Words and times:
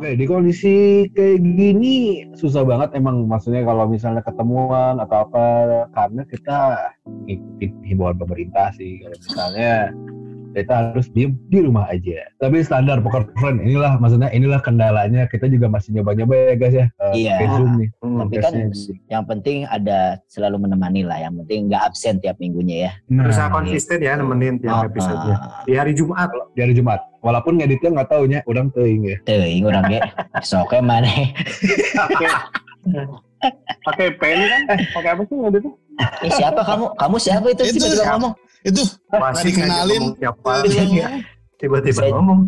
Oke, 0.00 0.16
di 0.16 0.24
kondisi 0.24 1.04
kayak 1.12 1.44
gini 1.44 2.24
susah 2.32 2.64
banget 2.64 2.96
emang. 2.96 3.28
Maksudnya 3.28 3.68
kalau 3.68 3.84
misalnya 3.84 4.24
ketemuan 4.24 4.96
atau 4.96 5.28
apa 5.28 5.44
karena 5.92 6.24
kita 6.24 6.58
ngikutin 7.28 7.84
himbauan 7.84 8.16
pemerintah 8.16 8.72
sih. 8.72 9.04
Kalau 9.04 9.20
misalnya 9.20 9.92
kita 10.50 10.72
harus 10.90 11.06
diem 11.08 11.38
di 11.46 11.58
rumah 11.60 11.86
aja. 11.86 12.26
Tapi 12.36 12.60
standar 12.60 12.98
poker 12.98 13.28
friend 13.34 13.62
inilah 13.62 13.96
maksudnya 13.96 14.28
inilah 14.28 14.58
kendalanya 14.58 15.24
kita 15.24 15.46
juga 15.46 15.66
masih 15.66 15.94
nyoba-nyoba 15.94 16.34
ya 16.34 16.54
guys 16.54 16.74
ya. 16.74 16.86
uh, 16.98 17.12
Iya. 17.12 17.34
Zoom 17.54 17.72
nih. 17.76 17.88
Hmm, 17.98 18.18
Tapi 18.20 18.34
kan 18.36 18.52
Podcastnya. 18.52 18.96
yang 19.08 19.24
penting 19.24 19.56
ada 19.64 19.98
selalu 20.26 20.56
menemani 20.60 21.02
lah. 21.02 21.18
Yang 21.18 21.34
penting 21.40 21.58
nggak 21.66 21.82
absen 21.84 22.14
tiap 22.18 22.36
minggunya 22.36 22.76
ya. 22.88 22.92
Nah, 23.08 23.24
Berusaha 23.24 23.48
konsisten 23.48 23.98
ya 23.98 24.12
nemenin 24.14 24.58
tiap 24.58 24.74
Oh, 24.76 24.86
episode-nya. 24.86 25.36
ah. 25.36 25.62
Di 25.62 25.74
hari 25.74 25.92
Jumat. 25.92 26.28
di 26.50 26.60
hari 26.60 26.74
Jumat. 26.74 27.00
Walaupun 27.20 27.56
ngeditnya 27.56 27.90
nggak 27.92 28.08
taunya 28.08 28.38
udah 28.44 28.64
teuing 28.72 29.02
ya. 29.04 29.16
Teuing 29.22 29.62
orang 29.62 29.84
ge. 29.88 30.00
Soke 30.40 30.80
mana? 30.80 31.06
Pakai 33.82 34.08
pen 34.20 34.38
kan? 34.40 34.60
Pakai 34.92 35.10
apa 35.14 35.22
sih 35.24 35.36
waktu 35.36 35.58
itu? 35.60 35.70
Eh 36.20 36.32
siapa 36.32 36.60
kamu? 36.60 36.84
Kamu 36.96 37.16
siapa 37.16 37.46
itu? 37.48 37.62
Itu 37.64 37.76
Tiba-tiba 37.76 38.04
siapa? 38.04 38.12
ngomong. 38.16 38.32
Itu 38.62 38.82
Masih 39.08 39.50
dikenalin. 39.50 40.02
siapa. 40.16 40.52
Iya. 40.66 41.08
Tiba-tiba 41.60 42.00
Saya- 42.00 42.14
ngomong. 42.14 42.40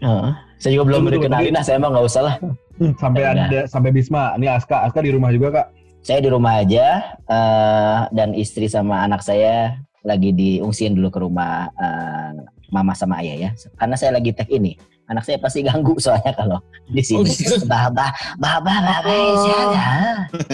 Heeh. 0.00 0.30
Saya 0.56 0.70
juga 0.76 0.84
belum 0.92 1.08
dikenalin 1.08 1.52
nah 1.52 1.64
saya 1.64 1.76
emang 1.76 1.92
nggak 1.92 2.04
usah 2.04 2.22
lah. 2.22 2.34
Hmm, 2.76 2.92
sampai 2.96 3.22
ada 3.24 3.58
sampai 3.64 3.90
Bisma. 3.90 4.36
Ini 4.36 4.46
Aska, 4.50 4.84
Aska 4.84 5.00
di 5.00 5.10
rumah 5.10 5.32
juga 5.32 5.48
kak. 5.50 5.66
Saya 6.00 6.20
di 6.20 6.28
rumah 6.28 6.60
aja 6.60 6.86
eh, 7.24 7.98
dan 8.10 8.32
istri 8.32 8.64
sama 8.66 9.00
anak 9.00 9.20
saya 9.20 9.76
lagi 10.00 10.32
diungsiin 10.32 10.96
dulu 10.96 11.08
ke 11.08 11.18
rumah 11.18 11.68
eh, 11.70 12.32
mama 12.68 12.92
sama 12.92 13.20
ayah 13.20 13.48
ya. 13.48 13.50
Karena 13.74 13.96
saya 13.96 14.16
lagi 14.16 14.32
tag 14.32 14.48
ini. 14.48 14.76
Anak 15.06 15.24
saya 15.24 15.36
pasti 15.36 15.60
ganggu 15.60 15.96
soalnya 15.98 16.30
kalau 16.32 16.60
di 16.86 17.02
Oh, 17.10 17.24
sini. 17.24 17.32
gitu. 17.32 17.64
Bah 17.64 17.88
bah 17.88 18.12
bah 18.36 18.60
bah 18.60 18.78
bah 18.78 18.98
bah, 19.00 19.32
siapa? 19.36 19.84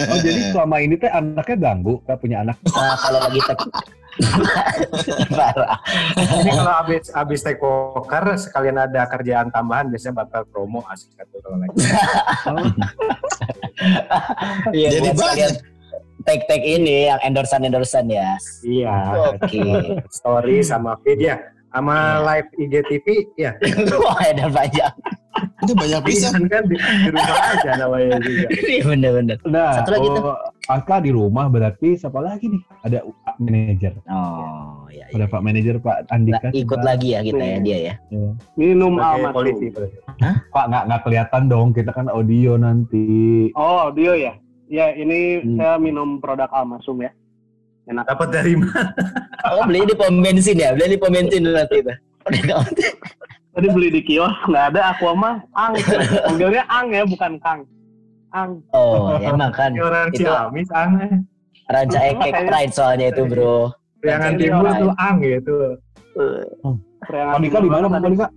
Oh 0.07 0.17
jadi 0.17 0.39
selama 0.49 0.75
ini 0.79 0.95
teh 0.95 1.07
anaknya 1.07 1.55
ganggu, 1.61 1.99
kak 2.03 2.17
punya 2.17 2.41
anak. 2.41 2.57
Nah, 2.65 2.95
kalau 2.97 3.19
lagi 3.21 3.39
tag 3.43 3.59
Parah. 5.31 5.77
Ini 6.15 6.51
kalau 6.51 6.73
habis 6.75 7.09
habis 7.11 7.39
take 7.41 7.57
poker 7.57 8.23
sekalian 8.35 8.77
ada 8.77 9.05
kerjaan 9.05 9.47
tambahan 9.49 9.87
biasanya 9.87 10.21
bakal 10.21 10.41
promo 10.47 10.81
asik 10.87 11.13
satu 11.13 11.37
kalau 11.39 11.57
lagi. 11.59 11.77
Iya, 14.73 14.87
Jadi 14.91 15.09
banyak. 15.13 15.51
tag-tag 16.25 16.59
ini 16.61 17.07
yang 17.07 17.19
endorsan-endorsan 17.23 18.11
ya. 18.11 18.35
Iya. 18.61 18.95
Oke. 19.31 19.61
Story 20.11 20.59
sama 20.59 20.97
feed 21.01 21.23
ya. 21.23 21.37
Sama 21.69 21.93
Iya. 21.95 22.25
live 22.25 22.49
IGTV 22.57 23.05
ya. 23.37 23.51
Wah, 24.03 24.17
edan 24.25 24.49
panjang. 24.49 24.93
itu 25.61 25.73
banyak 25.73 26.01
bisa. 26.01 26.33
Bisa 26.33 26.49
kan 26.49 26.63
di, 26.65 26.75
di 26.75 27.09
rumah 27.13 27.37
aja 27.53 27.71
namanya 27.77 28.17
juga. 28.17 28.47
Iya 28.49 28.81
bener-bener. 28.83 29.37
Nah, 29.45 29.77
Satu 29.77 29.89
lagi 29.93 30.07
tuh. 30.09 30.23
Aska 30.67 30.99
di 30.99 31.09
rumah 31.09 31.47
berarti 31.47 31.95
siapa 31.95 32.19
lagi 32.19 32.51
nih? 32.51 32.61
Ada 32.83 32.99
Pak 33.23 33.35
manajer. 33.37 33.93
Oh, 34.05 34.83
iya. 34.87 35.07
Ada 35.07 35.15
iya. 35.17 35.25
Pak 35.27 35.41
manajer 35.41 35.75
Pak 35.77 35.97
Nah, 36.01 36.11
Andika. 36.11 36.47
ikut 36.51 36.59
kita- 36.73 36.83
lagi 36.83 37.07
ya 37.09 37.19
kita 37.21 37.39
ya 37.41 37.57
dia 37.57 37.77
ya. 37.79 37.93
Minum 38.53 38.95
Sebagai 38.95 39.15
alma 39.15 39.29
polisi. 39.31 39.65
berarti. 39.69 39.97
Pak 40.49 40.65
nggak 40.67 40.83
nggak 40.85 41.01
kelihatan 41.01 41.43
dong, 41.47 41.67
kita 41.71 41.91
kan 41.91 42.07
audio 42.07 42.51
nanti. 42.55 43.07
Oh, 43.53 43.87
audio 43.87 44.11
ya? 44.11 44.35
Ya, 44.67 44.91
ini 44.91 45.39
Hmm. 45.39 45.55
saya 45.55 45.75
minum 45.77 46.19
produk 46.19 46.51
Almasum 46.51 46.99
ya. 46.99 47.15
Enak. 47.87 48.03
Dapat 48.03 48.27
dari 48.29 48.53
mana? 48.53 48.91
Oh, 49.47 49.63
beli 49.63 49.87
di 49.87 49.95
pom 49.95 50.19
bensin 50.19 50.59
ya? 50.59 50.75
Beli 50.75 50.93
di 50.93 50.99
pom 50.99 51.07
bensin 51.07 51.47
nanti 51.47 51.79
itu. 51.79 51.93
Tadi 53.55 53.67
beli 53.71 53.89
di 53.89 54.01
kios, 54.03 54.35
nggak 54.45 54.75
ada 54.75 54.91
Aqua 54.91 55.15
mah 55.15 55.39
Ang. 55.55 55.79
Panggilnya 56.27 56.67
Ang 56.67 56.87
ya, 56.91 57.07
bukan 57.07 57.39
Kang. 57.39 57.63
Ang. 58.35 58.59
Oh, 58.75 59.15
emang 59.17 59.51
kan. 59.55 59.71
Ini 59.71 59.83
orang 59.83 60.07
Itu- 60.11 60.27
Ciamis 60.27 60.69
aneh. 60.75 61.11
Ranca 61.67 61.99
Ekek 61.99 62.31
Pride 62.47 62.73
soalnya 62.73 63.07
itu, 63.11 63.23
Bro. 63.27 63.75
Priangan 63.99 64.39
timur 64.39 64.71
tuh 64.71 64.91
ang 64.95 65.15
gitu. 65.19 65.55
Andika 67.11 67.57
di 67.59 67.69
mana 67.69 67.85
Pak 67.91 67.99
Andika? 68.03 68.27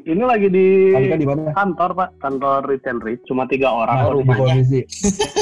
Ini 0.00 0.22
lagi 0.24 0.48
di 0.48 0.66
kantor, 1.52 1.90
Pak. 1.92 2.08
Kantor 2.18 2.60
Rich 2.66 2.88
and 2.88 3.00
Rich. 3.04 3.22
Cuma 3.28 3.44
tiga 3.46 3.70
orang. 3.70 4.00
Nah, 4.00 4.16
di 4.16 4.32
kondisi 4.32 4.80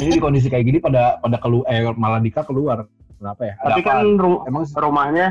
ini 0.02 0.10
di 0.18 0.20
kondisi 0.20 0.46
kayak 0.50 0.64
gini 0.66 0.78
pada 0.82 1.16
pada 1.22 1.38
keluar 1.38 1.64
eh 1.70 1.86
malah 1.94 2.20
Dika 2.20 2.42
keluar. 2.44 2.84
Kenapa 3.18 3.42
ya? 3.46 3.54
Ada 3.62 3.68
Tapi 3.74 3.80
kan 3.82 3.96
ru- 4.14 4.42
emang 4.46 4.64
rumahnya, 4.68 5.26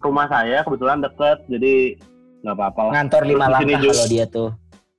rumah 0.00 0.26
saya 0.28 0.64
kebetulan 0.64 1.00
deket. 1.04 1.38
Jadi 1.48 1.96
nggak 2.44 2.54
apa-apa 2.56 2.80
lah. 2.88 2.92
Ngantor 3.00 3.22
lima 3.24 3.46
langkah 3.52 3.80
kalau 3.80 4.06
dia 4.08 4.24
tuh. 4.28 4.50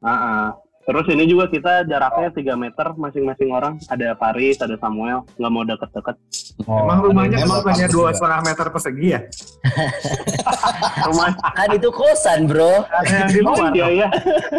Ah, 0.05 0.13
ah. 0.13 0.45
Terus 0.85 1.05
ini 1.09 1.25
juga 1.25 1.45
kita 1.45 1.81
jaraknya 1.83 2.29
3 2.29 2.45
meter 2.55 2.93
masing-masing 2.93 3.49
orang. 3.49 3.81
Ada 3.85 4.13
Paris, 4.13 4.61
ada 4.61 4.77
Samuel. 4.77 5.25
Nggak 5.35 5.51
mau 5.51 5.63
deket-deket. 5.63 6.15
Oh, 6.63 6.77
Emang 6.79 6.99
rumahnya 7.01 7.41
emang 7.41 7.65
juga. 7.65 7.89
dua 7.89 8.09
setengah 8.11 8.39
meter 8.43 8.65
persegi 8.69 9.07
ya? 9.09 9.19
Rumah 11.05 11.27
Kan 11.51 11.69
itu 11.71 11.89
kosan, 11.89 12.45
Bro. 12.45 12.85
Ada 12.87 13.11
yang 13.11 13.29
di 13.29 13.41
Oh 13.41 13.49
luar. 13.51 13.71
iya 13.73 13.87
ya. 13.91 14.07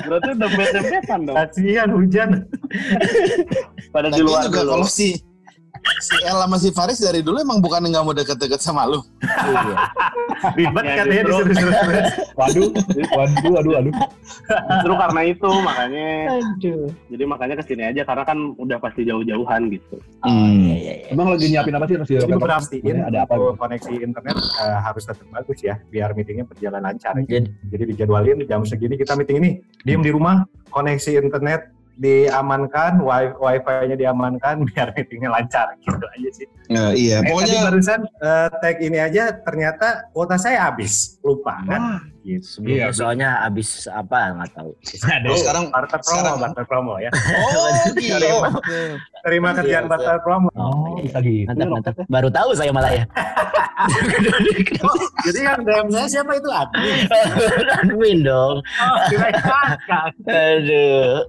Berarti 0.02 0.30
dempet-dempetan 0.34 1.18
dong. 1.24 1.36
Kasihan 1.36 1.88
hujan. 1.90 2.28
Pada 3.88 4.08
di 4.08 4.12
Tapi 4.12 4.22
luar 4.22 4.42
juga 4.44 4.60
dulu. 4.60 4.70
kalau 4.74 4.86
si 4.86 5.16
si 5.98 6.14
El 6.22 6.36
sama 6.36 6.56
si 6.56 6.68
Faris 6.70 6.98
dari 6.98 7.20
dulu 7.20 7.38
emang 7.38 7.58
bukan 7.58 7.80
nggak 7.82 8.02
mau 8.02 8.12
deket-deket 8.12 8.58
sama 8.58 8.84
lu. 8.84 9.00
Iya. 9.22 9.76
Ribet 10.52 10.84
Ya, 10.84 10.94
katanya 11.00 11.22
disuruh-suruh. 11.24 12.04
Waduh, 12.36 12.68
waduh, 13.16 13.50
waduh, 13.50 13.72
waduh. 13.74 13.94
Justru 14.46 14.94
karena 14.94 15.20
itu 15.24 15.50
makanya 15.64 16.06
Aduh. 16.28 16.86
jadi 17.08 17.24
makanya 17.24 17.54
ke 17.56 17.64
sini 17.64 17.82
aja 17.88 18.02
karena 18.04 18.22
kan 18.22 18.38
udah 18.54 18.78
pasti 18.78 19.02
jauh-jauhan 19.02 19.72
gitu. 19.72 19.96
Oh, 20.22 20.30
iya, 20.52 20.74
iya, 20.76 20.92
iya. 21.00 21.06
Emang 21.10 21.32
lagi 21.32 21.48
nyiapin 21.48 21.74
apa 21.74 21.84
sih? 21.86 21.94
Harus 21.96 22.08
Jadi 22.10 22.32
berartiin 22.36 22.96
ada 23.02 23.18
apa? 23.24 23.32
untuk 23.34 23.56
koneksi 23.56 23.92
internet 23.96 24.36
eh, 24.36 24.78
harus 24.84 25.02
tetap 25.04 25.26
bagus 25.32 25.58
ya, 25.60 25.74
biar 25.88 26.12
meetingnya 26.12 26.44
berjalan 26.44 26.82
lancar. 26.84 27.16
Jadi- 27.18 27.48
Jadi 27.72 27.84
dijadwalin 27.94 28.38
jam 28.44 28.62
segini 28.62 28.94
kita 28.96 29.16
meeting 29.16 29.38
ini, 29.40 29.50
diem 29.82 30.00
di 30.04 30.10
rumah, 30.12 30.44
koneksi 30.70 31.18
internet 31.18 31.72
diamankan, 31.96 33.00
wi- 33.00 33.36
wifi-nya 33.36 33.96
diamankan, 33.96 34.62
biar 34.68 34.92
meetingnya 34.92 35.30
lancar 35.32 35.74
gitu 35.80 36.04
aja 36.04 36.30
sih. 36.32 36.46
iya, 36.92 37.20
Eh, 37.20 37.22
tadi 37.24 37.28
pokoknya 37.32 37.58
barusan 37.64 38.00
eh, 38.04 38.48
tag 38.60 38.76
ini 38.84 38.98
aja 39.00 39.24
ternyata 39.32 39.88
kuota 40.12 40.36
saya 40.36 40.68
habis, 40.68 41.16
lupa 41.24 41.56
kan? 41.64 41.80
Gitu. 42.26 42.42
Sebelumnya 42.42 42.90
Iya, 42.90 42.90
soalnya 42.90 43.28
habis 43.46 43.86
apa 43.86 44.34
nggak 44.34 44.50
tahu. 44.58 44.70
oh, 45.30 45.36
sekarang 45.38 45.64
Barter 45.70 45.98
promo, 46.02 46.18
Sekarang- 46.18 46.40
barter 46.42 46.64
promo 46.66 46.92
ya. 46.98 47.10
oh 47.54 47.66
gitu. 47.94 48.30
Terima 49.22 49.48
kerjaan 49.54 49.84
Iya, 49.86 49.90
barter 49.94 50.18
promo. 50.26 50.50
Oh, 50.58 50.98
bisa 50.98 51.22
gitu. 51.22 51.46
Mantap, 51.46 51.68
mantap. 51.70 51.94
Baru 52.10 52.28
tahu 52.34 52.50
saya 52.58 52.74
malah 52.74 52.90
ya. 52.90 53.04
Jadi 55.26 55.38
yang 55.38 55.60
DM 55.62 55.86
saya 55.94 56.06
siapa 56.10 56.32
itu 56.34 56.48
admin? 56.50 57.06
Admin 57.86 58.18
dong. 58.26 58.56
Oh. 58.82 58.98
Aduh. 60.26 61.22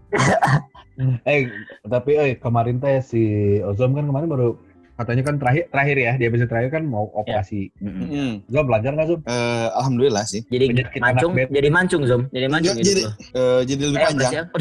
Eh, 1.30 1.46
tapi 1.86 2.12
eh 2.18 2.34
kemarin 2.42 2.82
teh 2.82 2.98
si 3.06 3.22
Ozom 3.62 3.94
kan 3.94 4.10
kemarin 4.10 4.26
baru 4.26 4.58
katanya 4.98 5.22
kan 5.24 5.36
terakhir 5.38 5.64
terakhir 5.68 5.96
ya 5.96 6.12
di 6.14 6.26
episode 6.26 6.50
terakhir 6.50 6.70
kan 6.72 6.84
mau 6.84 7.06
operasi. 7.14 7.70
Hmm, 7.78 8.42
Zom 8.44 8.66
belajar 8.66 8.92
nggak 8.92 9.08
Zom? 9.08 9.20
eh, 9.24 9.68
alhamdulillah 9.72 10.24
sih. 10.24 10.42
Jadi 10.44 10.66
Penyakit 10.68 11.00
mancung, 11.00 11.32
jadi 11.38 11.70
mancung 11.70 12.02
Zom. 12.04 12.22
Jadi 12.28 12.48
mancung 12.48 12.76
Jadi- 12.76 12.84
gitu. 12.84 13.00
jadi- 13.00 13.14
Eh, 13.32 13.62
jadi 13.64 13.82
lebih 13.84 13.98
Eh, 13.98 14.06
panjang. 14.08 14.46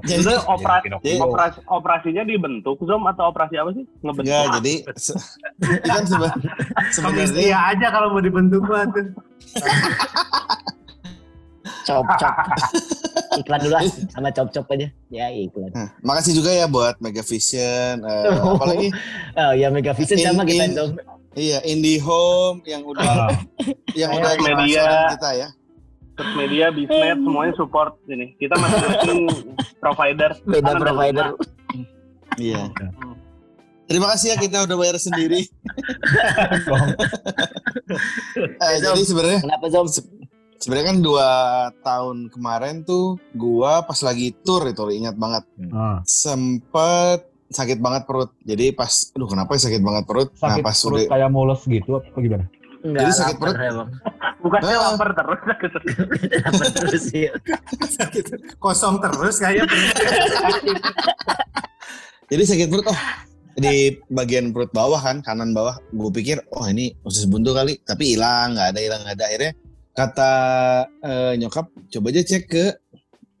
Jadi, 0.00 0.24
Itu 0.24 0.32
operasi, 0.48 0.88
Jadi- 0.96 1.20
operasi 1.20 1.58
operasinya 1.68 2.22
dibentuk 2.24 2.80
Zom 2.80 3.04
atau 3.04 3.28
operasi 3.28 3.54
apa 3.54 3.70
sih? 3.70 3.84
Ngebentuk. 4.00 4.32
ya, 4.32 4.48
jadi 4.56 4.74
se- 4.96 5.20
itu 5.60 5.84
kan 5.84 6.02
seba- 6.02 6.40
sebenarnya 6.88 7.58
aja 7.68 7.86
kalau 7.90 8.08
mau 8.10 8.22
dibentuk 8.22 8.64
mah 8.64 8.88
tuh. 8.88 9.12
Cop 11.82 12.06
cop. 12.12 12.34
Iklan 13.40 13.60
dulu 13.60 13.76
sama 14.08 14.28
cop 14.30 14.48
cop 14.50 14.66
aja. 14.68 14.88
Ya 15.08 15.26
iklan. 15.28 15.70
Nah, 15.70 15.88
makasih 16.00 16.34
juga 16.34 16.50
ya 16.50 16.66
buat 16.66 16.98
Megavision, 16.98 18.00
eh, 18.00 18.26
Oh. 18.36 18.54
apalagi 18.54 18.88
Oh 19.34 19.52
ya 19.52 19.68
Mega 19.68 19.92
Vision 19.92 20.16
In- 20.16 20.26
sama 20.26 20.42
kita 20.42 20.64
in- 20.64 20.74
Zom. 20.74 20.90
iya 21.32 21.62
IndiHome 21.62 22.62
yang 22.64 22.82
udah 22.82 23.06
Ah, 23.06 23.30
yang 23.92 24.10
udah 24.10 24.34
media. 24.36 25.14
kita 25.14 25.30
ya. 25.36 25.48
Terus 26.12 26.32
media, 26.36 26.66
bisnet, 26.68 27.16
semuanya 27.16 27.54
support 27.54 27.96
ini. 28.04 28.34
Kita 28.36 28.52
masing-masing 28.54 29.20
provider. 29.82 30.30
Beda 30.42 30.72
provider. 30.76 31.26
Iya. 32.36 32.68
Terima 33.86 34.06
kasih 34.08 34.26
ya 34.28 34.36
kita 34.36 34.62
udah 34.62 34.76
bayar 34.76 34.96
sendiri. 34.96 35.46
Eh, 38.60 38.76
jadi 38.78 39.02
sebenarnya 39.02 39.40
Kenapa 39.42 39.66
Zom? 39.66 39.86
Sebenarnya 40.60 40.86
kan 40.92 40.98
dua 41.00 41.28
tahun 41.80 42.28
kemarin 42.28 42.84
tuh 42.84 43.16
gua 43.32 43.82
pas 43.82 43.96
lagi 44.04 44.36
tour 44.44 44.68
itu 44.68 44.84
ingat 44.92 45.16
banget 45.16 45.44
ah. 45.72 46.04
sempet 46.04 47.26
sakit 47.50 47.82
banget 47.82 48.06
perut. 48.06 48.30
Jadi 48.46 48.70
pas, 48.70 49.10
aduh 49.10 49.26
kenapa 49.26 49.58
ya 49.58 49.66
sakit 49.66 49.82
banget 49.82 50.04
perut? 50.06 50.30
Sakit 50.38 50.62
nah 50.62 50.66
pas 50.70 50.76
perut 50.78 51.02
udah 51.02 51.10
kayak 51.10 51.30
mules 51.34 51.60
gitu 51.66 51.98
apa 51.98 52.18
gimana? 52.22 52.46
Enggak, 52.80 53.00
Jadi 53.04 53.12
sakit 53.12 53.36
perut? 53.36 53.56
ya, 53.60 53.72
Bang. 53.76 53.90
Bukannya 54.40 54.72
Ah. 54.72 54.82
lapar 54.94 55.10
terus. 55.12 55.40
Terus 56.80 57.04
ya? 57.12 57.32
Kosong 58.56 58.96
terus 59.04 59.36
kayak 59.36 59.68
Jadi 62.30 62.42
sakit 62.46 62.68
perut, 62.70 62.86
oh 62.88 63.00
di 63.58 63.98
bagian 64.08 64.54
perut 64.54 64.70
bawah 64.72 65.02
kan, 65.02 65.20
kanan 65.20 65.52
bawah. 65.52 65.76
Gue 65.92 66.08
pikir, 66.14 66.40
oh 66.54 66.64
ini 66.64 66.94
usus 67.04 67.26
buntu 67.26 67.52
kali. 67.52 67.76
Tapi 67.82 68.16
hilang, 68.16 68.56
nggak 68.56 68.72
ada, 68.72 68.80
hilang, 68.80 69.00
nggak 69.04 69.16
ada. 69.18 69.24
Akhirnya 69.28 69.52
kata 69.92 70.32
eh, 71.00 71.32
nyokap, 71.36 71.66
coba 71.88 72.06
aja 72.08 72.22
cek 72.22 72.42
ke 72.46 72.64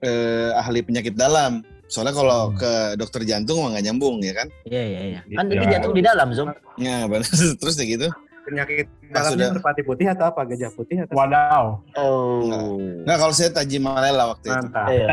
eh, 0.00 0.50
ahli 0.54 0.80
penyakit 0.80 1.12
dalam. 1.12 1.60
Soalnya 1.86 2.14
kalau 2.14 2.40
Hmm. 2.48 2.56
ke 2.56 2.72
dokter 2.96 3.22
jantung 3.24 3.60
mah 3.60 3.74
nggak 3.74 3.84
nyambung 3.84 4.22
ya 4.22 4.32
kan. 4.32 4.46
Iya 4.64 4.82
iya 4.84 5.00
iya. 5.04 5.20
Kan 5.28 5.44
Iya. 5.44 5.54
itu 5.54 5.64
jantung 5.68 5.92
di 5.92 6.00
dalam, 6.00 6.28
Zoom. 6.30 6.48
Nah, 6.76 7.02
benar. 7.04 7.26
terus 7.60 7.74
kayak 7.74 7.90
gitu. 7.96 8.08
penyakit 8.40 8.86
dalamnya 9.06 9.30
sudah- 9.30 9.52
merpati 9.54 9.82
putih 9.84 10.06
atau 10.08 10.24
apa? 10.26 10.42
Gajah 10.42 10.70
putih 10.72 10.96
atau 11.04 11.14
Wadaw. 11.14 11.64
Oh. 11.94 12.80
Nah 13.04 13.14
kalau 13.14 13.30
saya 13.30 13.52
Tajimalela 13.52 14.26
waktu 14.28 14.48
itu. 14.48 14.56
mantap? 14.56 14.88
Iya. 14.88 15.08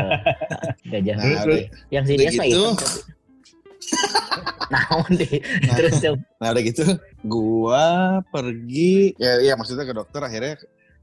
Gajah. 0.96 1.14
Nah, 1.14 1.24
Terus, 1.44 1.58
udah, 1.60 1.60
Yang 1.88 2.04
sinias 2.08 2.32
mah 2.34 2.46
gitu. 2.46 2.64
tapi. 2.64 2.86
Naon 4.72 5.10
deh. 5.14 5.32
Nah. 5.38 5.74
Terus 5.76 5.94
Zoom. 5.98 6.18
nah 6.36 6.48
udah 6.50 6.62
gitu, 6.62 6.84
gua 7.22 7.86
pergi, 8.26 9.14
ya, 9.16 9.40
ya 9.40 9.54
maksudnya 9.54 9.82
ke 9.82 9.94
dokter 9.94 10.20
akhirnya 10.20 10.54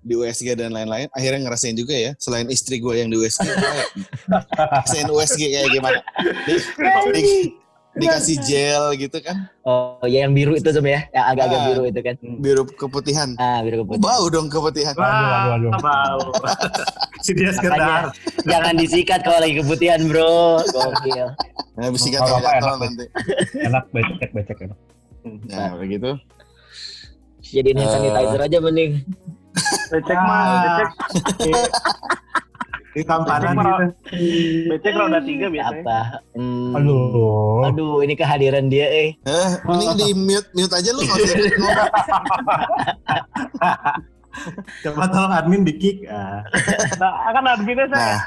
di 0.05 0.13
USG 0.13 0.53
dan 0.53 0.69
lain-lain, 0.69 1.09
akhirnya 1.09 1.41
ngerasain 1.41 1.73
juga 1.73 1.91
ya, 1.91 2.13
selain 2.15 2.45
istri 2.47 2.77
gua 2.77 2.93
yang 2.93 3.09
di 3.09 3.17
USG, 3.17 3.41
ngerasain 4.29 5.09
USG 5.09 5.41
kayak 5.49 5.69
gimana. 5.71 5.99
Di- 6.45 6.61
di- 7.15 7.51
dikasih 7.95 8.37
gel 8.43 8.91
gitu 8.99 9.17
kan, 9.17 9.47
Oh, 9.63 10.03
ya 10.03 10.27
yang 10.27 10.35
biru 10.35 10.51
itu 10.51 10.67
Zoom 10.67 10.83
ya. 10.83 11.07
Yang 11.09 11.25
agak-agak 11.25 11.55
Ah. 11.55 11.65
biru 11.65 11.81
itu 11.85 11.99
kan. 12.01 12.15
biru 12.37 12.61
keputihan. 12.67 13.29
Ah, 13.35 13.63
biru 13.63 13.75
Oh, 13.77 13.81
keputih. 13.87 14.01
bau 14.03 14.25
dong 14.27 14.47
keputihan. 14.47 14.91
Waduh, 14.93 15.07
waduh, 15.07 15.69
waduh. 15.71 15.71
bau. 15.79 16.19
si 17.17 17.31
dia 17.31 17.49
sekedar. 17.49 18.11
jangan 18.43 18.75
disikat 18.75 19.23
kalau 19.23 19.39
lagi 19.39 19.57
keputihan, 19.57 20.03
Bro. 20.05 20.59
Gokil. 20.67 21.27
Nah, 21.73 21.87
bisikat 21.89 22.19
Kalau 22.19 22.37
apa 22.37 22.49
enak, 22.53 22.75
nanti. 22.77 23.05
Enak 23.63 23.83
becek 23.89 24.29
becek 24.33 24.57
enak. 24.61 24.77
Nah, 25.47 25.67
kayak 25.73 25.89
gitu. 25.89 26.11
Jadiin 27.47 27.79
hand 27.79 27.87
Eh. 27.87 27.93
sanitizer 27.95 28.41
aja 28.43 28.57
mending. 28.59 28.91
Becek 29.87 30.17
mah, 30.17 30.41
Ah. 30.41 30.51
becek, 30.57 30.89
Di 32.91 33.03
tampanan 33.03 33.55
Becek, 33.55 33.67
gitu. 34.07 34.67
becek 34.69 34.93
roda 34.93 35.19
tiga 35.19 35.47
biasanya. 35.47 35.83
Apa? 35.83 35.99
Hmm. 36.33 36.71
Aduh. 36.73 37.63
Aduh, 37.65 37.95
ini 37.99 38.13
kehadiran 38.13 38.67
dia 38.67 38.87
eh. 38.87 39.09
Eh, 39.21 39.49
ini 39.69 39.85
di 39.93 40.07
mute 40.13 40.47
mute 40.53 40.71
aja 40.71 40.89
lu 40.89 41.01
ngomong. 41.01 41.27
Coba 44.81 45.03
tolong 45.07 45.33
admin 45.33 45.63
di 45.63 45.73
kick. 45.73 45.97
Ah. 46.05 46.43
Nah, 46.95 47.11
akan 47.31 47.43
adminnya 47.49 47.87
saya. 47.87 48.03
Nah, 48.07 48.21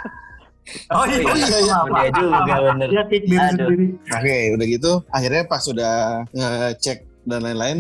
Oh 0.93 1.01
iya, 1.03 1.25
Oh, 1.25 1.33
iya, 1.33 1.59
iya. 1.59 1.77
Maaf, 1.81 1.89
Dia 1.89 2.11
juga 2.13 2.29
maaf. 2.45 2.61
bener. 2.69 2.89
Dia 2.93 3.03
kick 3.07 3.23
diri 3.25 3.41
sendiri. 3.47 3.87
Oke, 4.07 4.37
udah 4.53 4.67
gitu 4.69 4.93
akhirnya 5.09 5.43
pas 5.45 5.63
sudah 5.65 5.95
ngecek 6.31 6.99
dan 7.25 7.41
lain-lain 7.41 7.79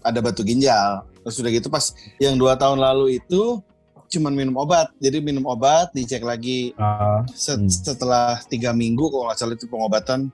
ada 0.00 0.18
batu 0.18 0.40
ginjal. 0.40 1.04
Terus 1.20 1.36
udah 1.36 1.50
gitu 1.50 1.68
pas 1.68 1.84
yang 2.16 2.34
dua 2.34 2.54
tahun 2.54 2.78
lalu 2.78 3.18
itu 3.18 3.60
cuman 4.08 4.32
minum 4.32 4.56
obat. 4.56 4.90
Jadi 4.96 5.18
minum 5.18 5.44
obat, 5.44 5.90
dicek 5.90 6.20
lagi 6.20 6.74
Ah, 6.74 7.22
set- 7.30 7.56
Hmm. 7.56 7.70
setelah 7.70 8.42
tiga 8.44 8.72
minggu 8.72 9.06
kalau 9.06 9.24
nggak 9.24 9.36
salah 9.36 9.54
itu 9.54 9.66
pengobatan. 9.66 10.32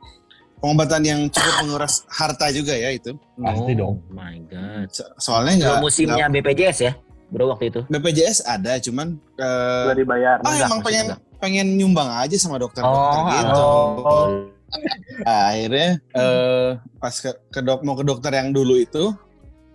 Pengobatan 0.56 1.02
yang 1.02 1.20
cukup 1.28 1.54
menguras 1.60 2.00
harta 2.08 2.48
juga 2.48 2.72
ya 2.72 2.88
itu. 2.90 3.12
Pasti 3.36 3.72
dong. 3.74 4.00
Oh 4.00 4.10
my 4.10 4.40
god. 4.46 4.88
So- 4.88 5.12
Soalnya 5.18 5.52
nggak 5.54 5.74
Belum 5.74 5.84
musimnya 5.84 6.26
BPJS 6.26 6.78
ya, 6.80 6.92
Bro 7.28 7.50
waktu 7.50 7.68
itu. 7.68 7.80
BPJS 7.86 8.38
ada, 8.42 8.80
cuman 8.80 9.20
eh, 9.36 9.84
Udah 9.84 9.94
dibayar. 9.94 10.36
ah 10.38 10.48
Enggak, 10.48 10.66
emang 10.66 10.80
pengen 10.80 11.04
enggak. 11.04 11.20
pengen 11.36 11.66
nyumbang 11.76 12.08
aja 12.08 12.36
sama 12.36 12.56
dokter-dokter 12.56 13.20
Oh, 13.20 13.28
gitu. 13.28 13.62
oh. 14.00 14.26
Nah, 15.18 15.42
akhirnya 15.50 15.88
eh, 16.10 16.68
pas 16.96 17.14
ke, 17.14 17.30
ke 17.46 17.60
dok 17.60 17.80
mau 17.82 17.94
ke 17.94 18.02
dokter 18.02 18.32
yang 18.32 18.50
dulu 18.50 18.74
itu 18.76 19.12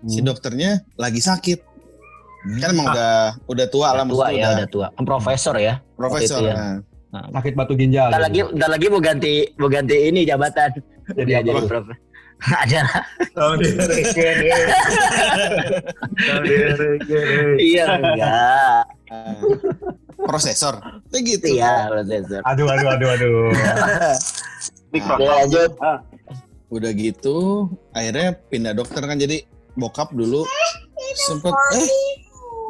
si 0.07 0.19
Hmm. 0.21 0.27
dokternya 0.29 0.71
lagi 0.97 1.21
sakit. 1.21 1.59
Kan 2.57 2.73
emang 2.73 2.89
udah 2.89 3.37
udah 3.45 3.67
tua 3.69 3.87
lah 3.93 4.01
Udah 4.01 4.13
tua 4.17 4.27
ya, 4.33 4.41
udah 4.41 4.51
udah 4.57 4.69
tua. 4.69 4.87
Kan 4.97 5.03
profesor 5.05 5.55
ya. 5.61 5.77
profesor. 5.93 6.41
ya. 6.41 6.81
Nah, 7.11 7.27
sakit 7.37 7.53
batu 7.53 7.75
ginjal. 7.75 8.07
Bentar 8.09 8.23
gitu. 8.23 8.25
lagi, 8.25 8.39
bentar 8.55 8.69
lagi 8.71 8.85
mau 8.87 9.01
ganti 9.03 9.33
mau 9.59 9.69
ganti 9.69 9.95
ini 10.09 10.21
jabatan. 10.25 10.69
Jadi 11.11 11.31
jadi 11.37 11.49
prof. 11.67 11.85
Ada. 12.65 12.81
Iya 17.61 17.85
enggak. 18.01 18.83
nah, 19.11 19.35
prosesor. 20.17 20.75
Kayak 21.11 21.23
gitu. 21.37 21.45
Iya, 21.59 21.73
profesor. 21.89 22.41
Aduh, 22.47 22.67
aduh, 22.69 22.89
aduh, 22.95 23.09
aduh. 23.13 23.35
Mikro. 24.91 25.13
Oke, 25.15 25.25
lanjut. 25.27 25.71
Udah 26.71 26.91
gitu 26.95 27.67
akhirnya 27.91 28.31
pindah 28.47 28.71
dokter 28.71 29.03
kan 29.03 29.19
jadi 29.19 29.43
bokap 29.73 30.11
dulu 30.11 30.43
sempet 31.27 31.53
eh 31.75 31.89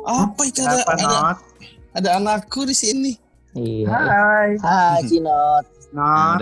apa 0.01 0.42
itu 0.45 0.62
ada, 0.65 0.81
ada, 0.88 1.06
Not? 1.06 1.38
ada 1.94 2.09
anakku 2.18 2.65
di 2.65 2.74
sini. 2.74 3.13
Iya. 3.53 3.86
Hai. 3.86 4.50
Hai, 4.57 5.00
Cinot. 5.06 5.65
Nah, 5.94 6.39
Not. 6.39 6.42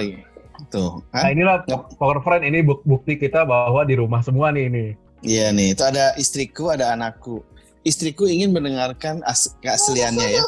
tuh 0.70 1.02
Nah 1.12 1.26
kan. 1.26 1.34
inilah 1.34 1.58
power 1.98 2.24
friend 2.24 2.46
ini 2.46 2.64
buk- 2.64 2.86
bukti 2.86 3.16
kita 3.16 3.44
bahwa 3.44 3.84
di 3.84 4.00
rumah 4.00 4.24
semua 4.24 4.54
nih 4.54 4.70
ini. 4.72 4.86
Iya 5.20 5.52
nih, 5.52 5.76
itu 5.76 5.84
ada 5.84 6.16
istriku, 6.16 6.72
ada 6.72 6.96
anakku. 6.96 7.44
Istriku 7.84 8.28
ingin 8.28 8.56
mendengarkan 8.56 9.20
as 9.28 9.52
keasliannya 9.60 10.40
ya. 10.40 10.44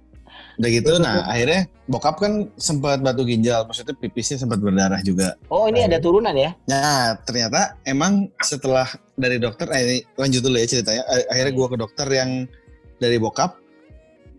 Udah 0.56 0.70
gitu, 0.72 0.92
nah 0.98 1.28
akhirnya 1.28 1.68
bokap 1.86 2.16
kan 2.16 2.48
sempat 2.56 3.04
batu 3.04 3.28
ginjal, 3.28 3.68
maksudnya 3.68 3.92
pipisnya 3.92 4.40
sempat 4.40 4.64
berdarah 4.64 5.04
juga. 5.04 5.36
Oh, 5.52 5.68
ini 5.68 5.84
ada 5.84 6.00
turunan 6.00 6.32
ya? 6.32 6.56
Nah, 6.66 7.20
ternyata 7.28 7.76
emang 7.84 8.32
setelah 8.40 8.88
dari 9.14 9.36
dokter, 9.36 9.68
eh, 9.76 9.82
ini 9.84 9.98
lanjut 10.16 10.40
dulu 10.40 10.56
ya 10.56 10.64
ceritanya. 10.64 11.04
Akhirnya 11.28 11.52
gua 11.52 11.68
ke 11.68 11.78
dokter 11.78 12.08
yang 12.08 12.48
dari 12.96 13.20
bokap, 13.20 13.60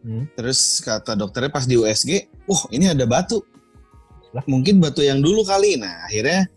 Hmm. 0.01 0.25
terus 0.33 0.81
kata 0.81 1.13
dokternya 1.13 1.51
pas 1.51 1.67
di 1.67 1.77
USG, 1.77 2.33
wah 2.47 2.65
ini 2.71 2.89
ada 2.89 3.05
batu. 3.05 3.45
Lah? 4.33 4.41
Mungkin 4.49 4.81
batu 4.81 5.05
yang 5.05 5.21
dulu 5.21 5.45
kali. 5.45 5.77
Nah, 5.77 6.09
akhirnya 6.09 6.49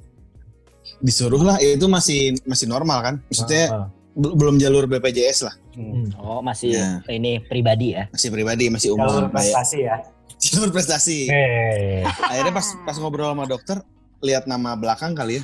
disuruh 0.99 1.43
lah, 1.43 1.59
itu 1.59 1.83
masih 1.85 2.39
masih 2.47 2.71
normal 2.71 3.03
kan? 3.03 3.15
Maksudnya 3.27 3.63
Ah, 3.67 3.75
ah. 3.83 3.87
bel- 4.15 4.35
belum 4.39 4.55
jalur 4.55 4.87
BPJS 4.87 5.43
lah, 5.43 5.55
Hmm. 5.71 6.09
Oh, 6.15 6.39
masih 6.39 6.73
Ya. 6.73 6.99
ini 7.07 7.39
pribadi 7.39 7.93
ya. 7.93 8.09
masih 8.09 8.29
pribadi, 8.29 8.65
masih 8.67 8.89
Jalur 8.91 9.05
umum 9.05 9.23
kayak 9.27 9.33
prestasi 9.33 9.77
ya. 9.81 9.95
jalur 10.39 10.69
prestasi. 10.69 11.19
Eh, 11.27 12.01
Akhirnya 12.01 12.51
pas 12.51 12.67
pas 12.81 12.95
ngobrol 12.95 13.27
sama 13.27 13.45
dokter, 13.45 13.77
lihat 14.19 14.45
nama 14.45 14.73
belakang 14.73 15.11
kali 15.11 15.37
ya. 15.37 15.43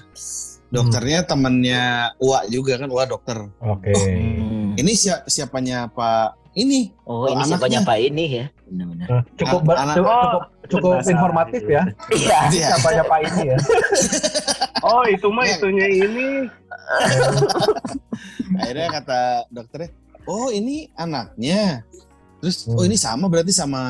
Dokternya 0.67 1.23
temennya 1.23 1.83
Ua 2.17 2.43
juga 2.45 2.75
kan, 2.75 2.87
Ua 2.87 3.03
dokter. 3.03 3.37
oke. 3.57 3.91
Hmm. 3.91 4.73
Ini 4.73 4.91
si 4.93 5.07
siapanya 5.25 5.87
Pak 5.87 6.51
ini? 6.53 6.91
Oh, 7.03 7.27
ini 7.27 7.37
anaknya. 7.37 7.47
siapanya 7.53 7.79
Pak 7.81 7.97
ini 8.01 8.23
ya? 8.33 8.45
Benar-benar. 8.65 9.07
Eh, 9.07 9.21
Cukup, 9.35 9.61
anak- 9.69 9.95
cukup, 9.95 10.15
cukup, 10.17 10.41
cukup 10.67 10.93
informatif 11.05 11.63
ya. 11.65 11.83
Iya. 12.09 12.39
Iya. 12.49 12.67
Siapanya 12.73 13.03
Pak 13.05 13.19
ini 13.25 13.41
ya. 13.45 13.57
Oh, 14.83 15.01
itu 15.03 15.25
mah 15.27 15.41
itunya 15.43 15.87
ini. 15.89 16.45
Akhirnya 18.55 18.87
kata 18.91 19.19
dokternya, 19.49 19.89
oh 20.25 20.49
ini 20.49 20.89
anaknya. 20.93 21.85
Terus, 22.41 22.67
Hmm. 22.67 22.77
oh 22.77 22.83
ini 22.85 22.93
sama 22.95 23.25
berarti 23.25 23.49
sama 23.49 23.81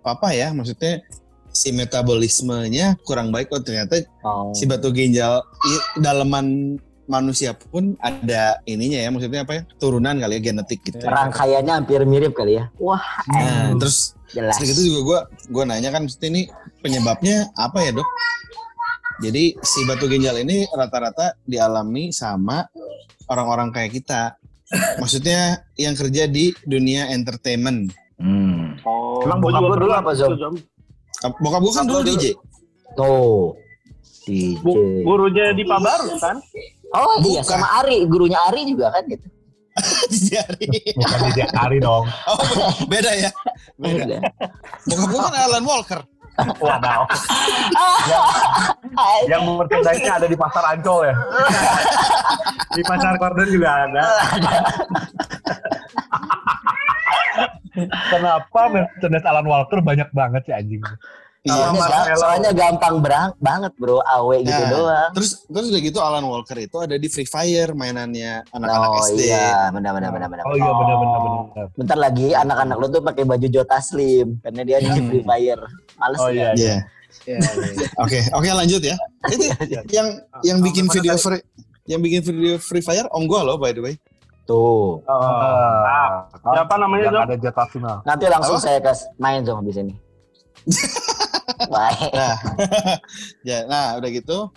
papa 0.00 0.30
ya? 0.30 0.52
Maksudnya 0.52 1.02
si 1.50 1.72
metabolismenya 1.72 3.00
kurang 3.02 3.32
baik. 3.32 3.48
Oh 3.50 3.58
ternyata 3.58 4.04
Oh. 4.22 4.52
si 4.52 4.64
batu 4.64 4.92
ginjal 4.92 5.42
daleman 5.98 6.76
manusia 7.06 7.54
pun 7.54 7.94
ada 7.98 8.58
ininya 8.66 8.98
ya. 9.00 9.08
Maksudnya 9.10 9.42
apa 9.46 9.52
ya? 9.58 9.62
Turunan 9.78 10.18
kali 10.18 10.38
ya, 10.38 10.40
genetik 10.42 10.82
gitu. 10.82 11.02
Rangkaiannya 11.02 11.72
hampir 11.72 12.02
mirip 12.02 12.34
kali 12.34 12.58
ya. 12.58 12.70
Wah, 12.76 13.02
Nah, 13.30 13.74
terus 13.78 14.14
jelas. 14.30 14.58
Itu 14.58 14.82
juga 14.82 15.00
gue 15.02 15.20
gua 15.50 15.64
nanya 15.64 15.90
kan 15.90 16.04
mesti 16.04 16.26
ini 16.26 16.50
penyebabnya 16.82 17.50
apa 17.54 17.78
ya 17.80 17.94
dok? 17.94 18.06
Jadi 19.16 19.56
si 19.64 19.80
batu 19.88 20.06
ginjal 20.06 20.36
ini 20.36 20.68
rata-rata 20.68 21.40
dialami 21.42 22.12
sama 22.12 22.68
orang-orang 23.26 23.72
kayak 23.72 23.96
kita. 23.96 24.36
Maksudnya 24.98 25.40
yang 25.74 25.94
kerja 25.94 26.26
di 26.26 26.50
dunia 26.62 27.06
entertainment. 27.08 27.94
Hmm. 28.18 28.74
Oh, 28.82 29.22
Emang 29.22 29.38
bokap 29.38 29.62
lu 29.62 29.76
dulu 29.76 29.92
apa, 29.92 30.10
Zom? 30.12 30.54
Bokap 31.38 31.60
gue 31.62 31.72
kan 31.72 31.84
dulu 31.86 32.00
DJ. 32.02 32.24
Tuh. 32.94 33.54
DJ. 34.26 34.58
Bu- 34.58 35.02
gurunya 35.04 35.54
di 35.54 35.62
Pabarus 35.62 36.18
kan? 36.18 36.36
Oh 36.90 37.18
iya, 37.20 37.42
Bukan. 37.42 37.46
sama 37.46 37.66
Ari, 37.82 38.06
gurunya 38.06 38.38
Ari 38.46 38.62
juga 38.66 38.90
kan 38.90 39.02
gitu. 39.06 39.26
DJ 40.10 40.28
Ari. 40.40 40.66
Bukan 40.96 41.18
di 41.30 41.42
Ari 41.44 41.78
dong. 41.78 42.04
Oh, 42.26 42.40
beda 42.86 43.12
ya. 43.12 43.30
Beda. 43.76 44.02
Udah. 44.02 44.20
Bokap 44.88 45.06
gue 45.06 45.20
kan 45.20 45.34
Alan 45.36 45.64
Walker. 45.64 46.00
Wadaw. 46.64 47.02
Yang 49.28 49.42
merchandise-nya 49.44 50.12
ada 50.20 50.26
di 50.28 50.36
pasar 50.36 50.64
Ancol 50.76 51.08
ya. 51.08 51.14
Di 52.76 52.84
pasar 52.84 53.16
korden 53.16 53.48
juga 53.48 53.88
ada. 53.88 54.04
Kenapa 58.12 58.60
merchandise 58.68 59.24
Alan 59.28 59.48
Walker 59.48 59.80
banyak 59.80 60.08
banget 60.12 60.42
sih 60.44 60.52
anjing? 60.52 60.84
Soalnya, 61.48 61.70
ga- 61.70 61.78
Marcelo. 61.78 62.18
soalnya 62.18 62.50
gampang 62.52 62.94
berang 62.98 63.30
banget 63.38 63.72
bro, 63.74 63.98
awe 64.00 64.36
gitu 64.38 64.50
Nah, 64.56 64.68
doang. 64.68 65.10
Terus 65.12 65.30
terus 65.44 65.66
udah 65.68 65.80
gitu 65.80 65.98
Alan 65.98 66.24
Walker 66.24 66.56
itu 66.56 66.76
ada 66.76 66.94
di 66.94 67.06
Free 67.06 67.24
Fire 67.24 67.70
mainannya 67.72 68.42
anak-anak 68.48 68.88
Oh 68.88 69.06
SD. 69.06 69.20
iya, 69.24 69.70
benar 69.70 69.92
benar 69.92 70.10
benar 70.10 70.28
benar. 70.28 70.44
Oh 70.44 70.54
iya 70.54 70.70
benar 70.70 70.96
benar 70.96 71.18
benar. 71.18 71.66
Bentar 71.72 71.98
lagi 72.00 72.28
anak-anak 72.32 72.76
lu 72.76 72.86
tuh 72.88 73.00
pakai 73.00 73.22
baju 73.24 73.46
Jota 73.46 73.78
Slim 73.78 74.38
karena 74.40 74.62
dia 74.62 74.78
di 74.78 74.90
Free 74.90 75.22
Fire. 75.22 75.62
Males 75.96 76.18
Oh 76.18 76.28
iya. 76.28 76.50
Iya. 76.52 76.76
iya. 77.24 77.38
Oke, 77.96 78.20
oke 78.28 78.48
lanjut 78.48 78.82
ya. 78.82 78.96
Itu 79.26 79.44
yang 79.88 80.08
yang 80.42 80.58
bikin 80.60 80.84
Sampai 80.84 80.96
video 80.96 81.14
free 81.16 81.42
yang 81.86 82.00
bikin 82.00 82.20
video 82.20 82.58
Free 82.58 82.80
Fire 82.80 83.06
om 83.08 83.24
gua 83.24 83.42
loh 83.42 83.56
by 83.56 83.70
the 83.70 83.80
way. 83.80 83.94
Tuh. 84.44 85.02
Ah, 85.04 86.22
Siapa 86.38 86.74
namanya, 86.76 87.10
Yang 87.10 87.18
ada 87.20 87.36
jatah 87.36 87.66
final. 87.66 87.96
Nanti 88.02 88.24
langsung 88.26 88.56
Apa? 88.56 88.64
saya 88.64 88.78
kas 88.78 89.02
main 89.16 89.42
dong 89.42 89.58
di 89.60 89.72
sini. 89.72 89.90
Baik. 91.64 92.10
Nah, 92.12 92.36
ya, 93.48 93.58
nah 93.64 93.96
udah 93.96 94.10
gitu 94.12 94.50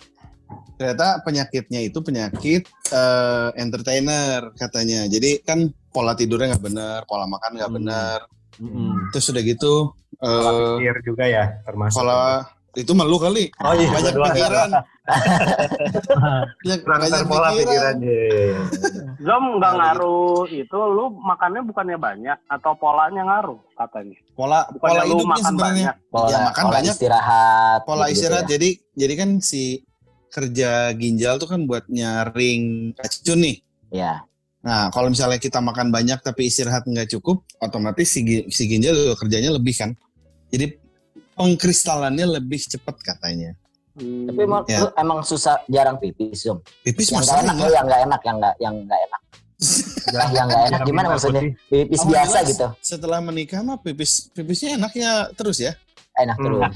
ternyata 0.74 1.20
penyakitnya 1.22 1.80
itu 1.84 2.00
penyakit 2.00 2.62
eh, 2.90 3.48
entertainer 3.56 4.50
katanya. 4.56 5.04
Jadi 5.06 5.44
kan 5.44 5.68
pola 5.92 6.16
tidurnya 6.16 6.56
nggak 6.56 6.64
benar, 6.64 7.00
pola 7.04 7.28
makan 7.28 7.52
nggak 7.60 7.70
Hmm. 7.70 7.78
benar. 7.80 8.18
Mm-mm. 8.60 9.08
Terus 9.12 9.26
udah 9.32 9.42
gitu 9.42 9.74
Pola 10.20 10.50
eh 10.52 10.76
pikir 10.76 10.96
juga 11.00 11.24
ya 11.24 11.44
termasuk. 11.64 11.96
pola 11.96 12.44
itu 12.72 12.92
malu 12.92 13.16
kali. 13.16 13.50
Oh 13.58 13.72
iya, 13.72 13.88
banyak 13.88 14.12
berdua. 14.12 14.28
pikiran. 14.30 14.70
Banyak- 16.60 16.82
Kurang 16.82 17.00
banyak 17.02 17.22
pola 17.26 17.48
pikiran. 17.52 17.94
Zom 19.18 19.44
nggak 19.58 19.72
Nah, 19.72 19.78
ngaruh 19.90 20.46
itu 20.46 20.78
lu 20.78 21.04
makannya 21.16 21.62
bukannya 21.62 21.98
banyak 21.98 22.38
atau 22.46 22.72
polanya 22.74 23.22
ngaruh 23.24 23.58
katanya. 23.74 24.16
Pola 24.32 24.60
Bukannya 24.68 24.78
pola 24.78 25.02
lu 25.02 25.08
hidupnya 25.12 25.26
makan 25.28 25.44
sebenarnya. 25.44 25.66
banyak. 25.90 25.94
Pola, 26.08 26.28
ya 26.28 26.38
makan 26.40 26.62
pola 26.62 26.72
banyak. 26.72 26.94
istirahat. 26.94 27.78
Pola 27.82 27.96
gitu-gitu 28.00 28.14
istirahat. 28.16 28.44
ya. 28.44 28.50
Jadi 28.52 28.68
jadi 28.94 29.14
kan 29.16 29.30
si 29.40 29.62
kerja 30.30 30.70
ginjal 30.94 31.34
tuh 31.36 31.48
kan 31.48 31.60
buat 31.64 31.84
nyaring 31.90 32.62
racun 32.94 33.38
nih. 33.40 33.56
Ya. 33.90 34.22
Nah, 34.60 34.92
kalau 34.92 35.08
misalnya 35.08 35.40
kita 35.40 35.58
makan 35.58 35.88
banyak 35.88 36.20
tapi 36.20 36.46
istirahat 36.46 36.84
nggak 36.84 37.10
cukup, 37.10 37.42
otomatis 37.58 38.06
si, 38.06 38.20
si 38.46 38.62
ginjal 38.64 38.94
kerjanya 39.16 39.50
lebih 39.50 39.74
kan. 39.74 39.90
Jadi 40.50 40.76
pengkristalannya 41.40 42.26
lebih 42.30 42.60
cepat 42.60 42.96
katanya. 43.00 43.56
Hmm. 43.90 44.28
Tapi 44.28 44.40
emang, 44.40 44.62
Ya. 44.64 44.92
emang 44.94 45.20
susah 45.22 45.64
jarang 45.66 45.96
pipis, 45.96 46.44
Zoom. 46.44 46.60
Pipis 46.80 47.08
Yang 47.08 47.24
nggak 47.24 47.38
enak, 47.40 47.54
iya? 47.54 47.64
oh, 47.64 47.70
yang 47.70 47.84
nggak 47.84 48.00
enak, 48.02 48.20
yang 48.22 48.36
nggak 48.36 48.54
yang 48.58 48.74
nggak 48.78 49.00
enak. 49.02 49.20
Jangan- 50.06 50.32
yang 50.36 50.46
nggak 50.46 50.62
enak 50.66 50.80
gimana 50.84 51.06
maksudnya? 51.10 51.42
Pipis 51.66 52.00
Oh, 52.00 52.06
biasa 52.06 52.36
jelas. 52.38 52.50
gitu. 52.50 52.66
Setelah 52.80 53.18
menikah 53.18 53.60
mah 53.60 53.76
pipis 53.76 54.30
pipisnya 54.30 54.76
enaknya 54.76 55.10
terus 55.34 55.58
ya. 55.58 55.72
Enak 56.12 56.36
Hmm. 56.36 56.44
terus. 56.44 56.60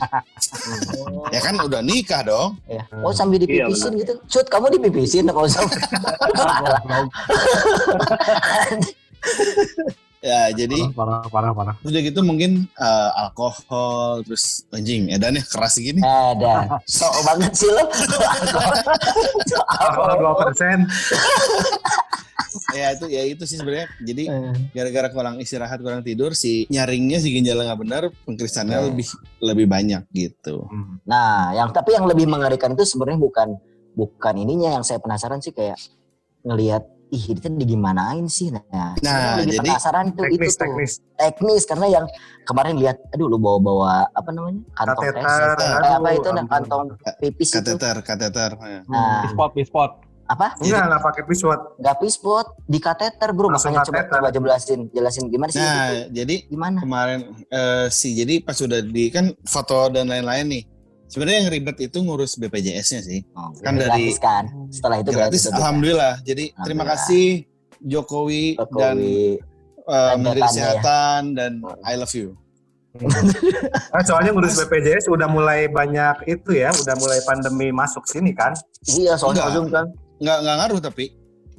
Ya 1.31 1.41
kan 1.41 1.55
udah 1.59 1.81
nikah 1.81 2.23
dong. 2.23 2.57
Ya. 2.65 2.83
Oh 2.99 3.11
sambil 3.11 3.37
Iya, 3.39 3.69
dipipisin 3.69 3.93
gitu. 3.97 4.13
Cut, 4.27 4.47
kamu 4.49 4.67
dipipisin 4.73 5.25
kalau 5.27 5.49
Zoom. 5.53 5.69
Ya, 10.25 10.49
jadi 10.51 10.89
Parah, 10.91 11.21
parah, 11.29 11.53
parah. 11.53 11.77
udah 11.81 12.01
gitu 12.01 12.25
mungkin 12.25 12.65
eh, 12.73 13.11
alkohol 13.15 14.25
terus 14.25 14.65
anjing 14.71 15.13
edannya 15.13 15.45
keras 15.45 15.77
gini. 15.77 16.01
Ada. 16.01 16.65
Sok 16.89 17.13
banget 17.23 17.53
sih 17.53 17.69
lo. 17.69 17.85
Alkohol 19.79 20.13
dua 20.17 20.33
persen. 20.41 20.89
ya 22.73 22.91
itu 22.91 23.07
ya 23.07 23.23
itu 23.27 23.45
sih 23.45 23.59
sebenarnya. 23.59 23.89
Jadi 24.01 24.25
Eh. 24.25 24.53
gara-gara 24.73 25.09
kurang 25.09 25.37
istirahat, 25.39 25.79
kurang 25.79 26.01
tidur 26.01 26.33
si 26.33 26.65
nyaringnya 26.69 27.19
si 27.19 27.29
ginjalnya 27.31 27.69
nggak 27.69 27.81
benar, 27.81 28.03
pengkristalannya 28.25 28.79
Hmm. 28.81 28.87
lebih 28.91 29.07
lebih 29.41 29.67
banyak 29.69 30.03
gitu. 30.11 30.65
Nah, 31.05 31.53
yang 31.53 31.69
tapi 31.69 31.93
yang 31.93 32.07
lebih 32.07 32.25
mengerikan 32.25 32.73
itu 32.73 32.87
sebenarnya 32.87 33.21
bukan 33.21 33.49
bukan 33.93 34.35
ininya 34.37 34.73
yang 34.73 34.83
saya 34.83 34.99
penasaran 34.99 35.39
sih 35.39 35.53
kayak 35.53 35.77
ngelihat 36.43 36.83
ih 37.07 37.25
itu 37.27 37.47
digimanain 37.51 38.25
sih 38.27 38.49
nah, 38.49 38.65
Nah, 38.97 39.39
jadi 39.41 39.61
penasaran 39.61 40.11
tuh 40.11 40.25
itu 40.27 40.41
Teknis, 40.41 40.53
tuh 40.53 40.61
teknis. 40.61 40.93
teknis 41.15 41.63
karena 41.65 41.87
yang 41.91 42.05
kemarin 42.43 42.75
lihat 42.75 42.97
aduh 43.11 43.27
lu 43.27 43.37
bawa 43.37 43.59
bawa 43.59 43.93
apa 44.11 44.29
namanya 44.29 44.61
kantong 44.73 45.05
Kateter, 45.05 45.15
tes 45.15 45.61
eh, 45.61 45.73
aduh, 45.75 45.95
apa 45.95 46.09
itu 46.11 46.29
nah, 46.29 46.35
ampun. 46.37 46.51
kantong 46.51 46.83
pipis 47.19 47.49
itu 47.49 47.57
kateter, 47.57 47.97
kateter. 48.01 48.51
ya. 48.57 48.81
nah 48.85 49.29
Spot, 49.29 49.53
spot. 49.59 49.91
apa 50.25 50.57
Enggak, 50.57 50.89
enggak 50.89 51.03
pakai 51.05 51.23
piswat. 51.23 51.61
nggak 51.77 51.97
pispot 52.01 52.47
di 52.65 52.79
kateter 52.79 53.29
bro 53.31 53.47
Langsung 53.47 53.71
makanya 53.71 53.85
coba 53.85 54.01
kateter. 54.01 54.17
coba 54.17 54.29
jelasin 54.33 54.81
jelasin 54.91 55.25
gimana 55.29 55.51
sih 55.53 55.61
itu? 55.61 55.69
Nah, 55.69 55.89
jadi 56.09 56.35
gimana 56.49 56.79
kemarin 56.81 57.21
eh, 57.47 57.87
si 57.89 58.17
jadi 58.17 58.41
pas 58.41 58.57
sudah 58.57 58.81
di 58.81 59.09
kan 59.09 59.37
foto 59.45 59.89
dan 59.89 60.09
lain-lain 60.09 60.47
nih. 60.49 60.63
Sebenarnya 61.07 61.39
yang 61.41 61.53
ribet 61.53 61.77
itu 61.81 61.99
ngurus 61.99 62.35
BPJS-nya 62.35 63.01
sih. 63.01 63.21
oh, 63.33 63.53
kan 63.59 63.75
dari- 63.75 64.09
gratis 64.09 64.17
kan 64.19 64.45
setelah 64.69 64.97
itu 64.99 65.11
Gratis, 65.11 65.43
gratis 65.43 65.53
alhamdulillah. 65.53 66.15
Jadi 66.23 66.45
terima 66.59 66.85
kasih 66.85 67.45
Jokowi, 67.79 68.57
dan 68.57 68.97
Jokowi 68.97 69.39
dan 69.85 70.17
Menteri 70.17 70.41
datanya 70.41 70.41
ya. 70.41 70.49
Kesehatan 70.49 71.21
dan 71.33 71.53
I 71.83 71.95
love 71.95 72.15
you. 72.15 72.33
Nah, 72.95 74.03
soalnya 74.09 74.31
ngurus 74.31 74.55
BPJS 74.57 75.07
udah 75.09 75.27
mulai 75.27 75.67
banyak 75.67 76.25
itu 76.27 76.55
ya, 76.55 76.71
udah 76.73 76.95
mulai 76.95 77.19
pandemi 77.23 77.69
masuk 77.69 78.03
sini 78.05 78.31
kan. 78.31 78.55
iya 78.87 79.15
soalnya 79.15 79.45
Enggak. 79.45 79.55
Zoom 79.55 79.67
kan 79.69 79.87
Nggak 80.17 80.39
nggak 80.41 80.57
ngaruh 80.57 80.81
tapi 80.81 81.05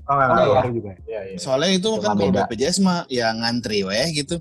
Oh, 0.05 0.13
enggak, 0.13 0.25
Oh, 0.25 0.31
enggak. 0.31 0.45
iya. 0.45 0.55
Baru 0.55 0.69
juga. 0.71 0.91
Iya, 1.03 1.21
iya. 1.25 1.37
soalnya 1.37 1.69
itu 1.71 1.89
Cuma 1.91 2.03
kan 2.03 2.13
kalau. 2.15 2.33
BPJS 2.39 2.77
mah 2.79 2.99
ya 3.07 3.27
ngantri 3.31 3.81
weh 3.81 4.07
gitu. 4.11 4.35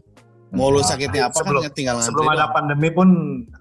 Mau 0.54 0.70
lu 0.70 0.80
sakitnya 0.80 1.28
apa 1.28 1.36
sebelum- 1.36 1.62
kan 1.66 1.72
tinggal 1.74 1.94
ngantri. 1.98 2.08
Sebelum 2.14 2.26
ada 2.30 2.46
doang. 2.46 2.52
pandemi 2.54 2.88
pun 2.90 3.08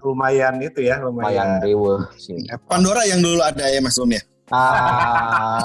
lumayan 0.00 0.54
itu 0.62 0.80
ya, 0.80 1.02
lumayan 1.02 1.60
lumayan. 1.60 2.14
sih 2.14 2.38
Eh, 2.46 2.58
Pandora 2.64 3.02
yang 3.04 3.18
dulu 3.20 3.42
ada 3.42 3.66
ya 3.66 3.82
Mas 3.82 3.98
Om 3.98 4.14
ya. 4.14 4.22
Ah. 4.52 5.56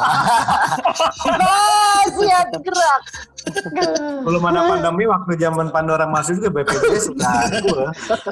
Siap 2.09 2.47
gerak. 2.63 3.01
Belum 4.25 4.43
ada 4.45 4.61
pandemi 4.67 5.03
waktu 5.07 5.35
zaman 5.35 5.67
Pandora 5.69 6.07
masuk 6.07 6.39
juga 6.39 6.49
BPJS 6.61 7.03
sudah 7.11 7.31
ada. 7.47 7.59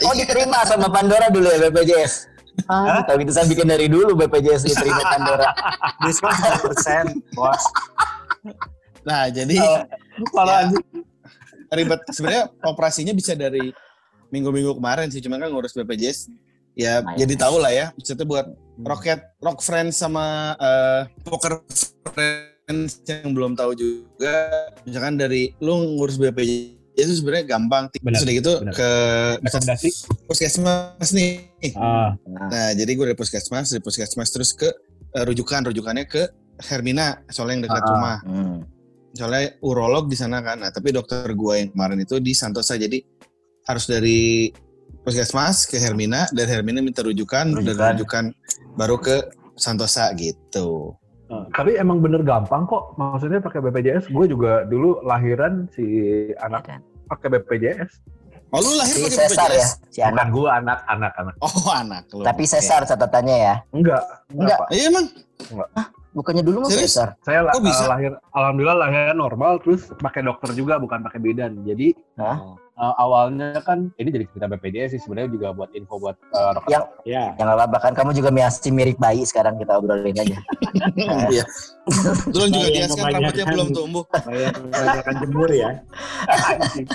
Oh 0.04 0.14
diterima 0.16 0.64
sama 0.64 0.88
Pandora 0.88 1.28
dulu 1.30 1.48
ya 1.48 1.68
BPJS. 1.68 2.14
Ah, 2.66 3.06
tapi 3.06 3.22
itu 3.22 3.32
saya 3.32 3.46
bikin 3.46 3.70
dari 3.70 3.86
dulu 3.86 4.18
BPJS 4.18 4.66
diterima 4.66 5.04
Pandora. 5.06 5.54
Diskon 6.02 6.34
10%, 6.34 7.38
bos. 7.38 7.62
Nah, 9.06 9.30
jadi 9.30 9.56
Parah 10.34 10.66
ya, 10.66 10.74
ribet. 11.70 12.00
Sebenarnya 12.08 12.44
operasinya 12.62 13.12
bisa 13.12 13.34
dari 13.34 13.72
minggu-minggu 14.28 14.76
kemarin 14.76 15.08
sih, 15.08 15.20
cuman 15.20 15.40
kan 15.40 15.50
ngurus 15.50 15.74
BPJS. 15.74 16.28
Ya, 16.74 17.02
Lumayan. 17.02 17.18
jadi 17.18 17.34
tahu 17.38 17.56
lah 17.58 17.72
ya. 17.72 17.86
Maksudnya 17.92 18.24
buat 18.24 18.46
Rocket, 18.78 19.20
Rock 19.40 19.60
Friends 19.60 19.98
sama 19.98 20.26
eh, 20.56 21.02
Poker 21.24 21.66
Friends 22.08 23.02
yang 23.04 23.34
belum 23.34 23.54
tahu 23.54 23.74
juga. 23.74 24.36
Misalkan 24.84 25.16
dari 25.16 25.58
lu 25.58 25.98
ngurus 25.98 26.16
BPJS 26.16 26.78
itu 27.00 27.14
sebenarnya 27.16 27.46
gampang. 27.50 27.90
Benar, 27.98 28.20
Sudah 28.20 28.34
gitu 28.36 28.54
benar. 28.60 28.74
ke 28.74 28.90
Rekomendasi? 29.42 29.90
puskesmas 30.26 31.10
nih. 31.10 31.50
Ah, 31.74 32.14
Nah, 32.24 32.46
Nah, 32.48 32.70
jadi 32.74 32.90
gue 32.90 33.06
dari 33.08 33.18
puskesmas, 33.18 33.70
dari 33.70 33.82
puskesmas 33.82 34.30
terus 34.30 34.52
ke 34.52 34.70
eh, 35.10 35.24
rujukan, 35.24 35.66
rujukannya 35.66 36.06
ke 36.06 36.30
Hermina, 36.60 37.22
soalnya 37.28 37.54
yang 37.56 37.64
dekat 37.66 37.82
Ah. 37.82 37.90
rumah. 37.90 38.18
hmm. 38.22 38.58
Soalnya 39.18 39.58
urolog 39.66 40.06
di 40.06 40.14
sana 40.14 40.40
kan. 40.40 40.62
Nah, 40.62 40.70
tapi 40.70 40.94
dokter 40.94 41.26
gua 41.34 41.58
yang 41.58 41.74
kemarin 41.74 41.98
itu 41.98 42.22
di 42.22 42.38
Santosa. 42.38 42.78
Jadi 42.78 43.02
harus 43.66 43.90
dari 43.90 44.54
puskesmas 45.02 45.66
ke 45.66 45.82
Hermina, 45.82 46.30
dari 46.30 46.48
Hermina 46.48 46.80
minta 46.80 47.02
rujukan, 47.02 47.58
dari 47.58 47.74
Rujukan. 47.74 47.92
rujukan 47.98 48.26
baru 48.78 48.96
ke 49.02 49.16
Santosa 49.58 50.14
gitu. 50.14 50.94
ah. 51.28 51.44
tapi 51.52 51.76
emang 51.76 52.00
bener 52.00 52.22
gampang 52.24 52.64
kok. 52.64 52.94
Maksudnya 52.96 53.42
pakai 53.42 53.60
BPJS. 53.60 54.14
Gue 54.14 54.30
juga 54.30 54.64
dulu 54.64 55.02
lahiran 55.04 55.66
si 55.74 55.84
anak 56.40 56.80
pakai 57.10 57.28
BPJS. 57.36 57.92
Oh, 58.48 58.64
lu 58.64 58.80
lahir 58.80 58.96
Si 58.96 59.04
pakai 59.04 59.28
Cesar 59.28 59.52
ya, 59.52 59.60
BPJS? 59.60 59.72
si 59.92 60.00
anak. 60.00 60.12
Bukan 60.16 60.28
gue 60.32 60.48
anak, 60.48 60.80
anak, 60.88 61.12
anak. 61.20 61.36
Oh, 61.44 61.68
anak 61.68 62.04
lu. 62.16 62.24
Tapi 62.24 62.44
Oke. 62.48 62.52
Cesar 62.56 62.82
catatannya 62.88 63.38
ya. 63.44 63.56
Enggak, 63.76 64.04
Enggak. 64.32 64.60
Iya 64.72 64.84
emang. 64.88 65.06
Bukannya 66.18 66.42
dulu 66.42 66.66
mah 66.66 66.70
Serius? 66.74 66.98
Cesar. 66.98 67.14
Saya 67.22 67.46
Kok 67.46 67.62
bisa? 67.62 67.86
eh, 67.86 67.90
lahir, 67.94 68.12
alhamdulillah 68.34 68.78
lahir 68.82 69.14
normal, 69.14 69.62
terus 69.62 69.86
pakai 70.02 70.26
dokter 70.26 70.50
juga, 70.58 70.82
bukan 70.82 71.06
pakai 71.06 71.22
bidan. 71.22 71.62
Jadi 71.62 71.94
Hah? 72.18 72.58
eh, 72.58 72.94
awalnya 72.98 73.62
kan 73.62 73.94
ini 74.02 74.10
jadi 74.10 74.26
cerita 74.26 74.50
BPJS 74.50 74.98
sih 74.98 75.02
sebenarnya 75.06 75.30
juga 75.30 75.54
buat 75.54 75.70
info 75.78 76.02
buat 76.02 76.18
rekan. 76.34 76.66
Yang- 76.74 76.90
ya. 77.06 77.24
Yang 77.38 77.46
nggak 77.46 77.58
apa-apa 77.62 77.78
kan 77.78 77.94
kamu 77.94 78.12
juga 78.18 78.30
masih 78.34 78.74
mirip 78.74 78.98
bayi 78.98 79.22
sekarang 79.30 79.62
kita 79.62 79.78
obrolin 79.78 80.18
aja. 80.18 80.38
Iya. 81.30 81.46
Tulang 82.34 82.50
juga 82.50 82.66
yang 82.66 82.76
diaskan 82.82 83.06
rambutnya 83.14 83.46
belum 83.46 83.68
tumbuh. 83.76 84.04
Kebanyakan 84.10 85.14
jemur 85.22 85.50
ya. 85.54 85.70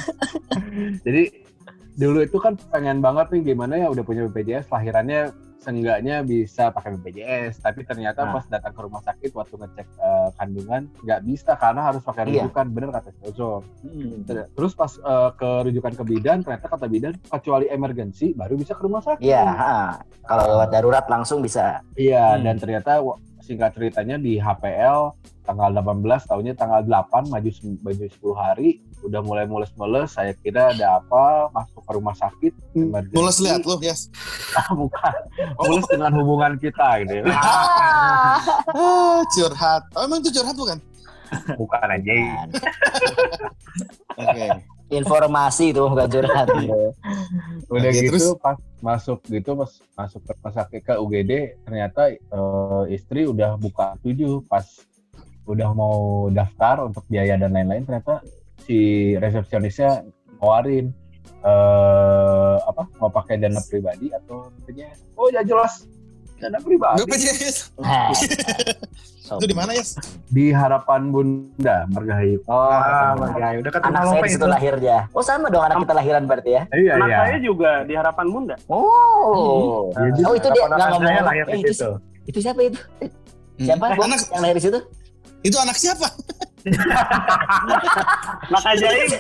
Jadi 1.07 1.23
dulu 1.93 2.19
itu 2.25 2.37
kan 2.41 2.57
pengen 2.73 2.99
banget 2.99 3.29
nih 3.31 3.53
gimana 3.53 3.77
ya 3.77 3.87
udah 3.93 4.03
punya 4.03 4.25
BPJS 4.27 4.67
lahirannya 4.73 5.31
seenggaknya 5.63 6.21
bisa 6.21 6.69
pakai 6.69 6.95
BPJS 6.95 7.63
tapi 7.63 7.83
ternyata 7.83 8.21
Nah. 8.23 8.33
pas 8.35 8.45
datang 8.45 8.73
ke 8.73 8.81
rumah 8.81 8.99
sakit 9.01 9.31
waktu 9.31 9.55
ngecek 9.57 9.87
eh, 9.89 10.29
kandungan 10.35 10.83
nggak 10.99 11.21
bisa 11.23 11.55
karena 11.55 11.81
harus 11.85 12.03
pakai 12.03 12.23
Iya. 12.25 12.45
rujukan 12.45 12.67
bener 12.69 12.91
kata 12.91 13.11
Ozom 13.23 13.63
Hmm. 13.81 14.27
terus 14.27 14.73
pas 14.73 14.91
eh, 14.93 15.31
ke 15.33 15.51
rujukan 15.65 15.93
ke 15.95 16.05
bidan 16.05 16.39
ternyata 16.41 16.67
kata 16.67 16.87
bidan 16.87 17.15
kecuali 17.23 17.67
emergensi 17.67 18.35
baru 18.35 18.55
bisa 18.55 18.75
ke 18.75 18.83
rumah 18.83 19.01
sakit 19.01 19.23
Iya, 19.23 19.47
kalau 20.23 20.45
lewat 20.49 20.69
darurat 20.69 21.07
langsung 21.07 21.39
bisa. 21.39 21.79
Iya, 21.95 22.35
Hmm. 22.35 22.43
dan 22.43 22.55
ternyata 22.57 22.99
singkat 23.43 23.75
ceritanya 23.75 24.17
di 24.17 24.39
HPL 24.39 25.13
tanggal 25.43 25.75
18 25.75 26.31
tahunnya 26.31 26.55
tanggal 26.55 26.87
8 26.87 27.27
maju 27.27 27.51
maju 27.83 28.05
10 28.07 28.23
hari 28.39 28.79
udah 29.03 29.21
mulai 29.27 29.45
mules-mules 29.51 30.15
saya 30.15 30.31
kira 30.39 30.71
ada 30.71 31.03
apa 31.03 31.51
masuk 31.51 31.83
ke 31.83 31.93
rumah 31.99 32.15
sakit 32.15 32.55
emergency. 32.79 33.19
Mules 33.19 33.39
lihat 33.43 33.67
lo, 33.67 33.75
Yes. 33.83 34.07
Ah, 34.55 34.71
bukan 34.79 35.15
mules 35.59 35.87
dengan 35.91 36.11
hubungan 36.15 36.53
kita 36.63 37.03
gitu 37.03 37.27
ya. 37.27 37.35
Ah, 37.35 39.21
curhat. 39.35 39.83
Oh, 39.99 40.07
emang 40.07 40.23
itu 40.23 40.31
curhat 40.31 40.55
bukan? 40.55 40.79
bukan 41.59 41.89
aja. 41.89 42.15
Oke. 44.21 44.47
Informasi 44.93 45.73
itu 45.73 45.83
bukan 45.89 46.07
curhat. 46.07 46.47
udah 47.73 47.91
Oke, 47.91 47.99
gitu 48.05 48.13
terus? 48.13 48.25
pas 48.45 48.59
masuk 48.85 49.25
gitu 49.33 49.57
pas 49.57 49.71
masuk 49.97 50.21
ke 50.21 50.31
rumah 50.37 50.53
sakit 50.53 50.81
ke 50.85 50.95
UGD 51.01 51.33
ternyata 51.65 52.13
eh, 52.13 52.83
istri 52.93 53.25
udah 53.25 53.57
buka 53.57 53.97
tujuh 54.05 54.45
pas 54.45 54.67
udah 55.49 55.71
mau 55.73 56.29
daftar 56.29 56.87
untuk 56.87 57.03
biaya 57.09 57.41
dan 57.41 57.57
lain-lain 57.57 57.89
ternyata 57.89 58.21
si 58.63 59.13
resepsionisnya 59.19 60.07
nawarin 60.39 60.93
eh 61.43 62.57
apa 62.63 62.87
mau 63.03 63.11
pakai 63.11 63.35
dana 63.43 63.59
pribadi 63.67 64.15
atau 64.15 64.47
BPJS 64.63 65.19
oh 65.19 65.27
ya 65.35 65.43
jelas 65.43 65.91
dana 66.43 66.59
pribadi 66.59 66.99
BPJS. 67.01 67.57
Nah, 67.79 68.11
Itu 69.33 69.47
di 69.47 69.57
mana, 69.57 69.73
Yes? 69.73 69.97
di 70.29 70.53
harapan 70.53 71.09
bunda 71.09 71.89
margahayu 71.89 72.37
Oh, 72.45 72.69
Harapan 72.69 73.17
Bunda. 73.17 73.25
Margahayu. 73.25 73.59
Dekat 73.63 73.81
anak 73.83 74.03
saya 74.05 74.29
itu. 74.29 74.45
lahirnya. 74.45 74.99
Oh 75.11 75.23
sama 75.23 75.49
dong 75.49 75.63
anak 75.63 75.81
kita 75.81 75.95
lahiran 75.95 76.23
berarti 76.27 76.51
ya? 76.53 76.63
iya 76.71 76.93
Anak 76.99 77.09
iya 77.09 77.17
saya 77.23 77.37
juga 77.41 77.71
di 77.83 77.95
harapan 77.95 78.27
bunda. 78.29 78.57
Oh. 78.67 79.89
Iya, 79.95 80.11
jadi 80.11 80.23
Oh 80.23 80.35
itu 80.35 80.49
dia 80.49 80.61
Keponakan 80.61 80.77
nggak 80.77 80.91
ngomong. 80.91 81.09
saya 81.09 81.21
lahir 81.23 81.45
Eh, 81.45 81.49
di 81.49 81.61
itu, 81.63 81.73
situ. 81.73 81.91
itu 82.27 82.39
siapa 82.41 82.61
itu? 82.61 82.79
Siapa? 83.59 83.85
Hmm. 83.87 83.97
Bu, 83.97 84.03
Anak 84.05 84.21
yang 84.27 84.43
lahir 84.43 84.57
di 84.59 84.65
situ? 84.65 84.79
itu 85.41 85.57
anak 85.57 85.77
siapa? 85.77 86.07
Anak 88.45 88.65
ajaib. 88.69 89.11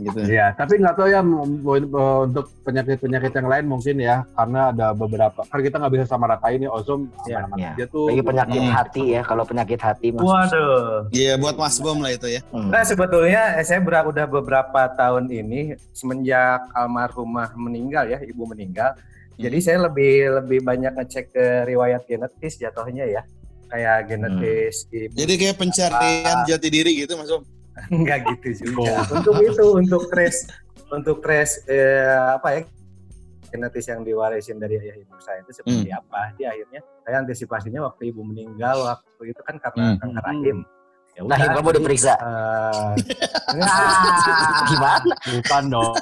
Gitu. 0.00 0.32
Iya, 0.32 0.56
tapi 0.56 0.80
nggak 0.80 0.96
tahu 0.96 1.08
ya 1.08 1.20
m- 1.20 1.60
untuk 1.60 2.48
penyakit-penyakit 2.64 3.36
yang 3.36 3.48
lain 3.52 3.64
mungkin 3.68 4.00
ya, 4.00 4.24
karena 4.32 4.72
ada 4.72 4.96
beberapa. 4.96 5.44
Kan 5.44 5.60
kita 5.60 5.76
nggak 5.76 5.92
bisa 5.92 6.04
sama 6.08 6.24
ratain 6.24 6.64
nih 6.64 6.72
Ozom 6.72 7.12
Iya, 7.28 7.44
aman-aman 7.44 7.58
iya. 7.60 7.70
aja 7.76 7.84
tuh. 7.84 8.08
Lagi 8.08 8.22
penyakit 8.24 8.62
Hmm. 8.64 8.72
hati 8.72 9.04
ya. 9.12 9.20
Kalau 9.20 9.44
penyakit 9.44 9.76
hati 9.76 10.08
mas. 10.08 10.24
Waduh. 10.24 11.12
Iya, 11.12 11.36
buat 11.36 11.52
Mas 11.54 11.76
Bom 11.76 12.00
lah 12.00 12.10
itu 12.10 12.26
ya. 12.26 12.40
Hmm. 12.48 12.72
Nah 12.72 12.80
sebetulnya 12.80 13.60
eh, 13.60 13.64
saya 13.64 13.78
ber- 13.78 14.08
udah 14.08 14.24
beberapa 14.24 14.80
tahun 14.90 15.28
ini 15.28 15.76
semenjak 15.92 16.64
almarhumah 16.72 17.52
meninggal 17.54 18.08
ya, 18.08 18.24
ibu 18.24 18.48
meninggal. 18.48 18.96
Jadi 19.36 19.56
saya 19.60 19.84
lebih 19.84 20.40
lebih 20.40 20.60
banyak 20.60 20.96
ngecek 20.96 21.24
ke 21.28 21.44
riwayat 21.64 22.04
genetis 22.04 22.56
jatuhnya 22.56 23.04
ya, 23.04 23.22
kayak 23.68 24.08
genetis 24.08 24.88
ibu. 24.88 25.12
Jadi 25.12 25.32
kayak 25.36 25.56
pencarian 25.56 26.36
jati 26.44 26.68
diri 26.68 27.04
gitu, 27.04 27.16
Mas 27.16 27.28
Bom. 27.28 27.44
Enggak 27.96 28.18
gitu 28.28 28.48
juga. 28.64 29.04
Untuk 29.08 29.36
itu 29.40 29.64
untuk 29.72 30.02
trace 30.08 30.40
untuk 30.90 31.16
trace 31.22 31.62
eh, 31.66 32.04
apa 32.34 32.48
ya 32.50 32.62
genetis 33.50 33.86
yang 33.86 34.02
diwarisin 34.02 34.58
dari 34.58 34.78
ayah 34.78 34.94
ibu 34.94 35.14
saya 35.18 35.42
itu 35.42 35.50
seperti 35.52 35.90
apa. 35.90 36.30
Di 36.34 36.46
akhirnya 36.46 36.80
saya 37.02 37.18
antisipasinya 37.18 37.80
waktu 37.84 38.10
ibu 38.10 38.22
meninggal 38.22 38.86
waktu 38.86 39.22
itu 39.30 39.40
kan 39.42 39.58
karena 39.58 39.94
Hmm. 39.94 39.98
kanker 39.98 40.24
rahim. 40.24 40.58
Ya 41.10 41.26
Nah, 41.26 41.34
udah, 41.34 41.58
kamu 41.58 41.70
diperiksa. 41.74 42.14
eh, 42.14 42.94
Gimana? 44.70 45.10
Bukan 45.26 45.62
dong. 45.66 45.94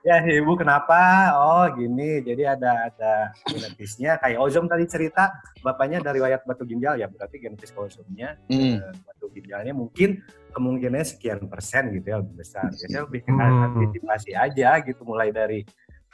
Ya 0.00 0.16
ibu 0.24 0.56
kenapa? 0.56 0.98
Oh 1.36 1.66
gini. 1.76 2.20
Jadi 2.20 2.42
ada 2.44 2.88
ada 2.88 3.12
genetisnya. 3.44 4.16
Kayak 4.16 4.38
Ozom 4.40 4.66
tadi 4.66 4.84
cerita. 4.88 5.32
Bapaknya 5.60 6.00
dari 6.00 6.18
riwayat 6.20 6.44
batu 6.44 6.64
ginjal. 6.64 6.96
Ya 6.96 7.06
berarti 7.06 7.36
genetis 7.38 7.72
Ozomnya. 7.72 8.36
Hmm. 8.48 8.80
eh, 8.80 8.92
batu 9.04 9.28
ginjalnya 9.32 9.72
mungkin 9.72 10.20
kemungkinannya 10.50 11.06
sekian 11.06 11.46
persen 11.46 11.94
gitu 11.94 12.06
ya 12.10 12.16
lebih 12.20 12.34
besar. 12.40 12.68
Jadi 12.72 12.96
lebih 12.96 13.20
ke 13.24 13.30
Hmm. 13.30 13.66
antisipasi 13.72 14.30
aja 14.34 14.80
gitu. 14.82 15.00
Mulai 15.04 15.30
dari 15.30 15.60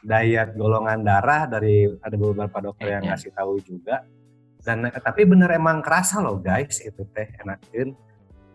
diet 0.06 0.54
golongan 0.54 1.02
darah 1.02 1.50
dari 1.50 1.88
ada 1.98 2.14
beberapa 2.14 2.58
dokter 2.62 3.00
yang 3.00 3.02
Iya. 3.06 3.10
ngasih 3.16 3.32
tahu 3.34 3.58
juga. 3.64 4.04
Dan 4.62 4.82
tapi 4.90 5.22
bener 5.22 5.50
emang 5.54 5.78
kerasa 5.78 6.18
loh 6.18 6.42
guys. 6.42 6.82
Itu 6.82 7.06
teh 7.14 7.30
enakin 7.38 7.94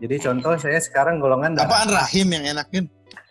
jadi 0.02 0.16
contoh 0.18 0.58
saya 0.58 0.82
sekarang 0.82 1.22
golongan 1.22 1.54
darah 1.54 1.70
Apaan 1.70 1.90
rahim 1.94 2.26
yang 2.28 2.44
enakin? 2.52 2.84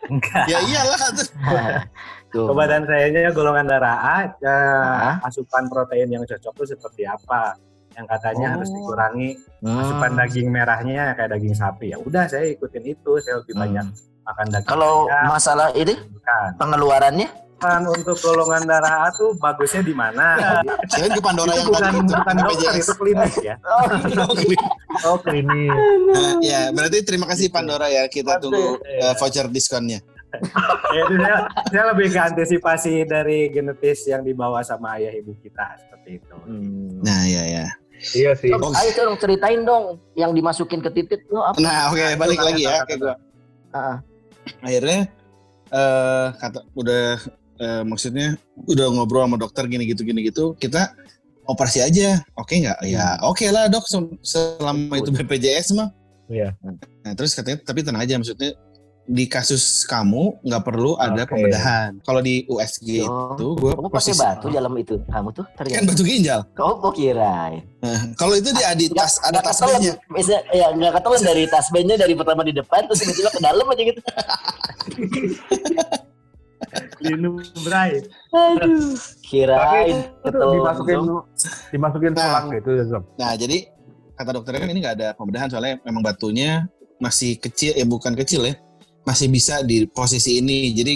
enggak 0.08 0.48
Ya 0.48 0.58
iyalah 0.64 0.98
badan 2.56 2.88
sayanya 2.88 3.30
golongan 3.30 3.68
darah 3.68 3.98
A, 4.00 4.18
eh, 4.24 4.48
Ah. 4.48 5.16
asupan 5.22 5.68
protein 5.68 6.08
yang 6.08 6.24
cocok 6.24 6.54
itu 6.56 6.66
seperti 6.74 7.04
apa? 7.04 7.60
Yang 7.92 8.08
katanya 8.08 8.48
Oh. 8.48 8.54
harus 8.56 8.70
dikurangi 8.72 9.30
Hmm. 9.60 9.78
asupan 9.78 10.12
daging 10.16 10.48
merahnya 10.48 11.12
kayak 11.14 11.36
daging 11.36 11.52
sapi. 11.52 11.92
Ya 11.92 12.00
udah 12.00 12.24
saya 12.26 12.48
ikutin 12.48 12.88
itu, 12.88 13.12
saya 13.20 13.44
lebih 13.44 13.54
Hmm. 13.54 13.64
banyak 13.68 13.86
makan 14.24 14.48
daging. 14.48 14.70
Kalau 14.70 14.94
masalah 15.28 15.70
ini 15.76 15.94
bukan. 15.94 16.50
pengeluarannya 16.56 17.28
Kan 17.62 17.86
untuk 17.86 18.18
golongan 18.18 18.66
darah 18.66 19.06
A 19.06 19.14
tuh 19.14 19.38
bagusnya 19.38 19.86
di 19.86 19.94
mana? 19.94 20.58
Kirain 20.90 21.14
ke 21.14 21.22
Pandora 21.22 21.54
itu 21.54 21.62
yang 21.62 21.68
bukan 21.70 21.82
tadi 21.84 22.00
itu. 22.02 22.14
bukan 22.18 22.36
dokter, 22.42 22.74
itu 22.74 22.94
klinik 22.98 23.34
ya. 23.40 23.56
oh, 23.70 23.86
Oh 25.06 25.18
klinik. 25.22 25.70
Nah, 26.10 26.32
ya, 26.42 26.74
berarti 26.74 26.98
terima 27.06 27.30
kasih 27.30 27.48
Pandora 27.48 27.86
ya. 27.86 28.10
Kita 28.10 28.42
tunggu 28.42 28.82
Iya. 28.82 29.10
eh, 29.10 29.16
voucher 29.16 29.46
diskonnya. 29.48 30.02
Ya, 30.92 31.08
itu 31.08 31.16
saya, 31.20 31.38
saya 31.68 31.84
lebih 31.92 32.08
ke 32.08 32.20
antisipasi 32.20 33.04
dari 33.04 33.48
genetis 33.48 34.08
yang 34.08 34.24
dibawa 34.24 34.60
sama 34.60 34.96
ayah 34.96 35.12
ibu 35.12 35.36
kita 35.38 35.76
seperti 35.78 36.20
itu. 36.20 36.36
Hmm. 36.44 37.00
Nah, 37.00 37.24
ya 37.24 37.44
ya. 37.44 37.66
Iya 38.12 38.32
sih. 38.34 38.50
Dong, 38.50 38.72
ayo 38.74 38.90
dong 38.98 39.16
ceritain 39.16 39.62
dong 39.62 40.00
yang 40.16 40.32
dimasukin 40.32 40.80
ke 40.80 40.90
titik 40.90 41.28
lo 41.30 41.46
apa? 41.46 41.60
Nah, 41.60 41.92
oke, 41.92 42.00
Nah, 42.00 42.10
itu 42.12 42.20
balik 42.20 42.40
lagi 42.42 42.64
ya 42.64 42.82
ke 42.84 42.96
gua. 42.96 43.16
Ah, 43.72 44.00
Akhirnya 44.60 45.08
eh 45.70 46.28
kata 46.34 46.60
udah 46.74 47.16
eh, 47.62 47.84
maksudnya 47.86 48.28
udah 48.66 48.86
ngobrol 48.90 49.24
sama 49.24 49.38
dokter 49.38 49.70
gini 49.70 49.86
gitu 49.86 50.02
gini 50.02 50.26
gitu, 50.26 50.58
kita 50.58 50.98
operasi 51.46 51.86
aja. 51.86 52.26
Oke 52.34 52.58
nggak? 52.58 52.82
Ya, 52.86 53.22
oke 53.22 53.46
lah, 53.48 53.70
Dok. 53.70 53.86
Sel- 53.86 54.18
Selama 54.22 54.98
itu 54.98 55.14
BPJS 55.14 55.78
mah. 55.78 55.94
Iya. 56.26 56.56
Nah, 57.04 57.12
terus 57.14 57.36
katanya 57.36 57.60
tapi 57.62 57.84
tenang 57.84 58.02
aja 58.02 58.16
maksudnya 58.16 58.56
di 59.12 59.28
kasus 59.28 59.84
kamu 59.84 60.40
nggak 60.46 60.64
perlu 60.64 60.96
ada 60.96 61.28
Oke. 61.28 61.36
pembedahan. 61.36 62.00
Kalau 62.06 62.22
di 62.24 62.48
USG 62.48 63.04
Oh. 63.04 63.36
itu 63.36 63.46
gue 63.60 63.72
kamu 63.76 63.90
pakai 63.92 64.16
batu 64.16 64.48
dalam 64.48 64.72
itu 64.80 64.96
kamu 65.12 65.30
tuh 65.36 65.44
kan 65.44 65.68
ternyata. 65.68 65.84
batu 65.92 66.04
ginjal. 66.08 66.42
Oh, 66.56 66.80
kok 66.80 66.96
kira? 66.96 67.52
Nah, 67.84 68.00
kalau 68.16 68.40
itu 68.40 68.56
di 68.56 68.64
di 68.78 68.88
tas 68.96 69.20
ada 69.20 69.44
tas 69.44 69.60
B-nya. 69.60 70.00
Bisa 70.16 70.40
ya 70.56 70.72
nggak 70.72 71.02
ketelan 71.02 71.22
dari 71.28 71.44
tas 71.52 71.68
B-nya 71.68 72.00
dari 72.00 72.14
pertama 72.16 72.48
di 72.48 72.56
depan 72.56 72.88
terus 72.88 73.04
tiba-tiba 73.04 73.30
ke 73.36 73.40
dalam 73.44 73.66
aja 73.68 73.84
gitu. 73.84 74.00
Minum 77.04 77.36
Bray. 77.62 78.06
Aduh, 78.32 78.96
kirain 79.22 80.08
Itu 80.22 80.32
ketelan. 80.32 80.54
dimasukin 80.56 81.00
dimasukin 81.70 82.12
Nah. 82.12 82.20
tulang 82.22 82.46
gitu 82.52 82.70
ya, 82.74 82.84
Zom. 82.86 83.04
Nah, 83.16 83.34
jadi 83.34 83.58
kata 84.14 84.30
dokternya 84.32 84.60
kan 84.62 84.70
ini 84.70 84.80
nggak 84.80 84.96
ada 84.98 85.08
pembedahan 85.14 85.50
soalnya 85.50 85.82
memang 85.82 86.02
batunya 86.02 86.66
masih 86.98 87.36
kecil 87.36 87.74
ya 87.74 87.84
bukan 87.84 88.14
kecil 88.14 88.44
ya. 88.44 88.56
Masih 89.02 89.28
bisa 89.28 89.60
di 89.62 89.84
posisi 89.86 90.38
ini. 90.38 90.72
Jadi 90.72 90.94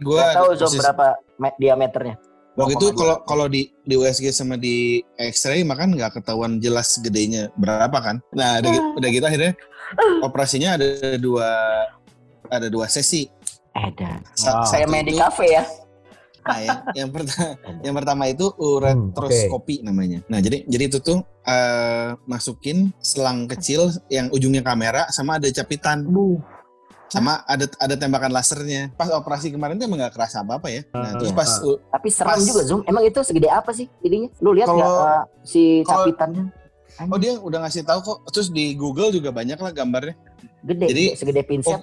gue 0.00 0.16
Nggak 0.16 0.34
tahu 0.34 0.50
Zom 0.56 0.72
berapa 0.74 1.06
me- 1.36 1.56
diameternya. 1.56 2.16
waktu 2.54 2.78
itu 2.78 2.86
2,2. 2.88 2.94
kalau 2.94 3.16
kalau 3.26 3.46
di 3.50 3.66
di 3.82 3.94
USG 3.94 4.30
sama 4.30 4.54
di 4.54 5.02
X-ray 5.18 5.66
makan 5.66 5.90
nggak 5.92 6.16
ketahuan 6.16 6.56
jelas 6.56 6.96
gedenya 6.98 7.50
berapa 7.54 7.98
kan. 7.98 8.22
Nah, 8.30 8.62
udah, 8.62 8.72
udah 8.94 9.08
gitu 9.10 9.26
akhirnya 9.26 9.52
operasinya 10.20 10.78
ada 10.78 10.86
dua 11.18 11.50
ada 12.46 12.66
dua 12.68 12.86
sesi. 12.86 13.26
Ada. 13.74 14.22
Sa- 14.32 14.52
Wow. 14.54 14.64
Saya 14.64 14.84
main 14.86 15.02
di 15.02 15.12
kafe 15.12 15.50
ya. 15.50 15.64
Nah, 16.44 16.58
yang, 16.66 16.78
yang 16.94 17.08
pertama 17.10 17.46
yang 17.86 17.94
pertama 17.94 18.22
itu 18.26 18.46
uretroskopi 18.54 19.80
namanya. 19.80 20.22
Nah, 20.26 20.38
jadi 20.38 20.62
jadi 20.64 20.84
itu 20.86 20.98
tuh 21.00 21.18
eh, 21.42 22.14
masukin 22.24 22.92
selang 22.98 23.44
kecil 23.46 23.90
yang 24.08 24.30
ujungnya 24.30 24.60
kamera 24.60 25.08
sama 25.08 25.36
ada 25.36 25.48
capitan. 25.50 26.06
Sama 27.04 27.42
ada 27.44 27.68
ada 27.78 27.94
tembakan 27.94 28.30
lasernya. 28.30 28.90
Pas 28.92 29.06
operasi 29.08 29.48
kemarin 29.48 29.76
tuh 29.76 29.86
emang 29.86 30.00
nggak 30.00 30.14
kerasa 30.14 30.40
apa-apa 30.40 30.66
ya. 30.68 30.82
Nah, 30.90 31.14
terus 31.14 31.30
pas 31.30 31.46
u- 31.60 31.78
Tapi 31.86 32.08
seram 32.10 32.34
Pas- 32.34 32.42
juga 32.42 32.62
Zoom. 32.64 32.80
Emang 32.84 33.02
itu 33.02 33.20
segede 33.20 33.46
apa 33.46 33.70
sih 33.70 33.86
ininya? 34.00 34.30
Lu 34.38 34.50
lihat 34.50 34.66
nggak 34.66 34.82
Kalau- 34.84 35.04
uh, 35.04 35.22
si 35.42 35.82
kalau- 35.82 36.06
capitannya? 36.06 36.44
oh 37.04 37.18
dia 37.18 37.32
udah 37.36 37.58
ngasih 37.60 37.82
tahu 37.82 38.00
kok. 38.02 38.18
Terus 38.30 38.48
di 38.50 38.74
Google 38.74 39.10
juga 39.10 39.30
banyak 39.30 39.56
lah 39.56 39.70
gambarnya. 39.70 40.14
Gede, 40.64 40.86
Jadi, 40.88 41.04
segede 41.14 41.42
pinset. 41.44 41.76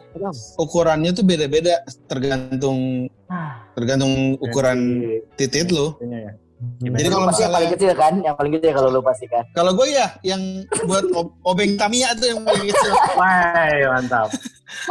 ukurannya 0.57 1.13
tuh 1.13 1.21
beda-beda 1.21 1.85
tergantung 2.05 3.05
Ah, 3.25 3.61
tergantung 3.71 4.35
ukuran 4.37 5.05
titit 5.33 5.69
lu. 5.69 5.93
Itunya 5.95 6.19
ya. 6.19 6.31
Jadi 6.79 7.07
kalau 7.07 7.25
yang 7.25 7.25
paling 7.25 7.29
misalnya 7.31 7.69
kecil 7.71 7.91
kan? 7.93 8.13
Yang 8.19 8.35
paling 8.35 8.53
gede 8.53 8.69
kalau 8.71 8.89
lu 8.89 9.01
pasti 9.01 9.25
kan. 9.25 9.45
kalau 9.51 9.71
gue 9.73 9.87
ya 9.87 10.13
yang 10.21 10.41
buat 10.83 11.05
ob- 11.11 11.33
obeng 11.43 11.73
Tamiya 11.73 12.13
tuh 12.13 12.27
yang 12.27 12.41
paling 12.41 12.65
kecil. 12.67 12.91
Wah, 13.19 13.69
mantap. 13.91 14.29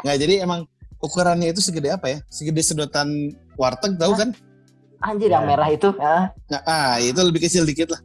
Nggak 0.03 0.17
jadi 0.19 0.35
emang 0.41 0.61
ukurannya 0.99 1.51
itu 1.51 1.59
segede 1.61 1.91
apa 1.91 2.07
ya? 2.09 2.19
Segede 2.27 2.59
sedotan 2.61 3.11
warteg 3.55 3.95
tahu 3.97 4.15
kan? 4.15 4.31
Anjir 5.01 5.29
Ya. 5.29 5.39
yang 5.39 5.47
merah 5.47 5.69
itu. 5.69 5.91
Ah, 5.97 6.31
Nah, 6.47 6.61
ah 6.65 6.95
itu 6.97 7.19
lebih 7.19 7.43
kecil 7.43 7.63
dikit 7.63 7.91
lah. 7.91 8.01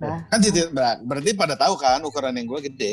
Hah? 0.00 0.18
Kan 0.28 0.40
titit 0.40 0.68
ber- 0.70 1.00
berarti 1.02 1.32
pada 1.32 1.52
tahu 1.54 1.74
kan 1.74 2.00
ukuran 2.00 2.32
yang 2.32 2.44
gue 2.46 2.60
gede. 2.64 2.92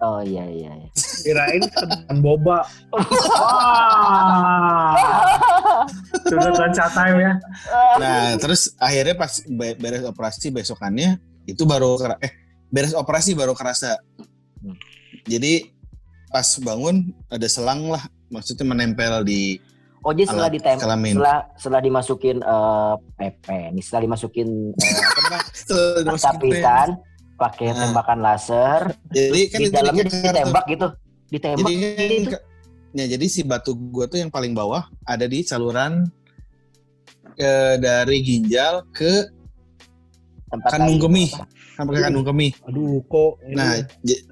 Oh 0.00 0.18
iya 0.20 0.42
iya. 0.44 0.72
iya. 0.74 0.88
Kirain 1.20 1.60
sedotan 1.62 2.16
boba. 2.18 2.66
Wah. 2.90 4.92
Sudah 6.24 6.50
lunch 6.50 6.80
time 6.90 7.16
ya. 7.20 7.32
Nah, 7.96 8.34
terus 8.36 8.72
akhirnya 8.76 9.14
pas 9.14 9.32
be- 9.44 9.76
beres 9.76 10.02
operasi 10.02 10.50
besokannya 10.50 11.20
itu 11.44 11.62
baru 11.62 11.96
eh 12.18 12.32
beres 12.68 12.92
operasi 12.92 13.32
baru 13.32 13.52
kerasa. 13.52 13.96
Jadi 15.24 15.70
pas 16.28 16.44
bangun 16.58 17.12
ada 17.28 17.46
selang 17.46 17.86
lah, 17.86 18.02
maksudnya 18.26 18.64
menempel 18.64 19.22
di 19.22 19.60
Oh 20.04 20.12
jadi 20.12 20.28
setelah 20.28 20.44
alat 20.44 20.52
ditem 20.52 20.76
kelamin. 20.76 21.12
setelah 21.16 21.38
setelah 21.56 21.80
dimasukin 21.80 22.36
eh 22.38 22.94
PP 23.16 23.44
nih 23.72 23.80
setelah 23.80 24.02
dimasukin 24.04 24.48
eh, 24.74 25.00
apa 25.00 25.18
namanya, 25.22 25.42
Setelah 25.56 25.88
dimasukin 25.96 26.28
capitan 26.28 26.88
pakai 27.34 27.66
Nah. 27.66 27.76
tembakan 27.80 28.18
laser 28.20 28.80
Jadi 29.08 29.40
kan 29.48 29.58
di 29.58 29.66
dalamnya 29.72 30.04
ditembak 30.04 30.64
gitu 30.68 30.86
ditembak 31.34 31.66
Jadi 31.66 31.74
gitu. 31.74 32.30
ke- 32.30 32.44
ya 32.94 33.04
jadi 33.10 33.26
si 33.26 33.42
batu 33.42 33.74
gua 33.74 34.06
tuh 34.06 34.22
yang 34.22 34.30
paling 34.30 34.54
bawah 34.54 34.86
ada 35.02 35.26
di 35.26 35.42
saluran 35.42 36.06
eh, 37.34 37.74
dari 37.76 38.22
ginjal 38.22 38.86
ke 38.94 39.26
tempat 40.46 40.70
kandung 40.70 41.02
kemih. 41.02 41.30
sampai 41.74 41.92
ke 41.98 42.00
kandung 42.06 42.22
kemih. 42.22 42.52
Aduh 42.70 43.02
kok. 43.04 43.42
ini- 43.42 43.58
Nah, 43.58 43.74
j- 44.06 44.22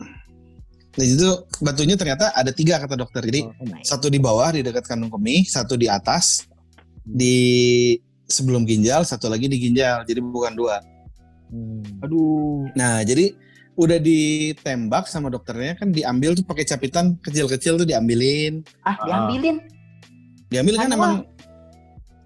nah 0.92 1.02
itu 1.02 1.28
batunya 1.58 1.98
ternyata 1.98 2.30
ada 2.30 2.54
tiga 2.54 2.78
kata 2.78 2.94
dokter. 2.94 3.26
Jadi 3.26 3.42
Oh 3.42 3.66
my. 3.66 3.82
satu 3.82 4.06
di 4.06 4.22
bawah 4.22 4.54
di 4.54 4.62
dekat 4.62 4.86
kandung 4.86 5.10
kemih, 5.10 5.42
satu 5.42 5.74
di 5.74 5.90
atas 5.90 6.46
di 7.02 7.98
sebelum 8.30 8.62
ginjal, 8.62 9.02
satu 9.02 9.26
lagi 9.26 9.50
di 9.50 9.58
ginjal. 9.58 10.06
Jadi 10.06 10.22
bukan 10.22 10.54
dua. 10.54 10.78
Hmm. 11.50 11.82
aduh. 12.00 12.70
Nah, 12.72 13.02
jadi 13.02 13.34
udah 13.82 13.98
ditembak 13.98 15.04
sama 15.06 15.28
dokternya 15.28 15.74
kan 15.74 15.90
diambil 15.90 16.32
tuh 16.32 16.42
pakai 16.42 16.62
capitan 16.62 17.18
kecil-kecil 17.18 17.76
tuh 17.76 17.86
diambilin. 17.86 18.62
Ah 18.82 18.96
diambilin. 19.02 19.58
Diambil 20.48 20.74
kan 20.78 20.88
emang 20.88 21.14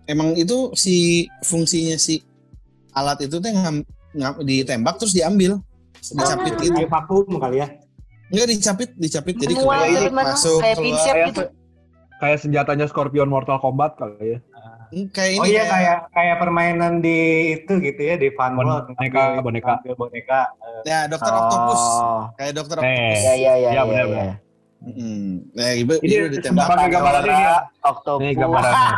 emang 0.04 0.28
itu 0.34 0.70
si 0.74 1.26
fungsinya 1.42 1.96
si 1.96 2.20
alat 2.92 3.24
itu 3.24 3.36
tuh 3.36 3.50
ngam, 3.50 3.82
ngam- 4.12 4.40
ditembak 4.42 4.96
terus 4.96 5.12
diambil. 5.12 5.58
Dicapit 5.98 6.52
Ah. 6.54 6.62
gitu. 6.62 6.76
Kayak 6.76 6.92
vakum 6.92 7.26
kali 7.36 7.56
ya. 7.58 7.68
Enggak 8.26 8.46
dicapit, 8.50 8.90
dicapit 8.98 9.34
jadi 9.38 9.54
keluar 9.54 9.86
tapi 9.86 10.10
manual. 10.10 10.34
masuk 10.34 10.58
kayak 10.58 10.76
keluar. 10.76 10.86
pinset 10.86 11.14
Kayak 11.14 11.28
gitu. 11.30 11.42
Kayak 12.16 12.38
senjatanya 12.40 12.86
Scorpion 12.88 13.28
Mortal 13.28 13.58
Kombat 13.60 13.94
kali 13.94 14.34
ya. 14.34 14.38
Hmm, 14.86 15.06
Kayak 15.08 15.30
ini 15.32 15.40
Oh 15.40 15.44
iya 15.44 15.54
kayak- 15.58 15.70
kayak 15.72 15.98
kayak 16.10 16.36
permainan 16.38 16.92
di 16.98 17.18
itu 17.54 17.72
gitu 17.76 18.00
ya 18.00 18.14
di 18.14 18.28
Fun 18.30 18.54
World. 18.54 18.86
Boneka, 18.88 19.18
Ngambil- 19.34 19.42
boneka. 19.42 19.72
boneka. 19.92 20.40
eh, 20.56 20.80
ya 20.84 20.98
dokter 21.06 21.32
Octopus. 21.32 21.82
Oh. 21.96 22.20
Kayak 22.34 22.52
dokter 22.54 22.76
Eh. 22.76 22.84
Octopus. 22.84 23.18
Ya 23.18 23.34
ya 23.34 23.34
ya. 23.34 23.50
Iya, 23.56 23.70
ya, 23.72 23.82
benar, 23.84 23.98
ya. 23.98 24.08
benar. 24.08 24.36
Hmm. 24.78 25.30
Nah, 25.50 25.70
ibu, 25.74 25.92
Ini 25.98 26.14
ibu 26.14 26.26
ditembak. 26.30 26.66
pakai 26.68 26.88
gambaran 26.88 27.22
ini 27.24 27.42
ya. 27.42 27.56
Oktopus. 27.82 28.22
Ini 28.22 28.32
gambarannya. 28.36 28.90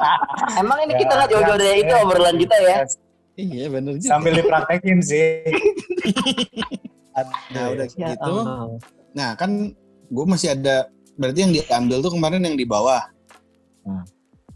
Emang 0.60 0.78
ini 0.80 0.92
Ya, 0.92 0.98
kita 0.98 1.12
nggak 1.14 1.28
jauh-jauh 1.30 1.56
ya, 1.56 1.62
dari 1.62 1.78
itu 1.80 1.94
ya. 1.94 2.02
obrolan 2.02 2.36
kita 2.36 2.56
ya. 2.58 2.76
Iya 3.32 3.64
benar 3.70 3.92
juga. 3.96 4.10
Sambil 4.10 4.32
dipraktekin 4.36 4.98
sih. 5.00 5.28
Nah 7.50 7.64
udah 7.70 7.86
Ya 7.94 8.14
gitu. 8.14 8.32
Allah. 8.32 8.80
Nah 9.12 9.28
kan 9.34 9.50
gue 10.06 10.26
masih 10.26 10.52
ada 10.52 10.88
berarti 11.14 11.38
yang 11.38 11.52
diambil 11.52 12.00
tuh 12.00 12.12
kemarin 12.12 12.40
yang 12.40 12.54
di 12.54 12.64
bawah. 12.64 13.02
Hmm. 13.82 14.04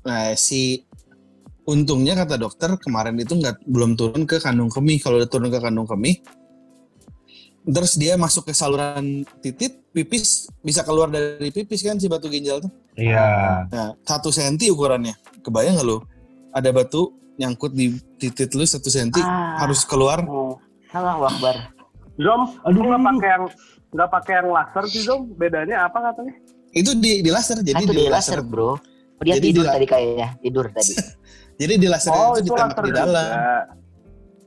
Nah 0.04 0.36
si 0.36 0.84
untungnya 1.64 2.12
kata 2.12 2.36
dokter 2.36 2.76
kemarin 2.76 3.16
itu 3.16 3.32
nggak 3.34 3.64
belum 3.64 3.96
turun 3.96 4.28
ke 4.28 4.36
kandung 4.38 4.68
kemih. 4.68 5.00
Kalau 5.00 5.16
udah 5.20 5.28
turun 5.28 5.48
ke 5.48 5.58
kandung 5.60 5.88
kemih, 5.88 6.20
terus 7.64 7.96
dia 7.96 8.20
masuk 8.20 8.48
ke 8.48 8.52
saluran 8.52 9.24
titit, 9.40 9.80
pipis 9.90 10.52
bisa 10.60 10.84
keluar 10.84 11.08
dari 11.08 11.48
pipis 11.48 11.80
kan 11.80 11.96
si 11.96 12.06
batu 12.06 12.28
ginjal 12.28 12.60
tuh. 12.60 12.72
Iya. 13.00 13.64
Nah 13.72 13.96
satu 14.04 14.28
senti 14.28 14.68
ukurannya. 14.68 15.16
Kebayang 15.40 15.80
nggak 15.80 15.88
lu? 15.88 15.98
Ada 16.52 16.70
batu 16.70 17.10
nyangkut 17.34 17.72
di 17.74 17.96
titit 18.20 18.52
lu 18.54 18.62
satu 18.62 18.86
senti 18.92 19.18
Ah. 19.18 19.64
harus 19.64 19.82
keluar. 19.82 20.22
Oh. 20.28 20.60
Allahu 20.94 21.26
Akbar. 21.26 21.74
Zom, 22.14 22.46
Aduh, 22.62 22.86
lu 22.86 22.94
nggak 22.94 23.02
pakai 23.10 23.28
yang 23.34 23.44
nggak 23.90 24.10
pakai 24.14 24.32
yang 24.38 24.48
laser 24.54 24.84
sih 24.86 25.02
Zom? 25.02 25.26
Bedanya 25.34 25.90
apa 25.90 25.98
katanya? 25.98 26.30
Itu 26.70 26.94
di, 26.94 27.18
di 27.18 27.30
laser 27.34 27.58
jadi 27.66 27.82
itu 27.82 27.90
di 27.90 28.06
di 28.06 28.06
laser. 28.06 28.38
laser 28.38 28.40
bro. 28.46 28.78
Dia 29.20 29.34
Jadi 29.34 29.46
tidur 29.46 29.64
di 29.64 29.70
tadi 29.70 29.86
kayaknya. 29.86 30.28
Tidur 30.38 30.66
tadi. 30.68 30.92
Jadi 31.60 31.72
di 31.76 31.86
laser 31.86 32.10
Oh, 32.10 32.34
itu 32.34 32.40
itu 32.40 32.50
ditembak 32.50 32.74
laser 32.74 32.84
di 32.84 32.90
dalam. 32.92 33.30
juga. 33.30 33.60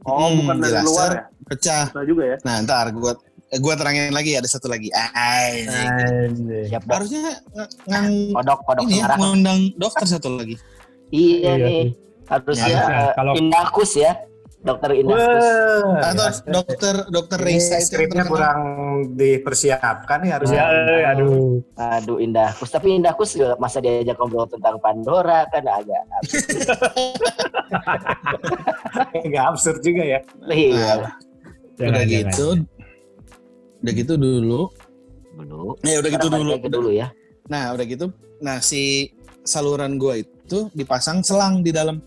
Oh, 0.03 0.17
Hmm, 0.23 0.36
bukan 0.39 0.56
di 0.56 0.62
dari 0.62 0.73
laser. 0.73 0.86
luar 0.86 1.10
ya? 1.10 1.23
Pecah. 1.47 1.84
Bisa 1.88 2.01
juga 2.03 2.23
ya? 2.25 2.38
Nah, 2.43 2.56
ntar 2.62 2.86
gua 2.91 3.12
eh, 3.47 3.60
gua 3.60 3.73
terangin 3.73 4.12
lagi 4.12 4.32
ada 4.34 4.43
satu 4.45 4.67
lagi. 4.67 4.91
Ay, 4.91 5.63
Siap 6.67 6.84
dok. 6.84 6.91
harusnya 6.93 7.23
ng- 7.49 7.71
ngang 7.86 8.08
Kodok 8.34 8.60
kodok 8.62 8.84
ini 8.84 8.95
ya, 8.97 9.15
ngundang 9.15 9.60
dokter 9.75 10.06
satu 10.06 10.30
lagi. 10.34 10.56
Iya 11.08 11.36
Iya 11.39 11.51
nih. 11.56 11.63
sih. 11.63 11.88
Harusnya 12.27 12.63
Harusnya, 12.67 12.99
eh, 12.99 13.12
kalau- 13.15 13.36
Indahkus 13.36 13.91
ya. 13.95 14.12
Dokter 14.58 14.89
Atau 14.89 16.26
ya. 16.26 16.34
dokter 16.50 16.96
dokter 17.13 17.38
Ini 17.39 17.46
Reisa 17.46 17.78
itu 17.78 17.93
skripnya 17.93 18.26
kurang 18.26 18.60
dipersiapkan 19.13 20.17
nih 20.26 20.32
harusnya. 20.34 20.62
Ya, 20.65 21.13
aduh. 21.13 21.62
Aduh 21.78 22.17
Indahkus. 22.17 22.74
Tapi 22.74 22.98
Indahkus 22.98 23.38
juga 23.38 23.54
masa 23.62 23.78
diajak 23.86 24.17
ngobrol 24.17 24.50
tentang 24.50 24.82
Pandora 24.82 25.46
kan 25.54 25.62
agak 25.62 26.02
Agak 29.26 29.43
absurd 29.54 29.80
juga 29.86 30.04
ya. 30.04 30.20
iya. 30.50 31.13
Jangan, 31.78 31.93
udah 31.93 32.04
jangan. 32.04 32.08
gitu. 32.10 32.48
Udah 33.86 33.93
gitu 33.93 34.13
dulu. 34.17 34.62
Dulu. 35.38 35.78
Ya 35.86 36.02
udah 36.02 36.12
gitu 36.17 36.28
dulu. 36.34 36.52
dulu 36.65 36.89
ya. 36.89 37.13
Nah, 37.46 37.78
udah 37.78 37.86
gitu. 37.86 38.10
Nah, 38.41 38.58
si 38.60 39.13
saluran 39.46 40.02
gua 40.02 40.17
itu 40.17 40.74
dipasang 40.74 41.22
selang 41.22 41.62
di 41.62 41.70
dalam. 41.70 42.02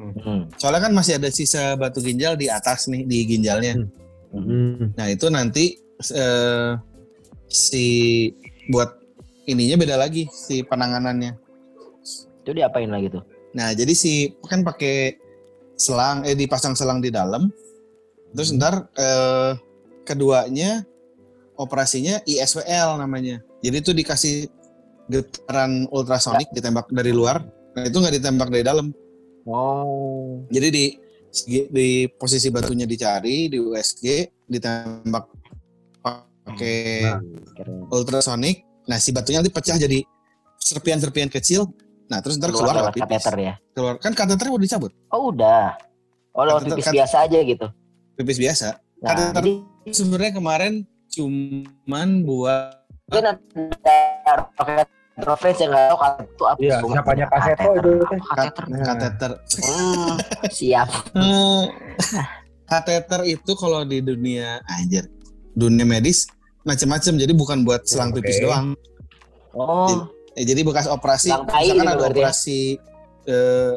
Hmm. 0.00 0.48
Soalnya 0.56 0.88
kan 0.88 0.92
masih 0.96 1.20
ada 1.20 1.28
sisa 1.28 1.76
batu 1.76 2.00
ginjal 2.00 2.34
di 2.34 2.48
atas 2.48 2.88
nih 2.88 3.04
di 3.04 3.18
ginjalnya. 3.28 3.76
Hmm. 4.32 4.96
Nah 4.96 5.06
itu 5.12 5.28
nanti 5.28 5.76
eh, 6.16 6.72
si 7.50 7.86
buat 8.72 8.96
ininya 9.44 9.76
beda 9.76 9.96
lagi 10.00 10.24
si 10.32 10.64
penanganannya. 10.64 11.36
Itu 12.40 12.56
diapain 12.56 12.88
lagi 12.88 13.12
tuh? 13.12 13.22
Nah 13.52 13.76
jadi 13.76 13.92
si 13.92 14.32
kan 14.48 14.64
pakai 14.64 15.20
selang 15.76 16.24
eh 16.24 16.32
dipasang 16.32 16.72
selang 16.72 17.04
di 17.04 17.12
dalam. 17.12 17.52
Terus 18.32 18.56
ntar 18.56 18.88
eh, 18.96 19.52
keduanya 20.08 20.86
operasinya 21.60 22.24
ISWL 22.24 22.96
namanya. 22.96 23.44
Jadi 23.60 23.76
itu 23.76 23.92
dikasih 23.92 24.48
getaran 25.10 25.84
ultrasonik 25.92 26.48
ditembak 26.56 26.88
dari 26.88 27.12
luar. 27.12 27.44
Nah 27.76 27.82
itu 27.84 27.96
nggak 28.00 28.14
ditembak 28.16 28.48
dari 28.48 28.64
dalam. 28.64 28.94
Oh. 29.44 30.44
Jadi 30.48 30.68
di 30.68 30.84
di 31.66 31.88
posisi 32.10 32.50
batunya 32.50 32.84
dicari 32.84 33.46
di 33.46 33.56
USG 33.56 34.04
ditembak 34.44 35.24
pakai 36.00 37.06
Keren. 37.54 37.86
ultrasonik. 37.88 38.66
Nah, 38.84 38.98
si 38.98 39.10
batunya 39.10 39.38
nanti 39.38 39.48
pecah 39.48 39.78
jadi 39.78 40.02
serpian-serpian 40.58 41.30
kecil. 41.30 41.70
Nah, 42.10 42.18
terus 42.18 42.34
ntar 42.36 42.50
Keluar 42.50 42.74
keluar 42.74 42.90
lewat 42.90 42.94
pipis. 42.94 43.06
kateter 43.06 43.36
ya. 43.38 43.54
Keluar 43.70 43.94
kan 43.96 44.12
kateter 44.12 44.50
udah 44.50 44.58
dicabut. 44.60 44.90
Oh 45.08 45.30
udah. 45.30 45.78
Oh 46.32 46.42
lewat 46.42 46.66
Kateter- 46.66 46.74
pipis 46.74 46.84
kateter- 46.84 46.98
biasa 46.98 47.16
aja 47.22 47.38
gitu. 47.40 47.66
Pipis 48.16 48.38
biasa. 48.38 48.68
Nah, 49.00 49.08
Kateter 49.08 49.34
jadi 49.38 49.52
sebenarnya 49.88 50.32
kemarin 50.34 50.72
cuman 51.08 52.08
buat 52.22 52.74
kan 53.10 53.34
ada 53.34 54.82
referensi 55.22 55.60
yang 55.62 55.70
nggak 55.70 55.86
tahu 55.86 55.98
kateter 55.98 56.26
itu 56.26 56.44
apa. 56.44 56.58
Iya, 56.60 56.76
siapanya 56.80 57.26
Kaseto 57.26 57.60
kateter. 57.60 57.74
itu. 57.76 57.92
Apa 58.04 58.34
Kateter. 58.34 58.64
kateter. 58.82 59.30
Hmm, 59.60 60.14
siap. 60.48 60.88
Eh, 61.12 61.62
kateter 62.64 63.20
itu 63.24 63.52
kalau 63.54 63.80
di 63.82 63.98
dunia 63.98 64.48
anjir, 64.66 65.04
dunia 65.52 65.84
medis 65.84 66.26
macam-macam. 66.62 67.12
Jadi 67.16 67.32
bukan 67.32 67.58
buat 67.62 67.82
selang 67.84 68.10
pipis 68.10 68.38
doang. 68.38 68.72
Oh. 69.50 70.06
Eh, 70.32 70.46
jadi 70.46 70.62
bekas 70.62 70.86
operasi, 70.86 71.34
misalkan 71.34 71.58
gitu 71.66 71.82
ada 71.82 71.98
ya? 71.98 72.06
operasi 72.06 72.60
eh, 73.26 73.74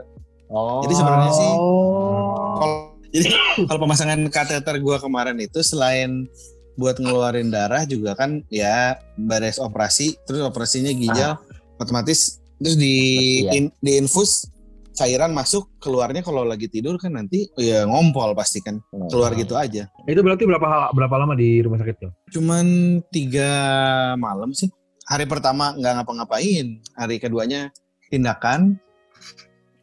Oh. 0.47 0.85
Jadi 0.85 0.93
sebenarnya 0.93 1.31
sih 1.33 1.51
Oh. 1.57 2.61
kalau 2.61 2.77
jadi 3.15 3.29
kalau 3.65 3.79
pemasangan 3.81 4.19
kateter 4.29 4.75
gua 4.77 5.01
kemarin 5.01 5.33
itu 5.37 5.65
selain 5.65 6.29
buat 6.73 6.97
ngeluarin 6.97 7.49
darah 7.49 7.85
juga 7.85 8.13
kan 8.13 8.41
ya 8.47 8.97
beres 9.15 9.57
operasi 9.57 10.17
terus 10.23 10.41
operasinya 10.41 10.89
ginjal 10.89 11.37
otomatis 11.77 12.41
terus 12.57 12.75
di 12.75 12.95
Iya. 13.43 13.51
in, 13.53 13.65
diinfus 13.77 14.47
cairan 14.93 15.33
masuk 15.33 15.73
keluarnya 15.77 16.21
kalau 16.21 16.45
lagi 16.45 16.65
tidur 16.65 16.95
kan 16.95 17.11
nanti 17.11 17.49
ya 17.55 17.81
ngompol 17.83 18.33
pasti 18.33 18.61
kan 18.61 18.77
keluar 19.09 19.33
gitu 19.33 19.53
aja 19.53 19.89
Itu 20.05 20.21
berarti 20.21 20.45
berapa 20.45 20.89
berapa 20.89 21.15
lama 21.17 21.33
di 21.33 21.59
rumah 21.59 21.81
sakit 21.81 21.95
tuh? 21.97 22.11
cuman 22.29 22.65
tiga 23.09 23.49
malam 24.15 24.53
sih 24.53 24.69
hari 25.03 25.25
pertama 25.25 25.73
nggak 25.73 25.93
ngapa-ngapain 25.97 26.77
hari 26.93 27.17
keduanya 27.17 27.73
tindakan 28.07 28.77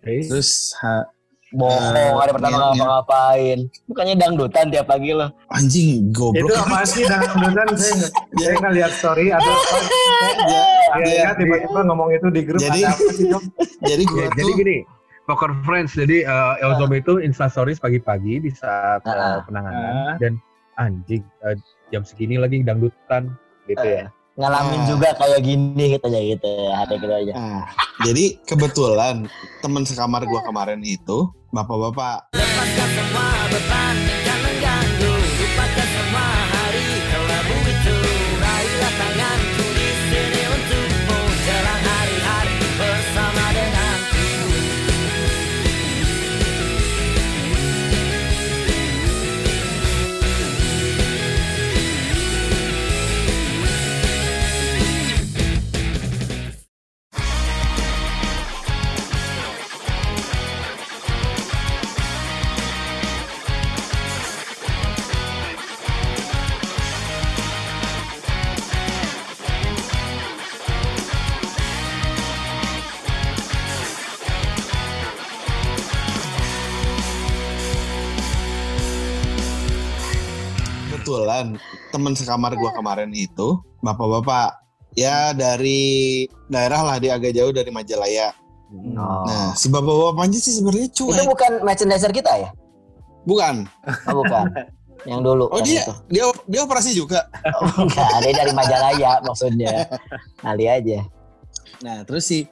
Oke. 0.00 0.30
terus 0.30 0.72
ha- 0.78 1.10
Bohong, 1.50 1.82
Eh, 1.92 2.14
hari 2.14 2.30
pertama 2.30 2.46
iya, 2.48 2.62
iya. 2.62 2.70
ngapa-ngapain. 2.70 3.58
Bukannya 3.84 4.14
dangdutan 4.14 4.64
tiap 4.68 4.86
pagi 4.86 5.10
lo. 5.10 5.26
anjing 5.48 6.06
Itu 6.06 6.14
goblok 6.14 6.54
apa 6.56 6.78
sih 6.84 7.02
dangdutan 7.02 7.66
saya 7.74 7.92
nggak- 7.96 8.14
saya 8.36 8.54
nggak 8.56 8.74
lihat 8.76 8.92
story 8.92 9.26
atau 9.30 9.50
apa? 9.50 9.76
Ya, 10.40 10.62
Ada 10.92 11.02
ya, 11.04 11.14
ya, 11.16 11.28
tiba-tiba 11.34 11.80
ngomong 11.84 12.08
itu 12.12 12.26
di 12.28 12.42
grup 12.44 12.60
Jadi- 12.60 12.82
ada 12.82 12.94
apa 12.94 13.10
sih 13.12 13.26
Jom? 13.26 13.42
jadi 13.90 14.02
Ya, 14.04 14.10
gua 14.12 14.26
jadi 14.32 14.50
gini, 14.54 14.76
Poker 15.22 15.50
Friends. 15.60 15.92
Jadi 15.92 16.16
uh, 16.22 16.54
Elzom 16.60 16.90
itu 16.92 17.12
instastories 17.18 17.78
pagi-pagi 17.78 18.34
di 18.40 18.50
saat 18.50 19.02
uh, 19.02 19.10
Ah. 19.10 19.38
penanganan 19.42 19.94
dan 20.16 20.32
anjing 20.76 21.26
uh, 21.40 21.58
jam 21.88 22.02
segini 22.02 22.34
lagi 22.34 22.62
dangdutan 22.62 23.26
gitu 23.66 23.82
ya. 23.82 24.06
Ngalamin 24.36 24.80
Ah. 24.80 24.86
juga 24.86 25.08
kayak 25.14 25.40
gini 25.40 25.84
katanya 25.92 26.20
gitu. 26.28 26.52
Hati 26.72 26.94
gitu 26.96 27.10
aja. 27.12 27.32
Jadi 28.00 28.40
kebetulan 28.48 29.28
teman 29.60 29.84
sekamar 29.84 30.24
gua 30.24 30.40
kemarin 30.40 30.80
itu 30.80 31.28
bapak-bapak 31.52 32.32
kebetulan 81.40 81.92
teman 81.92 82.12
sekamar 82.16 82.52
gua 82.56 82.70
kemarin 82.76 83.10
itu 83.16 83.58
bapak-bapak 83.80 84.60
ya 84.94 85.32
dari 85.32 86.26
daerah 86.50 86.84
lah 86.84 86.96
dia 87.00 87.16
agak 87.16 87.32
jauh 87.32 87.52
dari 87.54 87.70
Majalaya. 87.72 88.34
Oh. 88.70 89.26
Nah, 89.26 89.50
si 89.58 89.66
bapak-bapaknya 89.66 90.38
sih 90.38 90.54
sebenarnya 90.54 90.86
itu 90.94 91.10
cuek. 91.10 91.26
bukan 91.26 91.52
merchandiser 91.66 92.12
kita 92.14 92.30
ya? 92.38 92.50
Bukan. 93.26 93.66
Oh, 94.06 94.22
bukan. 94.22 94.46
Yang 95.08 95.20
dulu. 95.26 95.44
Oh 95.48 95.58
kan 95.58 95.66
dia 95.66 95.82
itu. 95.82 95.94
dia 96.12 96.24
dia 96.46 96.60
operasi 96.62 96.90
juga. 96.94 97.26
Oh, 97.56 97.88
enggak, 97.88 98.08
dia 98.22 98.32
dari 98.36 98.52
Majalaya 98.52 99.12
maksudnya. 99.24 99.88
Kali 100.38 100.64
aja. 100.68 101.00
Nah, 101.80 102.04
terus 102.04 102.28
si 102.28 102.44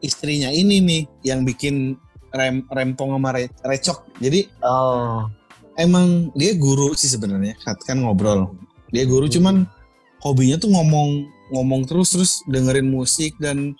istrinya 0.00 0.48
ini 0.54 0.78
nih 0.80 1.02
yang 1.26 1.42
bikin 1.42 1.98
rem 2.30 2.62
rempong 2.70 3.10
sama 3.10 3.34
re- 3.34 3.52
recok. 3.66 4.06
Jadi 4.22 4.48
Oh. 4.62 5.26
Emang 5.76 6.32
dia 6.32 6.52
guru 6.56 6.92
sih 6.96 7.08
sebenarnya 7.08 7.56
kan 7.62 8.00
ngobrol 8.00 8.52
dia 8.90 9.04
guru 9.04 9.28
cuman 9.28 9.68
hobinya 10.24 10.56
tuh 10.56 10.72
ngomong 10.72 11.28
ngomong 11.52 11.86
terus 11.86 12.12
terus 12.16 12.32
dengerin 12.50 12.88
musik 12.88 13.36
dan 13.38 13.76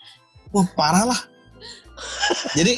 wah 0.55 0.67
parah 0.77 1.09
lah 1.09 1.21
jadi 2.53 2.77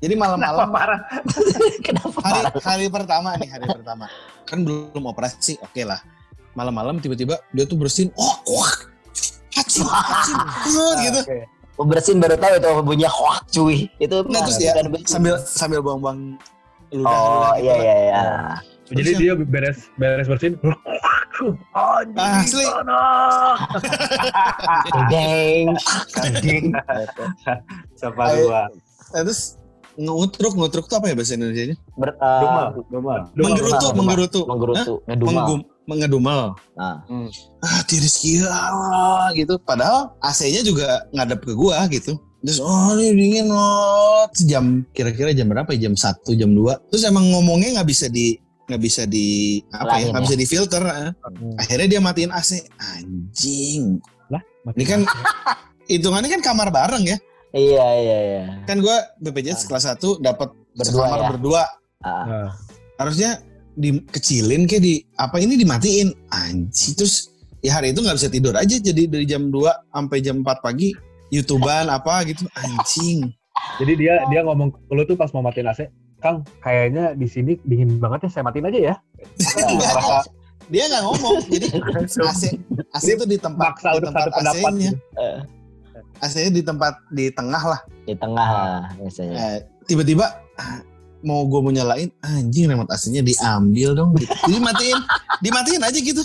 jadi 0.00 0.16
malam-malam 0.16 0.72
parah. 0.72 1.00
Kenapa? 1.84 2.24
hari 2.24 2.40
hari 2.64 2.86
pertama 2.88 3.36
nih 3.36 3.48
hari 3.52 3.68
pertama 3.68 4.08
kan 4.48 4.64
belum 4.64 5.04
operasi 5.04 5.60
oke 5.60 5.84
lah 5.84 6.00
malam-malam 6.56 6.98
tiba-tiba 6.98 7.38
dia 7.52 7.68
tuh 7.68 7.76
bersihin 7.76 8.08
oh 8.16 8.40
hacim 9.54 9.84
Nah, 9.84 10.94
gitu. 11.04 11.20
Oh, 11.80 11.86
bersin 11.88 12.20
baru 12.20 12.36
tahu 12.36 12.54
itu 12.60 12.70
bunyinya 12.84 13.10
hoak 13.10 13.40
cuy. 13.48 13.88
Itu 13.96 14.20
Nah, 14.28 14.44
terus 14.44 14.60
bersin. 14.60 15.08
sambil 15.08 15.34
sambil 15.40 15.80
buang-buang 15.80 16.36
ludah, 16.92 17.08
Oh 17.08 17.24
ludah 17.24 17.52
gitu 17.56 17.64
iya 17.64 17.74
iya 17.78 17.94
iya. 18.02 18.22
Jadi 18.90 19.10
dia 19.22 19.32
beres 19.38 19.86
beres 19.94 20.26
bersin. 20.26 20.58
Asli. 22.18 22.66
Deng. 25.08 25.66
Anjing. 26.18 26.64
Siapa 27.98 28.22
gua? 28.36 28.66
Nah, 29.10 29.22
terus 29.22 29.56
ngutruk 29.94 30.54
ngutruk 30.54 30.86
tuh 30.86 30.96
apa 30.96 31.10
ya 31.10 31.14
bahasa 31.18 31.34
Indonesia 31.34 31.74
nya 31.74 31.76
Ber, 31.98 32.10
Dumal, 32.16 32.66
uh, 32.72 32.82
dumal. 32.88 33.18
menggerutu 33.36 33.86
dumal. 33.90 33.94
menggerutu 33.98 34.40
menggerutu. 34.46 34.94
Menggum, 35.28 35.60
mengedumel 35.84 36.40
Nah, 36.78 37.02
ah 37.60 37.80
tiris 37.84 38.16
gila 38.22 38.54
gitu 39.34 39.58
padahal 39.60 40.14
AC-nya 40.22 40.62
juga 40.62 41.04
ngadep 41.12 41.42
ke 41.42 41.52
gua 41.52 41.84
gitu 41.90 42.16
terus 42.40 42.58
oh 42.58 42.96
ini 42.96 43.12
dingin 43.16 43.46
oh 43.52 44.24
jam 44.48 44.84
kira-kira 44.96 45.30
jam 45.36 45.48
berapa 45.48 45.70
ya? 45.76 45.88
Jam 45.88 45.94
satu 45.96 46.32
jam 46.32 46.52
2 46.52 46.88
terus 46.88 47.04
emang 47.04 47.28
ngomongnya 47.28 47.80
nggak 47.80 47.88
bisa 47.88 48.08
di 48.08 48.36
nggak 48.64 48.80
bisa 48.80 49.02
di 49.04 49.58
apa 49.74 49.98
ya 49.98 50.08
Lain 50.08 50.12
nggak 50.14 50.22
ya? 50.22 50.26
bisa 50.30 50.36
difilter 50.38 50.82
ah. 50.86 51.10
akhirnya 51.58 51.98
dia 51.98 52.00
matiin 52.00 52.30
AC 52.30 52.62
anjing. 52.78 53.98
Ini 54.60 54.84
kan 54.84 55.00
hitungannya 55.88 56.28
kan 56.38 56.42
kamar 56.44 56.68
bareng 56.68 57.04
ya? 57.08 57.16
Iya 57.50 57.86
iya 57.98 58.18
iya. 58.22 58.42
kan 58.68 58.78
gua 58.78 58.94
BPJS 59.18 59.66
kelas 59.66 59.88
1 59.88 60.22
dapat 60.22 60.52
Berdua 60.76 60.86
sekamar 60.86 61.18
ya? 61.18 61.28
berdua. 61.34 61.62
Ah, 62.00 62.24
Nah, 62.24 62.48
harusnya 62.96 63.42
dikecilin 63.74 64.68
kayak 64.70 64.82
di 64.84 65.02
apa 65.18 65.40
ini 65.42 65.58
dimatiin. 65.58 66.14
Anjing. 66.30 66.92
Terus 66.94 67.34
ya 67.58 67.80
hari 67.80 67.90
itu 67.90 68.00
nggak 68.06 68.16
bisa 68.22 68.30
tidur 68.30 68.54
aja. 68.54 68.76
Jadi 68.78 69.02
dari 69.10 69.26
jam 69.26 69.50
2 69.50 69.66
sampai 69.90 70.18
jam 70.22 70.46
4 70.46 70.60
pagi 70.62 70.94
youtuban 71.30 71.86
apa 71.88 72.26
gitu. 72.26 72.44
Anjing. 72.58 73.30
Jadi 73.78 73.92
dia 73.96 74.22
dia 74.28 74.40
ngomong 74.44 74.74
ke 74.74 74.92
lu 74.92 75.02
tuh 75.06 75.16
pas 75.16 75.30
mau 75.32 75.42
matiin 75.44 75.70
AC, 75.70 75.88
Kang, 76.20 76.44
kayaknya 76.60 77.16
di 77.16 77.26
sini 77.30 77.56
dingin 77.64 77.96
banget 77.96 78.28
ya, 78.28 78.40
saya 78.40 78.44
matiin 78.46 78.68
aja 78.68 78.78
ya. 78.78 78.94
Ngerasa 79.78 80.28
dia 80.70 80.84
nggak 80.86 81.02
ngomong. 81.02 81.34
Jadi 81.50 81.66
AC 82.30 82.42
AC 82.94 83.06
itu 83.16 83.24
di 83.26 83.38
tempat 83.38 83.74
maksa 83.74 83.98
di 83.98 84.00
tempat. 84.06 84.22
AC-nya. 84.30 84.90
eh, 85.18 85.38
AC-nya 86.22 86.50
di 86.54 86.62
tempat 86.62 86.94
di 87.10 87.26
tengah 87.34 87.62
lah. 87.62 87.80
Di 88.06 88.14
tengah 88.14 88.48
lah 88.48 88.82
biasanya. 88.96 89.34
Eh, 89.34 89.58
tiba-tiba 89.90 90.26
mau 91.20 91.44
gue 91.44 91.60
mau 91.60 91.68
nyalain 91.68 92.08
anjing 92.20 92.64
remote 92.64 92.88
AC-nya 92.88 93.20
diambil 93.20 93.92
dong 93.92 94.10
gitu. 94.16 94.32
jadi 94.46 94.60
matiin 94.68 94.98
dimatiin 95.40 95.82
aja 95.82 95.98
gitu 95.98 96.22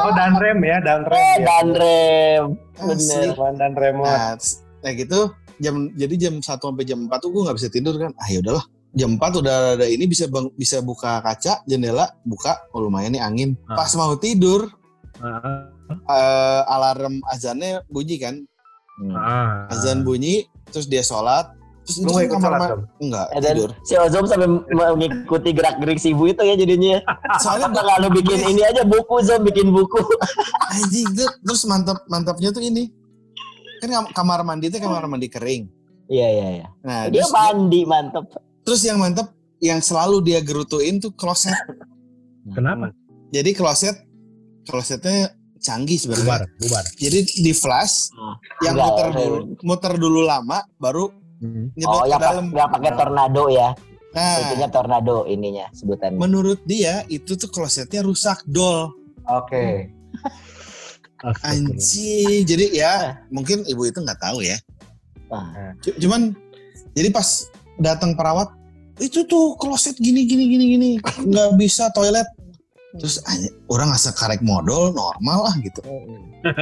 Oh, 0.00 0.10
dan 0.12 0.32
rem 0.36 0.60
ya, 0.64 0.80
dan 0.80 1.04
rem. 1.04 1.16
Eh, 1.16 1.36
ya. 1.36 1.44
dan 1.46 1.66
rem. 1.72 2.44
Bener. 2.74 3.28
dan 3.54 3.72
remote. 3.76 4.08
Nah, 4.08 4.32
kayak 4.80 4.96
gitu 5.04 5.20
jam 5.60 5.92
jadi 5.92 6.14
jam 6.16 6.34
1 6.40 6.48
sampai 6.48 6.84
jam 6.84 7.04
4 7.04 7.12
tuh 7.20 7.30
gue 7.30 7.42
nggak 7.44 7.56
bisa 7.60 7.68
tidur 7.68 7.94
kan. 7.96 8.10
Ah 8.16 8.28
ya 8.28 8.40
udahlah. 8.40 8.64
Jam 8.90 9.14
4 9.14 9.40
udah 9.40 9.56
ada 9.76 9.86
ini 9.86 10.08
bisa 10.08 10.26
bang, 10.26 10.48
bisa 10.56 10.80
buka 10.80 11.20
kaca, 11.20 11.60
jendela, 11.64 12.08
buka. 12.24 12.56
Oh 12.72 12.80
lumayan 12.80 13.12
nih 13.12 13.22
angin. 13.22 13.50
Ah. 13.68 13.76
Pas 13.78 13.92
mau 13.94 14.16
tidur 14.16 14.72
Ah, 15.20 15.68
eh, 16.08 16.62
alarm 16.66 17.20
azannya 17.28 17.84
bunyi 17.86 18.16
kan. 18.16 18.34
ah. 19.12 19.68
Azan 19.68 20.00
bunyi 20.02 20.48
terus 20.72 20.88
dia 20.88 21.04
sholat. 21.04 21.52
Terus 21.92 21.96
itu 21.96 22.06
nggak 22.06 22.14
kan 22.14 22.28
ikut 22.28 22.38
kamar 22.40 22.60
Dom? 22.68 22.80
enggak 23.00 23.26
Eh, 23.28 23.40
dan 23.40 23.52
tidur. 23.52 23.70
si 23.80 23.94
Ozom 23.94 24.24
sampai 24.24 24.48
mengikuti 24.70 25.50
gerak-gerik 25.50 25.98
si 25.98 26.08
ibu 26.10 26.24
itu 26.24 26.38
ya 26.40 26.54
jadinya. 26.54 27.02
Soalnya 27.36 27.66
Apa 27.66 27.80
nggak 27.80 27.96
lu 27.98 28.08
bikin 28.14 28.38
ini 28.46 28.62
aja 28.62 28.82
buku 28.82 29.14
Zom 29.20 29.40
bikin 29.42 29.68
buku. 29.68 29.98
anjing 30.72 31.08
tuh 31.12 31.28
terus 31.40 31.62
mantap 31.64 32.06
mantapnya 32.06 32.50
tuh 32.50 32.60
ini. 32.60 32.86
Kan 33.78 33.90
kam- 33.90 34.12
kamar 34.12 34.40
mandi 34.40 34.68
itu 34.68 34.76
kamar 34.76 35.04
mandi 35.04 35.26
kering. 35.26 35.66
Iya 36.06 36.26
iya 36.28 36.46
iya. 36.52 36.66
Nah, 36.80 37.06
Dia 37.06 37.20
terus, 37.20 37.30
mandi 37.30 37.80
mantep. 37.84 38.24
terus 38.60 38.82
yang 38.82 38.96
mantap 38.96 39.30
yang 39.58 39.78
selalu 39.78 40.22
dia 40.22 40.38
gerutuin 40.38 40.96
tuh 40.96 41.10
kloset. 41.10 41.54
Kenapa? 42.48 42.90
Jadi 43.28 43.50
kloset 43.52 43.94
klosetnya 44.62 45.30
canggih 45.56 46.00
Bubar, 46.02 46.16
sebenarnya. 46.40 46.48
bubar. 46.58 46.84
Jadi 46.94 47.18
di 47.38 47.52
flash 47.52 48.08
Ah, 48.12 48.34
yang 48.60 48.74
enggak, 48.74 48.86
muter 48.86 49.06
saya- 49.06 49.16
dulu, 49.20 49.36
muter 49.62 49.92
dulu 49.94 50.20
lama 50.22 50.58
baru 50.74 51.04
Hmm. 51.40 51.72
Oh 51.88 52.04
yang, 52.04 52.20
dalam. 52.20 52.52
yang 52.52 52.68
pakai 52.68 52.92
tornado 52.94 53.48
ya. 53.48 53.72
Nah, 54.12 54.42
Itunya 54.42 54.68
tornado 54.68 55.22
ininya 55.24 55.66
sebutannya. 55.72 56.18
menurut 56.18 56.60
dia 56.66 57.06
itu 57.06 57.32
tuh 57.34 57.48
klosetnya 57.48 58.02
rusak 58.02 58.42
dol. 58.44 58.92
Oke. 59.24 59.88
Astagfirullah. 61.20 61.46
Anjing. 61.46 62.40
Jadi 62.44 62.66
ya 62.74 62.92
mungkin 63.28 63.64
ibu 63.64 63.84
itu 63.84 64.00
nggak 64.00 64.20
tahu 64.20 64.40
ya. 64.42 64.56
Wah. 65.28 65.76
C- 65.80 65.96
Cuman 65.96 66.34
jadi 66.92 67.08
pas 67.08 67.46
datang 67.78 68.12
perawat 68.12 68.50
itu 68.98 69.24
tuh 69.24 69.56
kloset 69.56 69.96
gini 69.96 70.28
gini 70.28 70.44
gini 70.44 70.64
gini 70.76 70.88
nggak 71.00 71.56
bisa 71.56 71.88
toilet 71.96 72.26
terus 72.98 73.22
orang 73.70 73.88
asa 73.88 74.12
karek 74.12 74.42
modal 74.42 74.92
normal 74.92 75.48
lah 75.48 75.54
gitu 75.62 75.80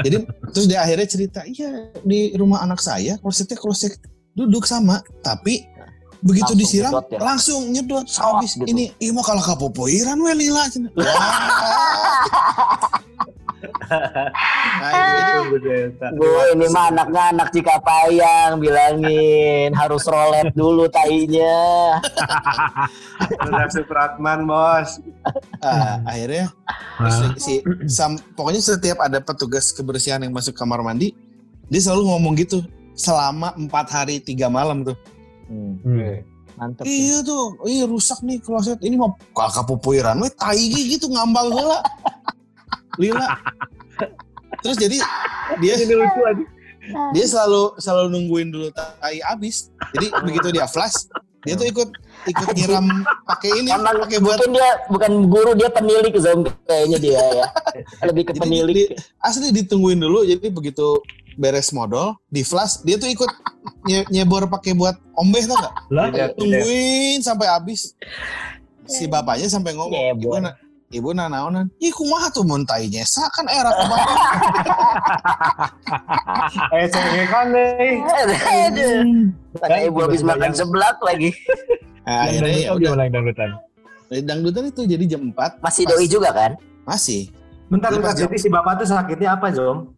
jadi 0.05 0.23
terus 0.53 0.69
dia 0.69 0.85
akhirnya 0.85 1.09
cerita 1.09 1.41
iya 1.43 1.88
di 2.05 2.31
rumah 2.38 2.62
anak 2.62 2.79
saya 2.79 3.19
klosetnya 3.19 3.59
kloset 3.59 3.97
duduk 4.38 4.64
sama 4.64 5.03
tapi 5.18 5.66
begitu 6.18 6.51
Langsung 6.51 6.59
disiram 6.59 6.90
nyedot 6.94 7.07
ya? 7.11 7.18
langsung 7.18 7.61
nyedot 7.70 8.07
Sok 8.07 8.22
habis 8.22 8.53
gitu. 8.55 8.66
ini 8.66 8.90
iya 8.98 9.11
mah 9.11 9.22
kalau 9.22 9.42
kapopoiran 9.42 10.18
we 10.18 10.33
lila. 10.35 10.62
Wah. 10.98 11.07
nah. 14.83 15.51
Bu, 16.14 16.27
ini 16.55 16.66
mah 16.70 16.92
anaknya 16.92 17.22
anak 17.35 17.48
Cikapayang 17.51 18.61
bilangin 18.61 19.74
harus 19.74 20.05
rolet 20.07 20.53
dulu 20.55 20.87
tainya. 20.87 21.98
Udah 23.42 23.66
Supratman, 23.72 24.46
Bos. 24.46 25.03
Ah, 25.59 25.98
akhirnya 26.07 26.53
terus 26.98 27.16
Nah, 27.18 27.31
si, 27.37 27.55
sam- 27.87 28.20
pokoknya 28.35 28.62
setiap 28.62 28.98
ada 29.03 29.18
petugas 29.18 29.70
kebersihan 29.70 30.22
yang 30.22 30.31
masuk 30.31 30.55
kamar 30.55 30.83
mandi 30.83 31.14
dia 31.66 31.81
selalu 31.81 32.11
ngomong 32.11 32.35
gitu 32.38 32.62
selama 32.98 33.54
empat 33.54 33.87
hari 33.88 34.18
tiga 34.18 34.48
malam 34.48 34.82
tuh 34.82 34.98
Hmm, 35.46 35.80
hmm. 35.80 36.20
mantep. 36.54 36.82
ya. 36.82 36.90
iya 36.90 37.16
tuh 37.22 37.56
iya 37.64 37.84
rusak 37.84 38.20
nih 38.20 38.37
kloset 38.37 38.76
ini 38.80 38.94
mau 38.94 39.16
kakak 39.32 39.64
pupuiran 39.64 40.18
we 40.18 40.28
taigi 40.30 40.92
gitu 40.92 41.08
ngambang 41.08 41.48
heula 41.48 41.80
lila 43.00 43.32
terus 44.58 44.76
jadi 44.76 44.98
dia 45.56 45.74
Ini 45.78 45.94
lucu 45.94 46.20
aja. 46.22 46.44
dia 47.11 47.24
selalu 47.24 47.62
selalu 47.76 48.06
nungguin 48.11 48.48
dulu 48.50 48.68
tai 48.72 49.22
habis 49.22 49.70
jadi 49.90 50.12
begitu 50.20 50.48
dia 50.50 50.66
flash 50.66 51.08
dia 51.40 51.54
tuh 51.54 51.64
ikut 51.64 51.88
ikut 52.26 52.48
nyiram 52.52 52.84
pakai 53.24 53.50
ini 53.56 53.70
Emang 53.70 54.02
pakai 54.02 54.18
buat 54.18 54.37
mungkin 54.37 54.50
dia 54.52 54.68
bukan 54.87 55.12
guru 55.24 55.50
dia 55.54 55.70
penilik 55.70 56.12
Zom 56.18 56.44
kayaknya 56.66 56.98
dia 56.98 57.22
ya. 57.32 57.46
Lebih 58.04 58.22
ke 58.26 58.32
Jadi 58.32 58.42
penilik. 58.42 58.74
di- 58.76 58.90
asli 59.18 59.48
ditungguin 59.54 59.96
dulu 59.96 60.26
jadi 60.26 60.44
begitu 60.50 60.98
beres 61.38 61.70
modal 61.70 62.18
di 62.27 62.42
flash 62.42 62.83
dia 62.83 62.98
tuh 62.98 63.07
ikut 63.07 63.31
nye- 63.88 64.09
nyebor 64.11 64.44
pakai 64.44 64.74
buat 64.74 64.98
ombeh 65.14 65.46
tau 65.46 65.55
gak 65.57 65.72
Lah, 65.88 66.11
Tidak, 66.11 66.12
tidak. 66.12 66.31
tungguin 66.35 67.18
sampai 67.22 67.46
habis 67.46 67.94
si 68.85 69.07
bapaknya 69.07 69.46
sampai 69.46 69.72
ngomong 69.72 70.18
ibu 70.18 70.35
na 70.37 70.51
ibu 70.88 71.12
nanaonan 71.12 71.70
ih 71.77 71.90
kumaha 71.90 72.27
tuh 72.29 72.42
mun 72.42 72.64
tai 72.64 72.88
nyesa 72.88 73.31
kan 73.31 73.46
era 73.46 73.70
kemarin 73.70 74.16
Eh, 76.70 76.87
saya 76.87 77.24
kan 77.27 77.46
deh. 77.51 78.01
Aduh. 78.01 79.05
Kan 79.59 79.79
ibu 79.83 79.98
habis 80.01 80.22
makan 80.22 80.48
yang- 80.48 80.57
seblak 80.57 80.96
lagi. 81.01 81.31
nah, 82.03 82.24
akhirnya 82.24 82.57
ya 82.59 82.70
udah 82.72 82.92
dangdutan? 83.05 83.51
dari 84.09 84.22
dangdutan 84.24 84.64
itu 84.66 84.81
jadi 84.87 85.05
jam 85.07 85.29
4 85.29 85.61
Masih 85.61 85.85
doi 85.85 86.09
juga 86.09 86.33
kan? 86.33 86.57
masih 86.83 87.29
Bentar, 87.68 87.92
bentar. 87.92 88.16
Jadi 88.16 88.40
si 88.40 88.48
bapak 88.48 88.81
tuh 88.81 88.88
sakitnya 88.88 89.37
apa, 89.37 89.53
Jom? 89.53 89.92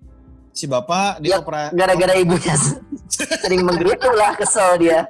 Si 0.50 0.64
bapak 0.64 1.18
Ya, 1.18 1.22
dia 1.22 1.34
opera 1.38 1.70
Gara-gara 1.70 2.14
ibunya 2.14 2.54
sering 3.42 3.62
menggerutu 3.62 4.10
lah 4.10 4.34
kesel 4.34 4.78
dia. 4.78 5.06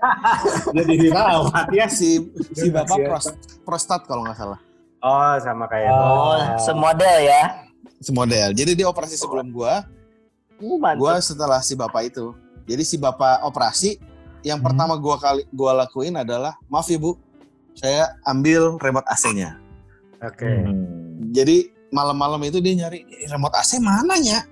Jadi 0.71 0.93
dirawat 1.01 1.69
ya. 1.71 1.87
si 1.87 2.21
si 2.51 2.69
bapak 2.69 2.97
Kasihan. 2.97 3.09
pros- 3.09 3.35
prostat 3.63 4.01
kalau 4.05 4.23
nggak 4.23 4.37
salah 4.37 4.61
Oh, 4.99 5.33
sama 5.39 5.65
kayak 5.65 5.89
Oh, 5.89 6.37
semodel 6.59 7.19
ya. 7.23 7.43
semodel 7.99 8.53
jadi 8.53 8.73
dia 8.75 8.87
operasi 8.87 9.15
sebelum 9.15 9.49
gua 9.51 9.85
Uh, 10.57 10.77
mantep. 10.77 11.01
gua 11.01 11.17
setelah 11.19 11.59
si 11.59 11.73
bapak 11.73 12.03
itu 12.07 12.37
jadi 12.65 12.83
si 12.83 12.97
bapak 12.97 13.41
operasi 13.43 13.97
yang 14.43 14.57
Hmm. 14.57 14.67
pertama 14.67 14.93
gua 14.95 15.17
kali 15.17 15.49
gua 15.51 15.73
lakuin 15.75 16.15
adalah 16.15 16.57
maaf 16.67 16.85
ya 16.87 16.97
bu 16.97 17.17
saya 17.73 18.13
ambil 18.23 18.77
remote 18.77 19.05
AC-nya 19.07 19.57
Oke. 20.19 20.45
Hmm. 20.45 21.29
jadi 21.29 21.65
malam-malam 21.89 22.41
itu 22.43 22.59
dia 22.59 22.77
nyari 22.79 23.05
"Eh, 23.05 23.25
remote 23.27 23.53
AC 23.55 23.77
mana 23.79 24.17
ya 24.17 24.45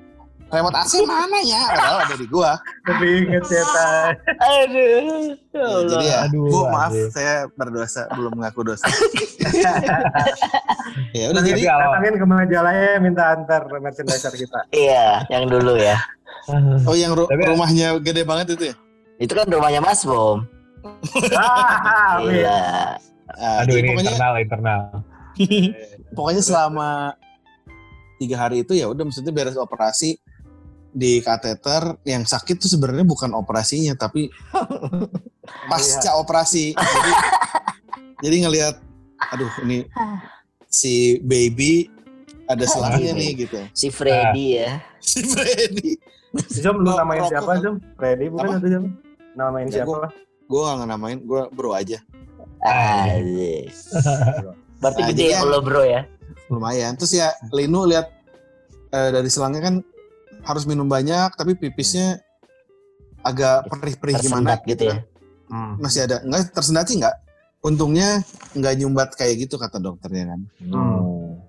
remote 0.48 0.72
AC 0.74 0.92
mana 1.02 1.38
ya 1.40 1.60
padahal 1.68 1.98
ada 2.02 2.14
di 2.14 2.26
gua 2.26 2.56
Tapi 2.82 3.04
inget 3.20 3.44
ya, 3.46 3.64
Tay. 3.66 4.08
Aduh. 4.38 5.36
Ya 5.48 5.58
Ya, 5.58 5.64
Allah. 5.66 5.90
jadi 5.90 6.06
ya 6.06 6.16
Aduh, 6.24 6.44
bu 6.46 6.58
maaf 6.66 6.90
aduh. 6.90 7.08
saya 7.10 7.34
berdosa 7.52 8.02
belum 8.10 8.32
mengaku 8.32 8.60
dosa 8.64 8.86
ya 11.12 11.24
udah 11.28 11.40
Nanti 11.40 11.50
jadi 11.52 11.62
datangin 11.66 12.14
ke 12.14 12.26
majalahnya 12.26 12.90
minta 12.98 13.24
antar 13.32 13.62
merchandiser 13.70 14.32
kita. 14.32 14.60
Iya, 14.70 15.26
yang 15.28 15.44
dulu 15.46 15.76
ya. 15.76 15.96
oh 16.84 16.94
yang 16.94 17.12
ru- 17.12 17.26
Tapi- 17.26 17.44
rumahnya 17.46 17.98
gede 17.98 18.22
banget 18.22 18.46
itu 18.54 18.64
ya 18.66 18.74
Itu 19.18 19.32
kan 19.34 19.44
rumahnya 19.44 19.80
Mas 19.80 20.00
Bom. 20.02 20.46
Ah. 21.34 22.22
Iya. 22.22 22.58
Ah, 23.28 23.60
Aduh 23.60 23.76
ini 23.76 23.92
pokoknya 23.92 24.10
internal 24.10 24.34
internal. 24.38 24.80
pokoknya 26.16 26.40
selama 26.40 26.90
tiga 28.16 28.36
hari 28.38 28.62
itu 28.62 28.72
ya 28.72 28.86
udah 28.86 29.04
maksudnya 29.04 29.30
beres 29.30 29.54
operasi 29.54 30.16
di 30.90 31.20
kateter 31.20 32.00
yang 32.02 32.24
sakit 32.24 32.56
tuh 32.56 32.66
sebenarnya 32.66 33.04
bukan 33.04 33.32
operasinya 33.32 33.92
tapi 33.94 34.32
pasca 35.70 36.16
operasi 36.16 36.72
jadi 36.72 37.12
jadi 38.24 38.36
ngelihat 38.44 38.74
aduh 39.30 39.52
ini 39.60 39.84
si 40.64 40.94
baby 41.20 41.88
ada 42.46 42.64
selangnya 42.70 43.12
nih 43.12 43.32
gitu 43.38 43.60
Si 43.72 43.88
Freddy 43.88 44.56
ya. 44.56 44.80
si 44.98 45.20
Freddy 45.22 45.96
Jom, 46.54 46.80
lu 46.80 46.92
namain 46.92 47.20
rokok 47.20 47.30
siapa? 47.30 47.52
Jom? 47.58 47.76
Freddy 47.94 48.26
bukan 48.28 48.48
Apa? 48.48 48.58
atau 48.58 48.68
Jom? 48.68 48.84
Namain 49.34 49.66
Ya, 49.66 49.80
siapa? 49.80 49.88
gua- 49.88 50.12
gue 50.44 50.60
gak 50.62 50.88
namain 50.88 51.18
gue 51.18 51.42
bro 51.50 51.72
aja 51.72 52.00
Aziz. 52.60 53.88
Berarti 54.78 55.00
Nah, 55.00 55.08
gede 55.10 55.24
ya 55.30 55.40
lo 55.40 55.60
bro 55.60 55.82
ya. 55.82 56.02
lumayan 56.48 56.96
terus 56.96 57.12
ya 57.12 57.28
Linu 57.50 57.84
lihat 57.84 58.08
eh, 58.88 59.10
dari 59.10 59.28
selangnya 59.28 59.60
kan 59.62 59.74
harus 60.48 60.64
minum 60.64 60.88
banyak 60.88 61.36
tapi 61.36 61.52
pipisnya 61.60 62.24
agak 63.20 63.68
perih-perih 63.68 64.16
gimana 64.24 64.56
gitu 64.64 64.88
ya. 64.88 65.04
Hmm. 65.48 65.80
masih 65.80 66.04
ada 66.04 66.20
enggak 66.24 66.52
tersendat 66.52 66.88
sih 66.88 67.00
enggak 67.00 67.16
untungnya 67.64 68.20
enggak 68.56 68.74
nyumbat 68.80 69.08
kayak 69.16 69.48
gitu 69.48 69.60
kata 69.60 69.76
dokternya 69.82 70.34
kan? 70.34 70.40
Hmm. 70.64 71.40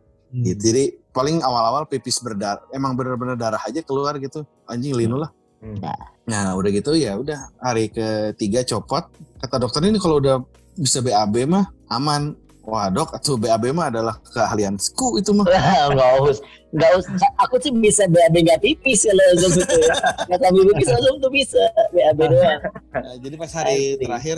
gitu. 0.44 0.62
Jadi 0.72 0.84
paling 1.10 1.42
awal-awal 1.42 1.90
pipis 1.90 2.22
berdarah 2.22 2.62
emang 2.76 2.94
bener-bener 2.94 3.40
darah 3.40 3.62
aja 3.64 3.82
keluar 3.82 4.18
gitu. 4.20 4.46
Anjing 4.68 4.94
linu 4.94 5.22
lah. 5.22 5.32
Hmm. 5.60 5.80
nah. 6.28 6.56
Udah 6.56 6.70
gitu 6.72 6.96
ya 6.96 7.16
udah 7.18 7.54
hari 7.62 7.92
ketiga 7.94 8.66
copot. 8.66 9.08
Kata 9.40 9.56
dokter 9.62 9.86
ini 9.86 10.02
kalau 10.02 10.20
udah 10.20 10.42
bisa 10.80 11.04
BAB 11.04 11.50
mah 11.50 11.66
aman 11.92 12.36
wah 12.70 12.88
dok 12.88 13.10
atau 13.12 13.36
BAB 13.36 13.74
mah 13.74 13.90
adalah 13.90 14.16
keahlianku 14.30 15.18
itu 15.18 15.34
mah 15.34 15.46
Enggak 15.90 16.12
usah. 16.22 16.44
Enggak 16.70 16.92
usah. 17.02 17.30
Aku 17.42 17.58
sih 17.58 17.74
bisa 17.74 18.06
BAB 18.06 18.36
nggak 18.40 18.62
tipis 18.62 19.04
kalau 19.04 19.26
Zom 19.36 19.52
itu 19.54 19.76
ya. 19.76 19.94
Nggak 20.26 20.40
sambil 20.40 20.64
pipis 20.70 20.88
langsung 20.90 21.18
tuh 21.18 21.32
bisa 21.32 21.62
BAB 21.90 22.20
doang. 22.32 22.60
Nah, 22.94 23.16
jadi 23.18 23.36
pas 23.36 23.52
hari 23.52 23.98
terakhir 23.98 24.38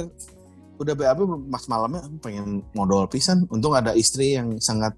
udah 0.76 0.94
BAB 0.96 1.20
mas 1.46 1.66
malamnya 1.68 2.02
aku 2.02 2.18
pengen 2.20 2.48
modal 2.72 3.06
pisan 3.06 3.46
untung 3.48 3.72
ada 3.72 3.94
istri 3.94 4.34
yang 4.34 4.58
sangat 4.58 4.98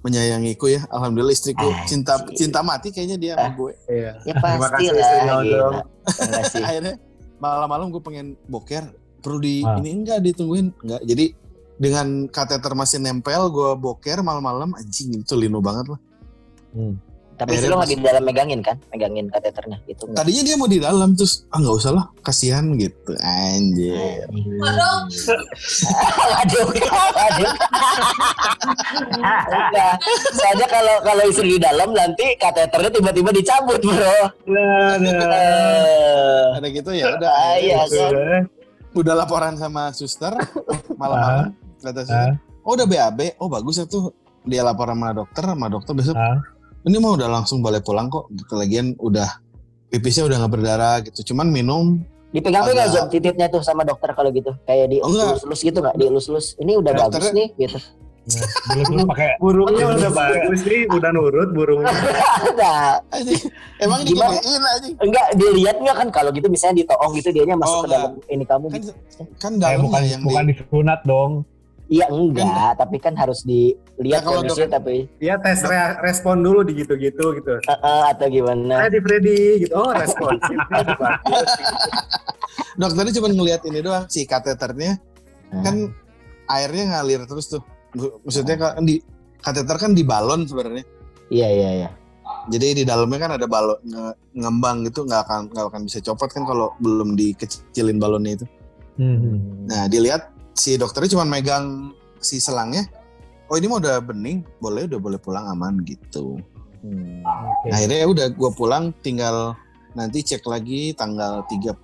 menyayangiku 0.00 0.68
ya 0.68 0.84
alhamdulillah 0.88 1.32
istriku 1.32 1.64
cinta 1.88 2.20
cinta 2.36 2.60
mati 2.60 2.92
kayaknya 2.92 3.16
dia 3.16 3.32
sama 3.34 3.56
gue 3.56 3.72
Iya. 3.88 4.10
Ya 4.22 4.32
Terima 4.36 4.56
pasti 4.60 4.84
kasih 4.84 4.92
lah. 4.94 5.40
Gitu. 5.40 5.56
Zom. 5.56 5.74
Terima 6.04 6.32
kasih. 6.44 6.62
akhirnya 6.62 6.94
malam-malam 7.36 7.86
gue 7.88 8.02
pengen 8.04 8.26
boker 8.46 8.84
perlu 9.18 9.40
di 9.40 9.64
Ah. 9.64 9.80
ini 9.80 10.04
enggak 10.04 10.20
ditungguin 10.20 10.66
enggak 10.84 11.02
jadi 11.02 11.24
dengan 11.74 12.28
kateter 12.28 12.72
masih 12.72 12.98
nempel 12.98 13.50
gue 13.50 13.70
boker 13.74 14.20
malam-malam 14.20 14.74
anjing 14.74 15.18
itu 15.18 15.34
lino 15.34 15.58
banget 15.58 15.90
lah. 15.90 16.00
Tapi 17.34 17.50
Akhirnya 17.50 17.66
lo 17.66 17.82
nggak 17.82 17.90
di 17.90 17.96
dalam 17.98 18.22
megangin 18.22 18.60
kan? 18.62 18.78
Megangin 18.94 19.26
kateternya 19.26 19.82
gitu. 19.90 20.06
tadinya 20.14 20.42
dia 20.46 20.54
mau 20.54 20.70
di 20.70 20.78
dalam 20.78 21.18
terus 21.18 21.42
ah 21.50 21.58
nggak 21.58 21.76
usah 21.82 21.90
lah 21.90 22.06
kasihan 22.22 22.62
gitu. 22.78 23.10
Anjir. 23.18 24.22
Waduh, 26.30 26.66
waduh. 27.10 27.54
Soalnya 30.32 30.66
kalau 30.70 30.96
kalau 31.02 31.22
istri 31.26 31.56
di 31.56 31.58
dalam 31.58 31.90
nanti 31.90 32.38
kateternya 32.38 32.90
tiba-tiba 32.92 33.30
dicabut, 33.34 33.80
bro. 33.82 34.18
Nah, 34.46 34.96
Eh, 35.02 36.44
ada 36.54 36.68
gitu 36.70 36.90
ya 36.94 37.10
udah 37.12 37.30
Ah, 37.30 37.54
iya. 37.58 37.74
akhirnya 37.82 38.40
udah 38.94 39.14
laporan 39.16 39.58
sama 39.58 39.90
suster 39.90 40.32
malam-malam 40.94 41.50
kata 41.84 42.00
suster 42.02 42.34
oh 42.60 42.72
udah 42.72 42.86
BAB 42.86 43.20
oh 43.38 43.46
bagus 43.46 43.76
ya 43.76 43.84
tuh 43.84 44.10
dia 44.42 44.60
laporan 44.60 44.96
sama 44.96 45.12
dokter 45.12 45.44
sama 45.44 45.66
dokter 45.68 45.92
besok 45.92 46.14
Ah. 46.14 46.40
ini 46.82 46.96
mah 46.96 47.12
udah 47.14 47.28
langsung 47.30 47.60
boleh 47.60 47.78
pulang 47.78 48.08
kok 48.08 48.28
gitu 48.30 48.52
lagian 48.54 48.96
udah 48.98 49.28
pipisnya 49.88 50.24
udah 50.24 50.36
nggak 50.38 50.52
berdarah 50.52 50.96
gitu 51.02 51.32
cuman 51.32 51.48
minum 51.48 52.00
Dipegang-pegang 52.30 52.90
Agak- 52.90 52.98
Zom 52.98 53.06
titiknya 53.08 53.46
tuh 53.46 53.62
sama 53.62 53.86
dokter 53.86 54.10
kalau 54.10 54.26
gitu. 54.28 54.50
Kayak 54.66 54.90
Oh, 54.98 55.06
enggak. 55.06 55.38
dielus-elus 55.38 55.60
gitu 55.62 55.78
nggak? 55.78 55.94
Dielus-elus. 55.94 56.46
Ini 56.58 56.72
udah 56.74 56.92
bagus 56.92 57.06
Dokternya- 57.22 57.30
nih 57.32 57.48
gitu. 57.56 57.78
Dulu 58.66 59.06
pakai 59.06 59.28
Burungnya 59.42 59.84
udah 59.92 60.10
bagus 60.10 60.60
nih, 60.66 60.82
udah 60.88 61.10
nurut 61.12 61.48
burungnya. 61.52 61.94
nah. 62.58 62.98
Emang 63.78 64.02
Gimana? 64.02 64.34
anjing. 64.34 64.98
enggak 64.98 65.26
dilihat 65.36 65.76
nggak 65.78 65.94
kan 65.94 66.08
kalau 66.10 66.30
gitu 66.32 66.48
misalnya 66.48 66.82
ditoong 66.82 67.12
gitu 67.14 67.30
dianya 67.30 67.54
masuk 67.54 67.70
Oh, 67.70 67.82
ke 67.82 67.88
dalam 67.88 68.10
ini 68.26 68.42
kamu 68.42 68.66
Kan 68.66 68.74
gitu. 68.74 68.92
kan 69.38 69.52
eh, 69.52 69.58
dalamnya 69.60 69.78
bukan 69.84 70.02
yang 70.04 70.22
bukan 70.26 70.42
di 70.42 70.52
disunat 70.52 71.00
dong. 71.06 71.32
Iya 71.84 72.08
enggak, 72.08 72.80
tapi 72.80 72.96
kan 72.96 73.12
harus 73.12 73.44
dilihat 73.44 74.24
Nah, 74.24 74.24
kalau 74.24 74.40
dok- 74.42 74.72
tapi 74.72 75.04
Iya 75.18 75.36
tes 75.36 75.60
re- 75.60 76.00
respon 76.00 76.40
dulu 76.40 76.64
di 76.64 76.72
gitu-gitu 76.74 77.36
gitu. 77.36 77.60
eh, 77.60 77.76
eh, 77.76 78.02
atau 78.08 78.26
gimana? 78.26 78.80
Saya 78.80 78.90
di 78.90 79.00
Freddy 79.00 79.38
gitu. 79.60 79.74
Oh. 79.74 79.92
Bagus. 79.92 80.16
dokternya 82.74 83.12
cuma 83.14 83.28
ngelihat 83.28 83.62
ini 83.64 83.78
doang 83.80 84.04
si 84.06 84.24
kateternya 84.24 84.98
Hmm. 85.52 85.62
kan 85.62 85.76
airnya 86.50 86.84
ngalir 86.90 87.22
terus 87.24 87.46
tuh. 87.48 87.62
Maksudnya 87.94 88.56
kan 88.56 88.82
di 88.82 88.98
kateter 89.38 89.76
kan 89.78 89.94
di 89.94 90.02
balon 90.02 90.42
sebenarnya. 90.44 90.82
Iya 91.30 91.48
iya 91.48 91.70
iya. 91.76 91.90
Jadi 92.44 92.80
di 92.80 92.84
dalamnya 92.84 93.18
kan 93.20 93.32
ada 93.34 93.46
balon 93.46 93.78
nge- 93.84 94.16
ngembang 94.34 94.82
gitu 94.82 95.04
nggak 95.04 95.20
akan 95.22 95.40
nggak 95.48 95.64
akan 95.68 95.82
bisa 95.84 96.02
copot 96.02 96.26
kan 96.26 96.42
kalau 96.42 96.74
belum 96.76 97.14
dikecilin 97.14 98.02
balonnya 98.02 98.34
itu. 98.34 98.46
Hmm. 98.96 99.68
Nah 99.68 99.86
dilihat 99.86 100.33
si 100.54 100.78
dokternya 100.78 101.14
cuma 101.18 101.26
megang 101.26 101.92
si 102.22 102.38
selangnya. 102.40 102.86
Oh 103.52 103.60
ini 103.60 103.68
mah 103.68 103.78
udah 103.78 104.00
bening, 104.00 104.40
boleh 104.58 104.88
udah 104.88 104.98
boleh 104.98 105.18
pulang 105.20 105.44
aman 105.50 105.84
gitu. 105.84 106.40
Hmm. 106.80 107.20
Nah, 107.68 107.76
akhirnya 107.76 108.08
udah 108.08 108.26
gue 108.32 108.50
pulang 108.56 108.92
tinggal 109.04 109.56
nanti 109.94 110.24
cek 110.24 110.42
lagi 110.48 110.90
tanggal 110.96 111.46
31 111.46 111.76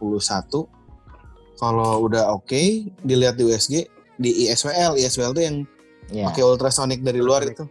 kalau 1.61 1.91
udah 2.09 2.33
oke 2.35 2.91
dilihat 3.05 3.39
di 3.39 3.45
USG 3.47 3.75
di 4.19 4.31
ISWL 4.49 4.99
ISWL 4.99 5.33
tuh 5.33 5.45
yang 5.45 5.57
Iya. 6.11 6.27
pakai 6.27 6.43
ultrasonic 6.43 7.01
dari 7.07 7.23
luar 7.23 7.47
itu 7.47 7.65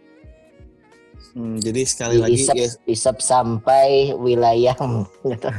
Hmm, 1.38 1.62
jadi 1.62 1.82
sekali 1.86 2.18
lagi 2.18 2.42
Diisep, 2.42 2.56
IS, 2.58 2.74
isep 2.90 3.18
sampai 3.22 4.18
wilayah 4.18 4.74
gitu. 5.30 5.50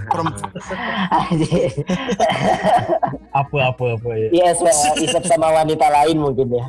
Apa 3.31 3.57
apa 3.71 3.85
apa 3.95 4.11
ya. 4.19 4.29
Yes, 4.35 4.59
isep 4.99 5.25
sama 5.31 5.55
wanita 5.63 5.87
lain 5.87 6.17
mungkin 6.19 6.49
ya. 6.51 6.67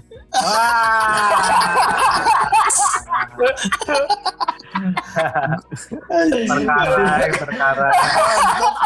perkara, 6.47 7.27
perkara. 7.35 7.89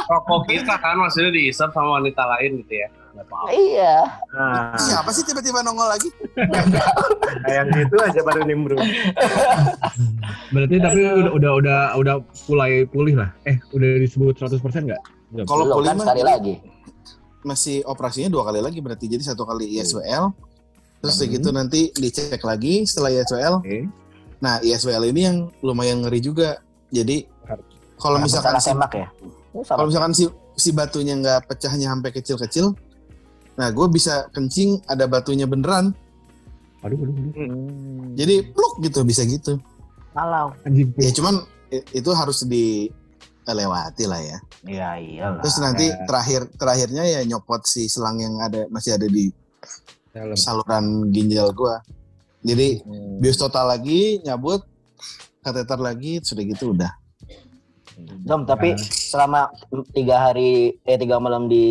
Rokok 0.08 0.42
kita 0.48 0.76
kan 0.80 0.96
maksudnya 0.96 1.32
diisap 1.36 1.70
sama 1.76 2.00
wanita 2.00 2.24
lain 2.24 2.64
gitu 2.64 2.76
ya. 2.80 2.90
Nggak 3.16 3.26
tahu. 3.26 3.46
Iya. 3.50 3.96
Nah, 4.30 4.76
siapa 4.76 5.10
sih 5.10 5.24
tiba-tiba 5.24 5.64
nongol 5.64 5.88
lagi 5.88 6.12
kayak 7.48 7.64
gitu 7.72 7.96
aja 7.98 8.20
baru 8.22 8.44
nimbrung. 8.44 8.84
Berarti 10.52 10.76
tapi 10.78 11.00
udah 11.00 11.32
udah 11.32 11.52
udah 11.56 11.80
udah 11.96 12.16
mulai 12.48 12.84
pulih 12.86 13.16
lah. 13.18 13.30
Eh, 13.44 13.58
udah 13.72 13.90
disebut 14.00 14.36
100% 14.36 14.60
enggak? 14.84 15.02
kalau 15.44 15.68
pulih 15.74 15.90
kan 15.90 15.96
mah 15.96 16.06
sekali 16.06 16.24
lagi. 16.24 16.54
masih 17.44 17.84
operasinya 17.84 18.30
dua 18.32 18.48
kali 18.48 18.58
lagi 18.58 18.80
berarti 18.80 19.06
jadi 19.06 19.22
satu 19.22 19.44
kali 19.44 19.78
ISWL 19.78 20.32
terus 20.98 21.16
Hmm. 21.20 21.30
gitu 21.30 21.50
nanti 21.52 21.92
dicek 21.92 22.40
lagi 22.40 22.88
setelah 22.88 23.14
ISWL 23.14 23.62
Oke. 23.62 23.86
nah 24.40 24.58
ISWL 24.58 25.04
ini 25.12 25.22
yang 25.22 25.38
lumayan 25.60 26.02
ngeri 26.02 26.24
juga 26.24 26.58
jadi 26.90 27.28
kalau 27.96 28.18
misalkan 28.18 28.58
si 28.58 28.72
semak 28.72 28.92
ya. 28.96 29.08
Kalau 29.62 29.86
misalkan 29.86 30.12
si 30.12 30.26
si 30.56 30.72
batunya 30.72 31.14
nggak 31.16 31.46
pecahnya 31.46 31.92
sampai 31.92 32.10
kecil-kecil 32.12 32.74
nah 33.56 33.68
gue 33.68 33.88
bisa 33.88 34.28
kencing 34.30 34.84
ada 34.86 35.06
batunya 35.06 35.44
beneran 35.44 35.96
Aduh, 36.82 36.98
aduh, 36.98 37.10
aduh. 37.10 37.34
Hmm. 37.34 38.14
jadi 38.14 38.46
pluk 38.46 38.78
gitu 38.80 39.02
bisa 39.02 39.24
gitu 39.24 39.58
Kalau. 40.12 40.56
Ya 40.96 41.12
cuman 41.12 41.44
itu 41.92 42.08
harus 42.12 42.44
dilewati 42.44 44.06
lah 44.06 44.22
ya 44.22 44.38
Iya 44.62 44.90
iyalah. 44.98 45.42
terus 45.42 45.58
nanti 45.58 45.86
Ya. 45.86 45.98
terakhir 46.06 46.42
terakhirnya 46.54 47.04
ya 47.06 47.20
nyopot 47.24 47.64
si 47.64 47.86
selang 47.86 48.18
yang 48.18 48.40
ada 48.40 48.66
masih 48.68 48.96
ada 48.96 49.06
di 49.06 49.28
Dalam. 50.10 50.36
saluran 50.36 50.86
ginjal 51.10 51.52
gue 51.52 51.76
jadi 52.42 52.80
Hmm. 52.80 53.18
bios 53.18 53.36
total 53.36 53.68
lagi 53.68 54.22
nyabut 54.22 54.64
kateter 55.40 55.78
lagi 55.78 56.20
sudah 56.20 56.44
gitu 56.44 56.72
udah 56.72 56.92
Dom, 57.98 58.44
tapi 58.44 58.76
selama 58.80 59.48
tiga 59.96 60.28
hari 60.30 60.76
eh 60.84 60.98
tiga 61.00 61.16
malam 61.16 61.48
di 61.48 61.66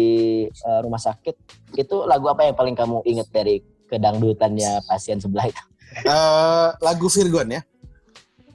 eh, 0.49 0.81
rumah 0.81 0.97
sakit 0.97 1.37
itu 1.77 1.97
lagu 2.09 2.33
apa 2.33 2.49
yang 2.49 2.57
paling 2.57 2.73
kamu 2.73 3.05
inget 3.05 3.29
dari 3.29 3.61
kedangdutannya 3.93 4.81
pasien 4.89 5.21
sebelah 5.21 5.45
itu? 5.45 5.63
Eh, 6.03 6.69
lagu 6.83 7.07
Virgon 7.07 7.55
ya 7.55 7.63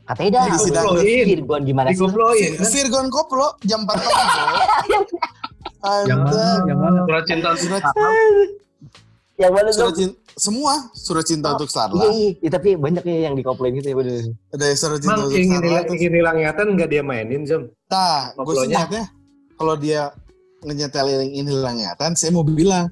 Katanya 0.10 0.50
dah. 0.50 0.58
Virgon 1.06 1.62
gimana 1.64 1.94
sih? 1.94 2.02
Digobloin 2.02 2.50
kan? 2.58 2.66
Virgon 2.66 3.06
koplo 3.14 3.54
jam 3.62 3.86
4 3.86 3.94
pagi 3.94 4.40
Yang 6.10 6.20
mana? 6.26 6.48
Yang 6.66 6.80
mana? 6.82 7.00
Surat 7.06 7.24
cinta 7.30 7.50
surat 7.56 7.82
Yang 9.38 9.52
mana 9.54 9.70
surat 9.70 9.94
cinta 9.94 10.18
semua 10.40 10.90
surat 10.96 11.28
cinta 11.28 11.54
untuk 11.54 11.68
Iya, 11.68 11.74
Starla 11.76 12.04
iya, 12.10 12.30
iya, 12.40 12.50
tapi 12.50 12.80
banyak 12.80 13.04
ya 13.06 13.30
yang 13.30 13.36
dikoploin 13.36 13.76
gitu 13.76 13.92
ya 13.92 13.96
bener. 14.00 14.24
ada 14.56 14.66
surat 14.74 15.00
cinta 15.04 15.20
Emang 15.20 15.28
untuk 15.28 15.38
ingin 15.38 15.60
Starla 15.60 15.80
terus 15.84 15.94
ingin 15.94 16.12
hilang 16.16 16.38
ingatan 16.40 16.66
nggak 16.74 16.90
dia 16.90 17.02
mainin 17.04 17.42
Zom? 17.46 17.64
Nah, 17.92 18.32
gue 18.34 18.54
sih 18.56 18.70
niatnya 18.72 19.04
kalau 19.60 19.76
dia 19.76 20.02
ngenyelin 20.64 21.30
ini 21.30 21.50
hilang 21.52 21.76
ingatan, 21.78 22.16
saya 22.16 22.32
mau 22.32 22.44
bilang, 22.44 22.88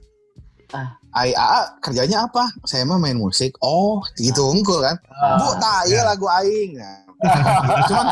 Ah. 0.75 0.99
Ai 1.15 1.31
AA 1.31 1.79
kerjanya 1.79 2.27
apa? 2.27 2.43
Saya 2.67 2.83
mah 2.83 2.99
main 2.99 3.15
musik. 3.15 3.55
Oh, 3.63 4.03
gitu 4.19 4.51
unggul 4.51 4.83
kan? 4.83 4.99
Ah. 5.07 5.39
Bu, 5.39 5.55
tak 5.55 5.87
iya 5.87 6.03
lagu 6.03 6.27
aing. 6.27 6.75
Nah, 6.75 7.07
cuman, 7.87 8.05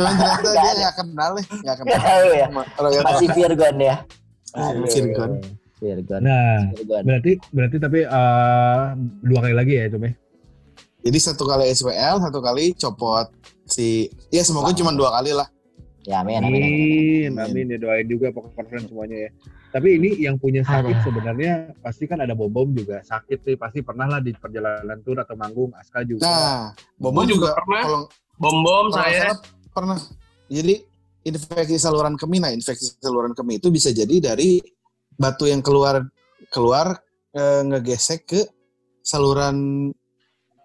cuman 0.00 0.14
ternyata 0.16 0.48
dia 0.50 0.72
nggak 0.72 0.94
kenal 0.96 1.32
ya, 1.36 1.44
nggak 1.62 1.76
kenal. 1.76 2.00
Ya. 2.32 2.46
sama 2.48 2.62
Royal 2.80 3.02
Masih 3.04 3.28
Virgon 3.36 3.76
ya. 3.76 3.96
Aduh, 4.56 4.88
Virgon. 5.78 6.20
Nah, 6.22 6.70
Virgon. 6.74 7.02
berarti 7.06 7.32
berarti 7.54 7.76
tapi 7.78 7.98
eh, 8.04 8.84
dua 9.22 9.38
kali 9.46 9.54
lagi 9.54 9.72
ya 9.78 9.84
itu 9.86 9.98
Meh. 9.98 10.14
Jadi 10.98 11.18
satu 11.22 11.46
kali 11.46 11.70
SWL, 11.72 12.18
satu 12.20 12.42
kali 12.42 12.74
copot 12.74 13.30
si, 13.64 14.10
ya 14.34 14.42
semoga 14.42 14.74
cuma 14.74 14.90
dua 14.92 15.14
kali 15.14 15.30
lah. 15.30 15.46
Ya 16.04 16.24
amin 16.24 16.40
amin. 16.40 16.48
amin. 16.48 16.62
Amin, 16.62 17.30
amin. 17.38 17.50
amin 17.52 17.66
ya 17.74 17.78
doain 17.78 18.06
juga 18.08 18.34
pokok 18.34 18.66
friend 18.66 18.90
semuanya 18.90 19.28
ya. 19.28 19.30
Tapi 19.68 20.00
ini 20.00 20.16
yang 20.24 20.40
punya 20.40 20.64
sakit 20.64 20.96
Aduh. 20.96 21.04
sebenarnya 21.04 21.76
pasti 21.84 22.08
kan 22.08 22.24
ada 22.24 22.32
bom 22.32 22.48
bom 22.48 22.64
juga 22.72 23.04
sakit 23.04 23.38
sih 23.44 23.54
pasti 23.60 23.84
pernah 23.84 24.08
lah 24.08 24.20
di 24.24 24.32
perjalanan 24.32 24.96
tour 25.04 25.20
atau 25.20 25.36
manggung 25.36 25.70
Aska 25.76 26.02
juga. 26.08 26.24
Nah, 26.24 26.72
Bobo 26.96 27.20
Gua 27.20 27.24
juga 27.28 27.48
juga, 27.52 27.58
pernah. 27.60 27.82
kalau 27.84 28.00
Bom 28.40 28.56
bom 28.64 28.86
kalau 28.88 28.96
saya. 28.96 29.20
salah 29.28 29.38
pernah. 29.76 29.98
Jadi 30.48 30.74
infeksi 31.28 31.76
saluran 31.76 32.16
kemih, 32.16 32.40
nah 32.40 32.50
infeksi 32.56 32.96
saluran 32.96 33.36
kemih 33.36 33.60
itu 33.60 33.68
bisa 33.68 33.92
jadi 33.92 34.32
dari 34.32 34.56
batu 35.18 35.50
yang 35.50 35.60
keluar 35.60 36.06
keluar 36.54 37.02
eh, 37.34 37.62
ngegesek 37.66 38.24
ke 38.24 38.40
saluran 39.02 39.90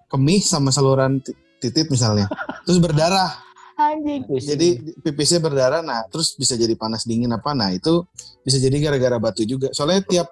kemih 0.07 0.39
sama 0.45 0.69
saluran 0.69 1.19
ti- 1.19 1.35
titit 1.57 1.89
misalnya, 1.89 2.29
terus 2.69 2.77
berdarah. 2.77 3.41
Anjing. 3.73 4.29
Jadi 4.37 5.01
pipisnya 5.01 5.41
berdarah, 5.41 5.81
nah 5.81 6.05
terus 6.05 6.37
bisa 6.37 6.53
jadi 6.53 6.77
panas 6.77 7.09
dingin 7.09 7.33
apa, 7.33 7.57
nah 7.57 7.73
itu 7.73 8.05
bisa 8.45 8.61
jadi 8.61 8.77
gara-gara 8.77 9.17
batu 9.17 9.41
juga. 9.49 9.73
Soalnya 9.73 10.05
tiap 10.05 10.29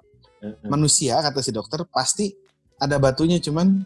manusia 0.69 1.17
kata 1.17 1.41
si 1.41 1.49
dokter 1.49 1.81
pasti 1.89 2.29
ada 2.77 3.01
batunya, 3.01 3.41
cuman 3.41 3.81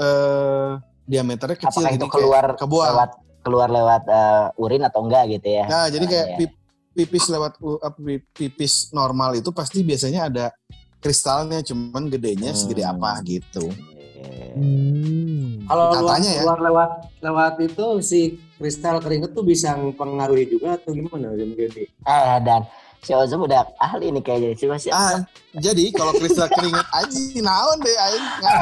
eh 0.00 0.70
diameternya 1.04 1.60
kecil, 1.60 1.84
apakah 1.84 1.92
jadi 1.92 2.00
itu 2.00 2.06
kayak 2.08 2.16
keluar 2.16 2.46
kebuang. 2.56 2.88
lewat 2.88 3.10
keluar 3.44 3.68
lewat 3.68 4.02
eh, 4.08 4.46
urin 4.64 4.82
atau 4.88 5.00
enggak 5.04 5.24
gitu 5.36 5.48
ya? 5.52 5.64
Nah, 5.68 5.86
jadi 5.92 6.04
kayak 6.08 6.26
iya. 6.32 6.38
pip- 6.40 6.60
pipis 6.94 7.26
lewat 7.26 7.58
pi- 7.96 8.22
pipis 8.30 8.72
normal 8.90 9.34
itu 9.34 9.50
pasti 9.50 9.82
biasanya 9.82 10.20
ada 10.24 10.46
kristalnya, 10.96 11.60
cuman 11.60 12.08
gedenya 12.08 12.50
segede 12.50 12.80
Hmm. 12.80 12.94
apa 12.94 13.10
gitu. 13.20 13.68
Hmm. 14.54 15.60
Kalau 15.64 15.84
luar, 15.90 16.00
Katanya 16.06 16.30
ya. 16.30 16.42
luar 16.42 16.60
lewat 16.62 16.90
lewat 17.20 17.54
itu 17.60 17.86
si 18.00 18.20
kristal 18.54 18.96
keringet 18.98 19.32
tuh 19.32 19.42
bisa 19.42 19.74
mempengaruhi 19.74 20.46
juga 20.46 20.76
atau 20.76 20.90
gimana 20.90 21.34
Zom 21.34 21.52
Dedi? 21.52 21.84
Ah 22.02 22.38
dan 22.38 22.62
si 23.00 23.12
Ozom 23.12 23.42
udah 23.42 23.66
ahli 23.76 24.08
nih 24.10 24.22
kayaknya 24.22 24.54
sih 24.54 24.64
masih. 24.64 24.90
Ah, 24.90 25.20
jadi 25.52 25.90
kalau 25.90 26.14
kristal 26.14 26.48
keringet 26.48 26.86
aja 26.94 27.20
naon 27.38 27.78
deh 27.80 27.96
aing. 27.98 28.24
Nggak- 28.38 28.60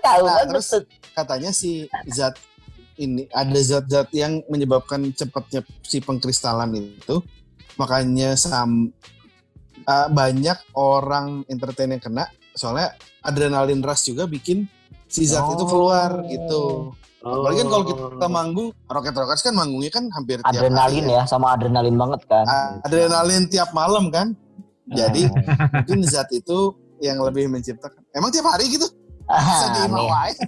Tahu 0.00 0.22
Nah, 0.22 0.34
kan 0.34 0.46
terus 0.48 0.68
katanya 1.12 1.50
si 1.50 1.70
zat 2.08 2.32
ini 2.96 3.26
ada 3.30 3.58
zat-zat 3.58 4.08
yang 4.10 4.42
menyebabkan 4.46 5.10
cepatnya 5.10 5.62
si 5.82 5.98
pengkristalan 5.98 6.70
itu. 6.74 7.20
Makanya 7.74 8.34
sam 8.34 8.94
ah, 9.84 10.06
banyak 10.06 10.56
orang 10.72 11.42
entertain 11.46 11.90
yang 11.90 12.02
kena 12.02 12.24
soalnya 12.54 12.94
adrenalin 13.20 13.82
rush 13.82 14.08
juga 14.08 14.24
bikin 14.24 14.70
si 15.10 15.26
zat 15.26 15.42
itu 15.50 15.64
keluar 15.66 16.22
gitu. 16.26 16.94
Apalagi 17.18 17.64
kan 17.64 17.68
kalau 17.72 17.84
kita 17.88 18.26
manggung, 18.28 18.68
Rocket 18.84 19.16
Rockers 19.16 19.40
kan 19.40 19.56
manggungnya 19.56 19.88
kan 19.88 20.04
hampir 20.12 20.44
tiap 20.44 20.60
adrenalin 20.60 21.08
hari 21.08 21.16
ya 21.16 21.22
sama 21.24 21.56
adrenalin 21.56 21.96
banget 21.96 22.20
kan. 22.28 22.44
A- 22.44 22.84
Adrenalin 22.84 23.48
tiap 23.48 23.72
malam 23.72 24.12
kan. 24.12 24.36
Jadi 24.84 25.24
Ah. 25.24 25.32
mungkin 25.80 26.04
zat 26.04 26.28
itu 26.30 26.76
yang 27.00 27.18
lebih 27.24 27.48
menciptakan. 27.48 28.04
Emang 28.12 28.28
tiap 28.28 28.44
hari 28.44 28.68
gitu? 28.68 28.84
Sedih 29.38 29.84
wae. 29.90 30.32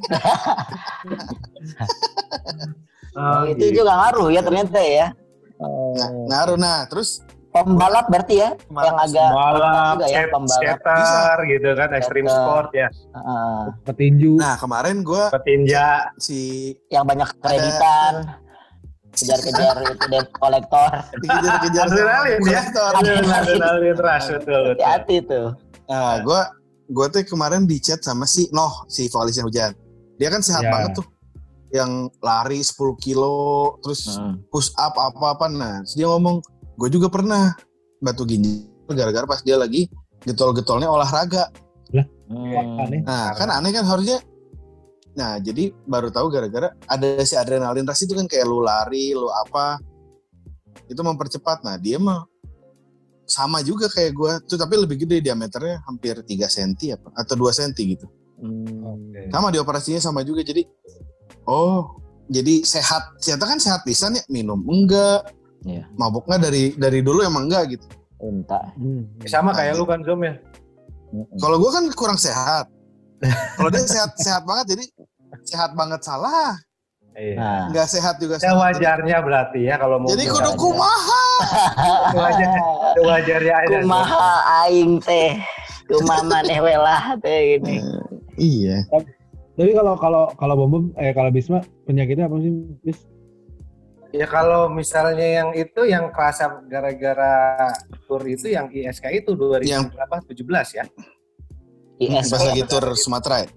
Oh, 3.16 3.48
itu 3.48 3.72
gitu. 3.72 3.80
juga 3.80 3.96
ngaruh 3.96 4.28
ya 4.28 4.44
ternyata 4.44 4.76
ya. 4.76 5.08
Oh. 5.56 6.28
Ngaruh 6.28 6.60
nah, 6.60 6.84
terus 6.84 7.24
Pembalap 7.48 8.12
berarti 8.12 8.36
ya, 8.36 8.52
yang 8.68 8.96
agak 9.00 9.28
balap, 9.32 9.96
juga 9.96 10.06
ya 10.12 10.28
pembalap. 10.28 10.60
skater 10.76 11.36
gitu 11.48 11.68
kan, 11.72 11.88
extreme 11.96 12.28
Skater. 12.28 12.44
sport 12.44 12.68
ya, 12.76 12.88
Heeh. 12.92 13.60
Petinju. 13.80 14.32
nah 14.36 14.60
kemarin 14.60 15.00
gua 15.00 15.32
petinja, 15.32 16.12
si 16.20 16.76
yang 16.92 17.08
banyak 17.08 17.24
kreditan, 17.40 18.36
kejar-kejar 19.08 19.72
itu 19.88 20.04
debt 20.12 20.28
kolektor. 20.36 20.90
dikejar-kejar 21.16 21.86
sama 21.88 21.96
adrenalin 21.96 22.40
ya, 22.44 22.60
kolektor. 22.68 22.90
adrenalin, 22.92 23.96
rush 24.04 24.28
betul. 24.36 24.62
Hati-hati 24.76 25.16
tuh. 25.24 25.46
Nah, 25.88 26.20
gua 26.28 26.40
gua 26.90 27.06
tuh 27.10 27.26
kemarin 27.26 27.66
di 27.66 27.78
chat 27.78 28.02
sama 28.02 28.24
si 28.24 28.46
Noh, 28.50 28.86
si 28.86 29.06
vokalisnya 29.10 29.44
Hujan. 29.46 29.72
Dia 30.16 30.28
kan 30.32 30.40
sehat 30.40 30.64
Ya. 30.66 30.72
banget 30.72 31.02
tuh. 31.02 31.06
Yang 31.74 31.90
lari 32.22 32.60
10 32.62 32.94
kilo, 32.96 33.76
terus 33.82 34.16
Hmm. 34.16 34.38
push 34.48 34.70
up 34.78 34.94
apa-apa. 34.94 35.50
Nah, 35.50 35.74
terus 35.82 35.98
dia 35.98 36.06
ngomong, 36.08 36.40
gue 36.78 36.88
juga 36.88 37.10
pernah 37.10 37.52
batu 37.98 38.22
ginjal 38.22 38.70
gara-gara 38.86 39.26
pas 39.26 39.42
dia 39.42 39.58
lagi 39.58 39.90
getol-getolnya 40.22 40.86
olahraga. 40.86 41.50
Hmm. 41.90 42.06
Aneh. 42.82 43.02
Nah, 43.02 43.34
kan 43.34 43.50
aneh 43.50 43.70
kan 43.74 43.86
harusnya. 43.86 44.18
Nah, 45.16 45.40
jadi 45.40 45.72
baru 45.88 46.12
tahu 46.12 46.28
gara-gara 46.28 46.76
ada 46.84 47.08
si 47.24 47.34
adrenalin 47.34 47.88
rush 47.88 48.04
itu 48.04 48.12
kan 48.12 48.28
kayak 48.28 48.44
lu 48.44 48.60
lari, 48.60 49.16
lu 49.16 49.26
apa. 49.32 49.80
Itu 50.86 51.00
mempercepat. 51.02 51.64
Nah, 51.64 51.80
dia 51.80 51.96
mah 51.96 52.28
sama 53.26 53.58
juga 53.60 53.90
kayak 53.90 54.12
gua 54.14 54.38
tuh 54.46 54.54
tapi 54.54 54.78
lebih 54.78 55.02
gede 55.02 55.18
diameternya 55.18 55.82
hampir 55.84 56.14
3 56.14 56.46
cm 56.46 56.94
apa 56.94 57.08
atau 57.18 57.34
2 57.34 57.50
cm 57.50 57.70
gitu. 57.74 58.06
Hmm. 58.38 59.12
Sama 59.28 59.50
di 59.50 59.58
operasinya 59.58 59.98
sama 59.98 60.22
juga 60.22 60.46
jadi 60.46 60.62
oh, 61.50 61.98
jadi 62.30 62.62
sehat. 62.62 63.18
Ternyata 63.18 63.44
kan 63.44 63.58
sehat 63.58 63.80
pisan 63.82 64.16
ya, 64.16 64.22
minum 64.30 64.62
enggak. 64.64 65.26
Iya. 65.66 65.90
Mabuk 65.98 66.30
enggak 66.30 66.48
dari 66.50 66.64
dari 66.78 67.02
dulu 67.02 67.26
emang 67.26 67.50
enggak 67.50 67.76
gitu. 67.76 67.86
Unta. 68.22 68.72
Hmm. 68.78 69.10
Sama 69.26 69.52
kayak 69.52 69.76
lu 69.76 69.84
kan 69.84 70.00
Zoom 70.06 70.22
ya. 70.22 70.38
Kalau 71.42 71.58
gua 71.58 71.70
kan 71.74 71.84
kurang 71.92 72.18
sehat. 72.18 72.70
Kalau 73.56 73.72
dia 73.72 73.82
sehat 73.82 74.14
sehat 74.20 74.44
banget 74.44 74.76
jadi 74.76 74.84
sehat 75.48 75.72
banget 75.72 76.04
salah, 76.04 76.52
Iya. 77.16 77.34
Nah, 77.40 77.62
nggak 77.72 77.88
sehat 77.88 78.14
juga 78.20 78.36
Ya 78.44 78.52
wajarnya 78.52 79.16
berarti 79.24 79.60
ya 79.64 79.80
kalau 79.80 80.04
mau. 80.04 80.08
Jadi 80.12 80.28
kudu 80.28 80.52
kumaha. 80.60 81.25
Wajarnya 82.96 83.54
aja. 83.54 83.68
Zoom. 83.68 83.82
kumaha 83.88 84.28
aing 84.64 84.92
teh, 85.04 85.36
kumaha 85.88 86.22
maneh 86.24 86.58
welah 86.60 87.14
teh 87.20 87.58
gini. 87.60 87.80
Iya. 88.36 88.84
Tapi 89.56 89.72
kalau 89.72 89.96
kalau 89.96 90.22
kalau 90.36 90.54
bom 90.56 90.68
bom 90.68 90.84
eh 91.00 91.12
kalau 91.16 91.32
Bisma 91.32 91.64
penyakitnya 91.88 92.28
apa 92.28 92.36
sih 92.40 92.52
Bis? 92.84 92.98
Ya 94.12 94.24
kalau 94.28 94.68
misalnya 94.68 95.24
yang 95.24 95.50
itu 95.52 95.84
yang 95.84 96.08
kerasa 96.08 96.60
gara-gara 96.68 97.68
tur 98.08 98.22
itu 98.24 98.48
yang 98.48 98.68
ISK 98.68 99.12
itu 99.12 99.36
2000 99.36 99.64
Yang- 99.66 99.92
berapa? 99.92 100.16
17 100.24 100.76
ya. 100.76 100.84
ISK. 102.00 102.32
Pas 102.32 102.42
lagi 102.44 102.62
tur 102.64 102.84
Sumatera 102.96 103.44
ya? 103.44 103.48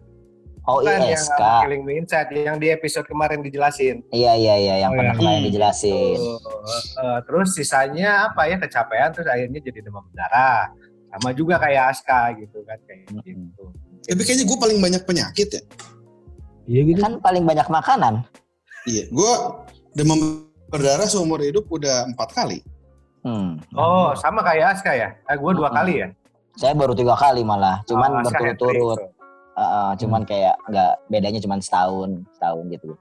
Oh 0.69 0.79
Bukan 0.79 1.01
yang 1.01 1.17
ISK. 1.17 1.41
Killing 1.65 1.81
Me 1.81 1.93
Inside 1.97 2.29
yang 2.31 2.61
di 2.61 2.69
episode 2.69 3.01
kemarin 3.03 3.41
dijelasin. 3.41 4.05
Iya 4.13 4.37
iya 4.37 4.55
iya 4.55 4.75
yang 4.85 4.93
Oh, 4.93 4.97
pernah 5.01 5.13
iya. 5.13 5.19
kemarin 5.19 5.41
dijelasin. 5.43 6.17
Tuh, 6.19 6.37
eh, 6.95 7.19
terus 7.25 7.49
sisanya 7.57 8.29
apa 8.29 8.45
ya 8.45 8.55
kecapean 8.55 9.09
terus 9.09 9.25
akhirnya 9.25 9.59
jadi 9.59 9.79
demam 9.81 10.05
berdarah. 10.05 10.69
Sama 11.09 11.33
juga 11.33 11.57
kayak 11.57 11.83
Aska 11.89 12.37
gitu 12.37 12.61
kan 12.63 12.77
kayak 12.85 13.09
Mm-mm. 13.09 13.25
gitu. 13.25 13.63
Tapi 14.05 14.21
kayaknya 14.21 14.45
gue 14.45 14.57
paling 14.61 14.77
banyak 14.77 15.01
penyakit 15.03 15.47
ya. 15.49 15.61
Iya 16.69 16.81
gitu. 16.85 16.99
Kan 17.01 17.17
paling 17.17 17.43
banyak 17.43 17.65
makanan. 17.65 18.13
Iya. 18.85 19.09
Gue 19.09 19.33
demam 19.91 20.45
berdarah 20.69 21.09
seumur 21.09 21.41
hidup 21.41 21.65
udah 21.65 22.05
empat 22.05 22.29
kali. 22.31 22.61
Hmm. 23.25 23.57
Oh, 23.73 24.13
sama 24.13 24.45
kayak 24.45 24.77
Aska 24.77 24.93
ya? 24.93 25.17
Eh, 25.25 25.33
gue 25.33 25.51
dua 25.51 25.67
Mm-mm. 25.67 25.79
kali 25.81 25.93
ya. 25.97 26.07
Saya 26.53 26.75
baru 26.75 26.91
tiga 26.91 27.15
kali 27.15 27.41
malah, 27.41 27.79
cuman 27.87 28.19
Oh, 28.19 28.21
berturut-turut. 28.21 28.99
Heeh, 29.59 29.91
cuman 29.99 30.23
kayak 30.23 30.55
nggak 30.65 30.91
bedanya 31.07 31.39
cuman 31.39 31.59
setahun, 31.59 32.09
setahun 32.31 32.65
gitu. 32.71 32.95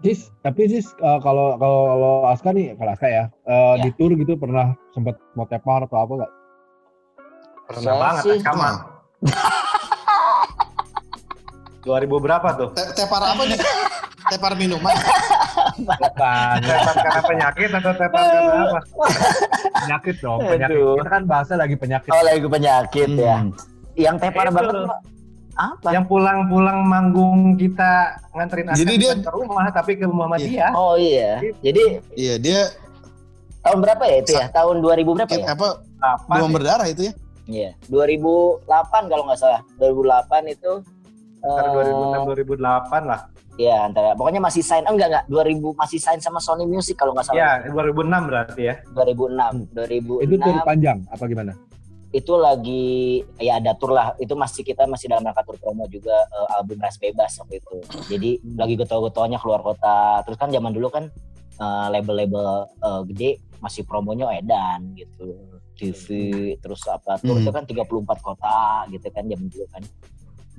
Sis, 0.00 0.30
tapi 0.40 0.64
sis 0.64 0.86
eh, 0.94 1.18
kalau 1.20 1.58
kalau 1.58 1.80
kalau 1.90 2.12
Aska 2.24 2.54
nih, 2.54 2.78
kalau 2.78 2.94
Aska 2.94 3.04
ya, 3.04 3.24
eh, 3.44 3.74
Ya. 3.74 3.82
di 3.82 3.90
tour 3.92 4.14
gitu 4.14 4.38
pernah 4.38 4.72
sempat 4.90 5.18
mau 5.34 5.44
tepar 5.44 5.84
atau 5.84 5.98
apa 5.98 6.12
gak? 6.16 6.32
Pernah 7.66 7.82
Saya 7.84 7.98
banget 7.98 8.22
sih- 8.22 8.38
Aska 8.38 8.52
mah. 8.54 8.74
2000 11.80 12.06
berapa 12.20 12.48
tuh? 12.54 12.70
Te- 12.70 12.92
tepar 12.94 13.22
apa 13.24 13.42
nih? 13.42 13.58
tepar 14.30 14.52
minuman. 14.54 14.92
Bukan. 15.80 16.56
Tepar 16.60 16.94
karena 16.94 17.22
penyakit 17.24 17.68
atau 17.72 17.92
tepar 17.96 18.20
karena 18.22 18.62
apa? 18.62 18.80
penyakit 19.80 20.14
dong, 20.20 20.38
penyakit. 20.44 20.76
Aduh. 20.76 20.94
Kita 21.00 21.10
kan 21.10 21.22
bahasa 21.24 21.52
lagi 21.56 21.74
penyakit. 21.74 22.10
Oh 22.12 22.22
lagi 22.22 22.46
penyakit 22.46 23.08
ya. 23.10 23.36
Hmm. 23.40 23.50
Yang 23.96 24.16
tepar 24.22 24.46
Itu 24.46 24.54
banget. 24.54 24.74
Apa? 25.60 25.88
Yang 25.92 26.04
pulang-pulang 26.08 26.78
manggung 26.88 27.54
kita 27.60 28.16
nganterin 28.32 28.72
Jadi 28.72 28.92
dia- 28.96 29.16
ke 29.20 29.30
rumah 29.30 29.68
tapi 29.68 30.00
ke 30.00 30.08
Muhammadiyah. 30.08 30.72
Oh 30.72 30.96
iya. 30.96 31.44
Jadi 31.60 32.00
Iya 32.16 32.34
dia 32.40 32.60
tahun 33.60 33.78
berapa 33.84 34.02
ya 34.08 34.16
itu 34.24 34.32
ya? 34.32 34.46
Tahun 34.48 34.76
2000 34.80 35.16
berapa 35.20 35.28
kayak 35.28 35.44
ya? 35.44 35.52
apa 35.52 35.68
Apa 36.00 36.32
demam 36.40 36.52
berdarah 36.56 36.86
itu 36.88 37.02
ya? 37.08 37.14
Iya. 37.44 37.70
2008 37.92 39.10
kalau 39.12 39.24
nggak 39.28 39.38
salah. 39.38 39.60
2008 39.76 40.48
itu 40.48 40.72
Antara 41.40 41.68
eh, 41.72 42.24
2006 42.28 42.56
2008 42.56 43.10
lah. 43.10 43.20
Iya, 43.60 43.76
antara 43.84 44.16
pokoknya 44.16 44.40
masih 44.40 44.64
sign 44.64 44.88
oh, 44.88 44.96
enggak 44.96 45.08
enggak 45.12 45.24
2000 45.28 45.76
masih 45.76 45.98
sign 46.00 46.16
sama 46.16 46.40
Sony 46.40 46.64
Music 46.64 46.96
kalau 46.96 47.12
nggak 47.12 47.28
salah. 47.28 47.60
Ya, 47.60 47.68
2006 47.68 48.28
berarti 48.28 48.62
ya. 48.72 48.74
2006. 48.96 49.76
2006 49.76 50.24
Itu 50.24 50.34
tour 50.40 50.56
panjang 50.64 50.98
apa 51.12 51.24
gimana? 51.28 51.52
Itu 52.10 52.34
lagi 52.34 52.86
ya 53.38 53.56
ada 53.56 53.70
tour 53.72 53.90
lah 53.90 54.18
itu 54.18 54.34
masih 54.34 54.62
kita 54.62 54.82
masih 54.84 55.06
dalam 55.06 55.22
rangka 55.22 55.42
tour 55.42 55.54
promo 55.56 55.86
juga 55.86 56.10
eh, 56.26 56.48
album 56.54 56.78
Ras 56.78 56.96
Bebas 56.96 57.38
waktu 57.38 57.58
itu 57.58 57.76
jadi 58.08 58.30
lagi 58.56 58.74
getol-getolnya 58.74 59.38
keluar 59.38 59.60
kota 59.60 60.18
terus 60.22 60.34
kan 60.34 60.50
zaman 60.50 60.74
dulu 60.74 60.90
kan 60.90 61.06
eh, 61.56 61.86
label-label 61.88 62.48
eh, 62.66 63.02
gede 63.06 63.30
masih 63.58 63.84
promonya 63.84 64.26
edan 64.32 64.90
gitu 64.92 65.38
TV 65.76 66.06
terus 66.58 66.82
apa 66.84 67.16
tour 67.16 67.36
Hmm. 67.36 67.42
itu 67.42 67.50
kan 67.50 67.64
34 67.64 67.86
kota 68.20 68.58
gitu 68.88 69.06
kan 69.08 69.24
zaman 69.24 69.46
dulu 69.46 69.66
kan 69.68 69.82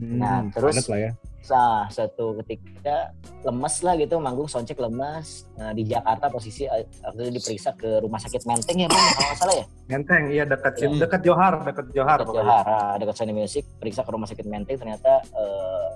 Nah, 0.02 0.50
terus- 0.50 0.82
ya. 0.90 1.14
Nah, 1.42 1.90
suatu 1.90 2.38
ketika 2.40 3.12
lemes 3.42 3.82
lah 3.82 3.98
gitu, 3.98 4.22
manggung 4.22 4.46
soundcheck 4.46 4.78
lemes. 4.78 5.50
Nah, 5.58 5.74
di 5.74 5.84
Jakarta 5.84 6.30
posisi 6.30 6.64
eh, 6.64 6.86
waktu 7.02 7.28
itu 7.28 7.32
diperiksa 7.42 7.74
ke 7.74 7.98
rumah 8.00 8.22
sakit 8.22 8.46
Menteng 8.46 8.78
ya, 8.78 8.88
Bang, 8.88 9.02
kalau 9.02 9.26
nggak 9.26 9.40
salah 9.42 9.56
ya. 9.58 9.66
Menteng, 9.90 10.24
iya 10.30 10.44
dekat 10.46 10.74
Ya. 10.78 10.88
dekat 10.96 11.22
Johar, 11.26 11.54
dekat 11.66 11.86
Johar 11.92 12.18
dekat. 12.22 12.36
Johar, 12.38 12.64
ah, 12.64 12.94
dekat 12.96 13.16
Sony 13.18 13.34
Music, 13.34 13.66
periksa 13.82 14.06
ke 14.06 14.12
rumah 14.14 14.30
sakit 14.30 14.46
Menteng 14.46 14.78
ternyata 14.78 15.20
eh, 15.26 15.88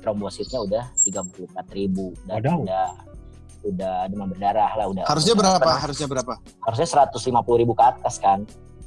trombositnya 0.00 0.58
udah 0.60 0.84
34.000 1.04 1.70
ribu 1.70 2.12
dan 2.24 2.40
Wadaw. 2.40 2.58
udah 2.64 2.86
udah 3.64 3.94
demam 4.08 4.28
berdarah 4.28 4.70
lah 4.74 4.86
udah. 4.88 5.04
Harusnya 5.08 5.32
berapa? 5.32 5.70
Harusnya 5.78 6.06
berapa? 6.06 6.34
Harusnya 6.60 6.88
150 7.08 7.16
ribu 7.56 7.72
ke 7.72 7.84
atas 7.84 8.20
kan. 8.20 8.44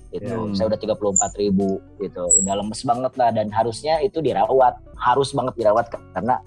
Gitu. 0.10 0.32
Hmm. 0.32 0.56
Saya 0.56 0.72
udah 0.72 0.80
34 0.80 0.96
ribu 1.36 1.80
gitu. 1.98 2.24
Udah 2.40 2.54
lemes 2.58 2.82
banget 2.82 3.14
lah 3.16 3.30
dan 3.30 3.48
harusnya 3.50 4.00
itu 4.00 4.20
dirawat. 4.20 4.80
Harus 4.96 5.32
banget 5.32 5.54
dirawat 5.56 5.88
karena 5.92 6.40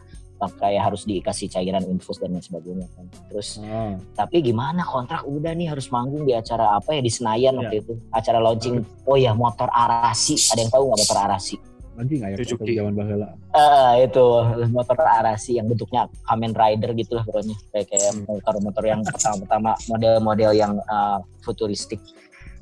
kayak 0.56 0.88
harus 0.88 1.04
dikasih 1.04 1.52
cairan 1.52 1.84
infus 1.84 2.16
dan 2.16 2.32
lain 2.32 2.40
sebagainya 2.40 2.88
kan. 2.96 3.04
Terus 3.28 3.60
Ah, 3.60 3.92
tapi 4.16 4.40
gimana 4.40 4.80
kontrak 4.80 5.28
udah 5.28 5.52
nih 5.52 5.68
harus 5.68 5.92
manggung 5.92 6.24
di 6.24 6.32
acara 6.32 6.80
apa 6.80 6.96
ya 6.96 7.04
di 7.04 7.12
Senayan 7.12 7.54
Ya. 7.54 7.58
waktu 7.60 7.76
itu 7.84 7.92
acara 8.08 8.40
launching 8.40 8.80
oh 9.04 9.20
ya 9.20 9.36
motor 9.36 9.68
arasi 9.68 10.40
ada 10.48 10.64
yang 10.64 10.72
tahu 10.72 10.82
nggak 10.88 11.00
motor 11.04 11.18
arasi 11.28 11.56
anjing 12.00 12.24
Suzuki. 12.40 12.72
zaman. 12.72 12.96
Eh 13.52 14.08
itu 14.08 14.26
motor 14.72 14.96
arasi 14.96 15.60
yang 15.60 15.68
bentuknya 15.68 16.08
Kamen 16.24 16.56
Rider 16.56 16.96
gitu 16.96 17.12
lah 17.12 17.24
pokoknya 17.28 17.52
kayak 17.68 17.86
kayak 17.92 18.08
Hmm. 18.16 18.24
motor-motor 18.24 18.84
yang 18.88 19.00
pertama-pertama 19.04 19.70
model-model 19.92 20.50
yang 20.56 20.72
eh, 20.80 21.18
futuristik 21.44 22.00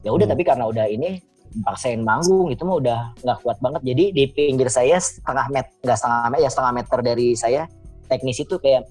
ya 0.00 0.10
udah 0.10 0.24
Hmm. 0.24 0.32
tapi 0.32 0.42
karena 0.42 0.64
udah 0.64 0.86
ini 0.86 1.18
paksain 1.60 2.00
manggung 2.00 2.46
itu 2.46 2.62
mah 2.62 2.76
udah 2.76 2.98
nggak 3.18 3.38
kuat 3.40 3.58
banget 3.58 3.82
jadi 3.82 4.04
di 4.10 4.24
pinggir 4.28 4.68
saya 4.68 4.96
setengah 4.96 5.48
meter 5.48 5.72
nggak 5.80 5.96
setengah 5.96 6.28
meter 6.28 6.40
ya 6.40 6.50
setengah 6.50 6.72
meter 6.74 6.98
dari 7.02 7.28
saya 7.34 7.62
teknisi 8.04 8.42
itu 8.42 8.56
kayak 8.56 8.84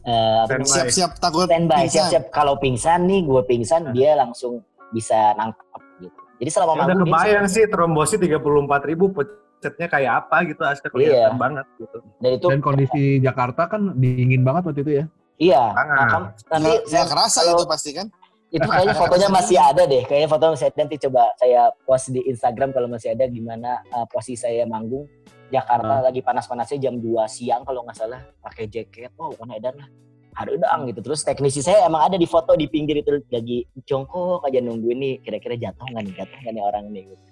eh. 0.00 0.64
Siap-siap 0.64 1.10
takut 1.16 1.44
standby 1.46 1.84
siap-siap 1.86 2.24
kalau 2.30 2.56
pingsan 2.56 3.04
nih 3.04 3.22
gue 3.22 3.42
pingsan 3.44 3.82
Nah. 3.82 3.92
dia 3.92 4.10
langsung 4.14 4.64
bisa 4.88 5.34
nangkap 5.34 5.68
gitu 5.98 6.18
jadi 6.38 6.50
selama 6.50 6.70
Ya 6.70 6.74
udah 6.74 6.86
manggung 6.88 7.04
dia 7.04 7.12
kebayang 7.12 7.46
sih 7.46 7.64
trombosit 7.66 8.18
34 8.18 8.40
ribu 8.84 9.04
pecetnya 9.10 9.86
kayak 9.86 10.12
apa 10.18 10.36
gitu 10.44 10.62
Aska 10.62 10.88
kelihatan 10.88 11.12
Iya. 11.12 11.36
banget 11.36 11.66
gitu. 11.76 11.98
dan 12.16 12.30
itu 12.32 12.46
Dan 12.48 12.60
kondisi 12.60 13.02
Jakarta 13.20 13.68
kan 13.68 13.92
dingin 13.94 14.42
banget 14.42 14.62
waktu 14.64 14.80
itu 14.80 14.92
ya. 14.94 15.04
iya 15.36 15.62
nah, 15.70 16.06
kam- 16.08 16.32
nanti 16.48 16.72
saya 16.84 16.98
nggak 16.98 17.08
kerasa 17.10 17.38
kalau- 17.42 17.52
itu 17.54 17.64
pasti 17.68 17.90
kan? 17.92 18.06
Itu 18.48 18.64
kayaknya 18.64 18.96
fotonya 18.96 19.28
masih 19.28 19.56
ada 19.60 19.82
deh. 19.84 20.02
Kayaknya 20.08 20.28
foto 20.32 20.46
saya 20.56 20.72
nanti 20.72 20.96
coba 20.96 21.22
saya 21.36 21.68
post 21.84 22.08
di 22.16 22.24
Instagram 22.24 22.72
kalau 22.72 22.88
masih 22.88 23.12
ada 23.12 23.28
gimana 23.28 23.84
uh, 23.92 24.08
posisi 24.08 24.40
saya 24.40 24.64
manggung. 24.64 25.04
Jakarta 25.48 26.04
lagi 26.04 26.20
panas-panasnya 26.20 26.76
jam 26.76 27.00
2 27.00 27.24
siang 27.28 27.64
kalau 27.64 27.84
nggak 27.84 27.96
salah. 27.96 28.20
Pakai 28.40 28.68
jaket. 28.68 29.12
Oh 29.20 29.32
kan 29.36 29.52
edan 29.52 29.76
lah. 29.76 29.88
Harudang 30.32 30.88
gitu. 30.88 31.00
Terus 31.04 31.20
teknisi 31.24 31.60
saya 31.60 31.84
emang 31.84 32.08
ada 32.08 32.16
di 32.16 32.24
foto 32.24 32.56
di 32.56 32.68
pinggir 32.68 33.04
itu. 33.04 33.20
Lagi 33.28 33.68
jongkok 33.84 34.44
aja 34.48 34.64
nunggu 34.64 34.88
ini 34.96 35.20
kira-kira 35.20 35.56
jatuh 35.60 35.84
nggak 35.84 36.02
nih? 36.08 36.14
Jatuh 36.16 36.38
nggak 36.40 36.52
nih 36.56 36.64
orang 36.64 36.84
ini 36.88 37.00
gitu. 37.12 37.24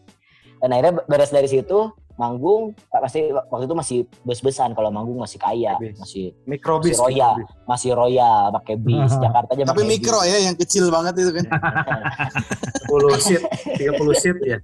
Dan 0.62 0.68
akhirnya 0.72 0.92
beres 1.07 1.30
dari 1.32 1.48
situ 1.48 1.92
manggung 2.16 2.72
pasti 2.88 3.28
waktu 3.28 3.68
itu 3.68 3.76
masih 3.76 3.98
bes-besan 4.24 4.72
kalau 4.72 4.88
manggung 4.88 5.20
masih 5.20 5.36
kaya 5.36 5.76
Bis. 5.76 6.00
masih 6.00 6.24
Mikrobis. 6.48 6.96
masih 6.96 7.04
royal 7.04 7.32
masih 7.68 7.90
royal 7.92 8.42
pakai 8.57 8.74
bis 8.80 9.12
Jakarta 9.24 9.52
aja 9.52 9.62
Tapi 9.68 9.84
pakai 9.84 9.84
mikro 9.84 10.20
bis. 10.24 10.32
ya 10.32 10.38
yang 10.48 10.57
kecil 10.57 10.84
banget 10.88 11.14
itu 11.20 11.30
kan. 11.36 11.44
10 12.88 13.20
seat, 13.20 13.42
30 13.76 14.22
seat 14.22 14.36
ya. 14.46 14.59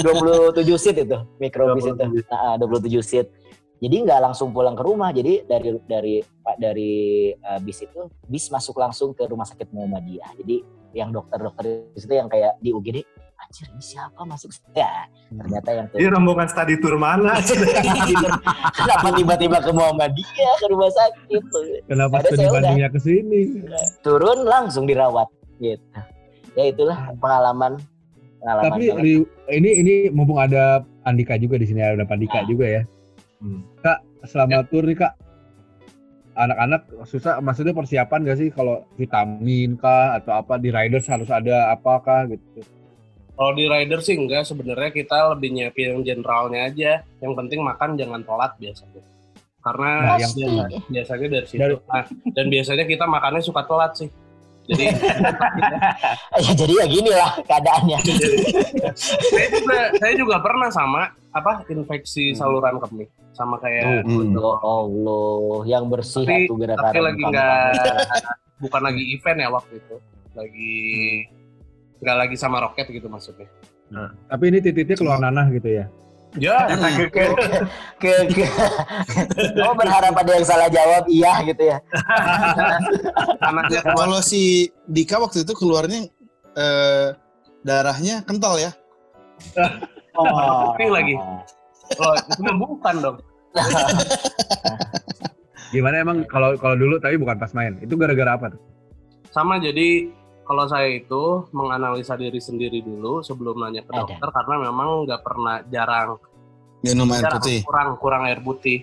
27 0.00 0.64
seat 0.80 0.96
itu 1.04 1.18
mikrobis 1.36 1.84
itu 1.84 1.92
27. 1.92 2.24
Nah, 2.32 2.56
27 2.56 3.04
seat 3.04 3.26
jadi 3.82 3.96
nggak 4.08 4.20
langsung 4.30 4.54
pulang 4.54 4.78
ke 4.78 4.82
rumah 4.86 5.10
jadi 5.10 5.42
dari 5.44 5.74
dari 5.84 6.14
pak 6.22 6.56
dari 6.56 6.92
uh, 7.34 7.58
bis 7.60 7.82
itu 7.82 8.08
bis 8.30 8.48
masuk 8.48 8.78
langsung 8.78 9.10
ke 9.12 9.26
rumah 9.28 9.44
sakit 9.44 9.74
Muhammadiyah 9.74 10.38
jadi 10.40 10.62
yang 10.94 11.10
dokter-dokter 11.10 11.84
di 11.92 11.98
situ 11.98 12.14
yang 12.14 12.30
kayak 12.30 12.56
di 12.62 12.70
UGD 12.70 13.02
anjir 13.42 13.66
ini 13.68 13.82
siapa 13.82 14.20
masuk 14.22 14.48
ya 14.72 15.04
ternyata 15.28 15.68
yang 15.70 15.86
tuh 15.88 15.96
Ini 15.96 16.08
rombongan 16.08 16.46
study 16.46 16.78
tour 16.78 16.94
mana? 16.96 17.36
kenapa 18.76 19.08
tiba-tiba 19.12 19.58
ke 19.58 19.70
Muhammadiyah 19.70 20.54
ke 20.56 20.66
rumah 20.66 20.88
sakit 20.88 21.42
tuh 21.44 21.64
Kenapa 21.84 22.14
Ada 22.18 22.28
studi 22.28 22.46
bandingnya 22.48 22.88
ke 22.88 22.98
sini? 22.98 23.40
turun 24.00 24.44
langsung 24.44 24.84
dirawat 24.84 25.26
gitu 25.58 25.98
ya 26.52 26.64
itulah 26.68 26.98
pengalaman 27.16 27.80
pengalaman 28.38 28.70
Tapi. 28.70 28.84
Ri- 28.94 29.28
ini 29.50 29.70
ini 29.78 29.94
mumpung 30.08 30.36
ada 30.36 30.82
Andika 31.02 31.34
juga 31.34 31.56
di 31.56 31.64
sini 31.64 31.80
ada 31.80 32.02
Pandika 32.02 32.38
Ah. 32.38 32.44
juga 32.44 32.66
ya. 32.68 32.82
Hmm. 33.38 33.62
Kak, 33.78 33.98
selama 34.22 34.62
tur 34.64 34.82
nih 34.82 34.94
Kak, 34.96 35.14
anak-anak 36.34 36.82
susah 37.04 37.38
maksudnya 37.38 37.70
persiapan 37.70 38.22
gak 38.22 38.38
sih 38.38 38.48
kalau 38.48 38.86
vitamin 38.94 39.74
kah 39.74 40.14
atau 40.14 40.36
apa 40.36 40.56
di 40.56 40.68
riders 40.68 41.06
harus 41.06 41.26
ada 41.28 41.70
apakah 41.70 42.28
gitu. 42.28 42.62
Kalau 43.32 43.52
di 43.52 43.64
rider 43.64 43.98
sih 43.98 44.14
enggak, 44.14 44.44
sebenarnya 44.44 44.90
kita 44.90 45.32
lebih 45.32 45.48
nyiapin 45.50 45.88
yang 45.90 46.02
generalnya 46.02 46.60
aja. 46.64 46.92
Yang 47.18 47.32
penting 47.34 47.60
makan 47.60 47.96
jangan 47.96 48.20
telat 48.20 48.52
biasanya. 48.56 49.02
Karena 49.58 49.90
Nah, 50.04 50.18
yang- 50.18 50.34
biasa- 50.34 50.68
biasanya 50.86 51.26
dari 51.30 51.46
situ. 51.46 51.58
Dari- 51.58 51.78
Nah, 51.82 52.04
dan 52.28 52.46
biasanya 52.48 52.84
kita 52.84 53.04
makannya 53.04 53.40
suka 53.40 53.62
telat 53.62 53.92
sih. 53.94 54.10
Jadi 54.62 54.84
ya 56.38 56.52
jadi 56.54 56.72
ya 56.72 56.86
gini 56.86 57.10
lah 57.10 57.34
keadaannya 57.40 57.98
saya 58.94 59.46
juga 59.50 59.78
saya 59.92 60.12
juga 60.14 60.36
pernah 60.38 60.70
sama 60.70 61.02
apa 61.30 61.66
infeksi 61.66 62.30
saluran 62.30 62.78
kemih 62.78 63.10
sama 63.32 63.58
kayak 63.58 64.06
Hmm. 64.06 64.30
ya 64.30 64.52
Allah 64.62 65.66
yang 65.66 65.90
bersih 65.90 66.22
Tapi- 66.22 66.46
itu 66.46 66.54
gerakan 66.54 66.78
tapi 66.84 66.98
lagi 67.00 67.18
kamu. 67.18 67.32
nggak 67.34 67.58
bukan 68.60 68.82
lagi 68.84 69.02
event 69.10 69.38
ya 69.40 69.48
waktu 69.50 69.74
itu 69.74 69.96
lagi 70.32 70.76
nggak 72.02 72.16
lagi 72.18 72.36
sama 72.36 72.58
roket 72.62 72.90
gitu 72.90 73.06
maksudnya 73.06 73.48
Tapi 74.28 74.44
ini 74.48 74.58
titiknya 74.64 74.96
keluar 74.96 75.20
nanah 75.20 75.52
gitu 75.52 75.68
ya. 75.68 75.84
ya 76.40 76.64
ke 76.96 77.12
ke 77.12 77.24
ke, 78.00 78.12
ke. 78.32 78.46
oh 79.68 79.76
berharap 79.76 80.16
ada 80.16 80.32
yang 80.32 80.46
salah 80.48 80.72
jawab 80.72 81.04
iya 81.12 81.44
gitu 81.44 81.62
ya 81.68 81.78
anaknya 83.44 83.84
Kalau 83.84 84.24
si 84.24 84.72
Dika 84.88 85.20
waktu 85.20 85.44
itu 85.44 85.52
keluarnya 85.52 86.08
eh, 86.56 87.12
darahnya 87.60 88.24
kental 88.24 88.56
ya. 88.56 88.72
oh 90.16 90.72
Putih 90.72 90.88
lagi. 90.88 91.14
oh 92.00 92.14
itu 92.16 92.40
bukan 92.56 92.94
dong 93.04 93.16
Gimana 95.72 96.00
emang 96.00 96.24
kalau 96.28 96.56
kalau 96.56 96.76
dulu 96.76 96.96
tapi 97.00 97.16
bukan 97.16 97.36
pas 97.40 97.52
main. 97.56 97.76
Itu 97.80 97.96
gara-gara 97.96 98.36
apa 98.36 98.52
tuh? 98.52 98.60
sama 99.32 99.56
jadi 99.56 100.12
kalau 100.42 100.64
saya 100.64 100.88
itu 100.92 101.22
menganalisa 101.50 102.14
diri 102.14 102.38
sendiri 102.38 102.80
dulu 102.80 103.20
sebelum 103.20 103.56
nanya 103.56 103.80
ke 103.80 103.90
Ada. 103.90 104.04
dokter 104.04 104.28
karena 104.28 104.54
memang 104.62 104.88
nggak 105.04 105.20
pernah 105.20 105.62
jarang 105.66 106.18
Minum 106.82 107.06
air 107.08 107.22
jarang 107.22 107.38
putih. 107.38 107.58
kurang 107.62 107.88
kurang 107.96 108.22
air 108.24 108.38
putih 108.38 108.82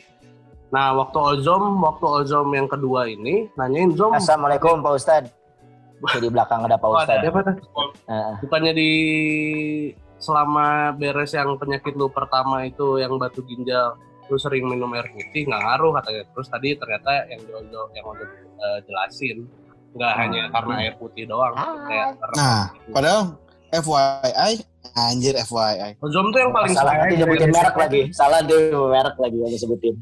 nah 0.70 0.94
waktu 0.94 1.18
ozom 1.18 1.78
waktu 1.80 2.06
ozom 2.06 2.48
yang 2.50 2.66
kedua 2.66 3.06
ini 3.06 3.50
nanyain 3.54 3.92
zom 3.92 4.14
Assalamualaikum 4.14 4.80
Pak 4.80 4.94
Ustad 4.96 5.24
di 6.16 6.30
belakang 6.30 6.64
ada 6.64 6.76
Pak 6.76 6.86
Oh, 6.86 6.96
Ustad 6.96 7.18
ada. 7.18 7.26
Siapa 7.26 7.40
tuh? 7.44 7.56
Heeh. 8.06 8.34
bukannya 8.40 8.72
di 8.72 8.92
selama 10.16 10.68
beres 10.94 11.32
yang 11.32 11.56
penyakit 11.56 11.92
lu 11.94 12.08
pertama 12.08 12.64
itu 12.64 12.98
yang 12.98 13.16
batu 13.16 13.40
ginjal 13.42 13.96
lu 14.26 14.38
sering 14.38 14.64
minum 14.64 14.92
air 14.94 15.10
putih 15.10 15.44
nggak 15.44 15.58
ngaruh 15.58 15.92
katanya 15.98 16.22
terus 16.30 16.48
tadi 16.48 16.70
ternyata 16.74 17.26
yang 17.28 17.42
Jojo 17.42 17.82
yang 17.92 18.06
udah 18.06 18.30
eh, 18.38 18.80
jelasin 18.86 19.38
nggak 19.94 20.14
hanya 20.18 20.44
karena 20.54 20.74
air 20.86 20.94
putih 21.02 21.26
doang 21.26 21.54
kayak 21.90 22.14
Nah, 22.38 22.70
padahal 22.94 23.38
FYI, 23.70 24.66
anjir 24.98 25.38
FYI. 25.46 26.02
ozom 26.02 26.34
tuh 26.34 26.40
yang 26.42 26.52
paling 26.54 26.74
salah 26.74 26.94
nanti 26.98 27.22
nyebutin 27.22 27.50
merek 27.54 27.76
lagi. 27.78 28.02
Salah 28.10 28.42
dia 28.42 28.74
merek 28.74 29.16
lagi 29.18 29.38
yang 29.38 29.52
disebutin. 29.54 29.94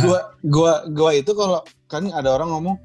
Gua 0.00 0.18
gua 0.48 0.72
gua 0.88 1.10
itu 1.12 1.32
kalau 1.36 1.60
kan 1.88 2.08
ada 2.08 2.32
orang 2.32 2.48
ngomong 2.52 2.76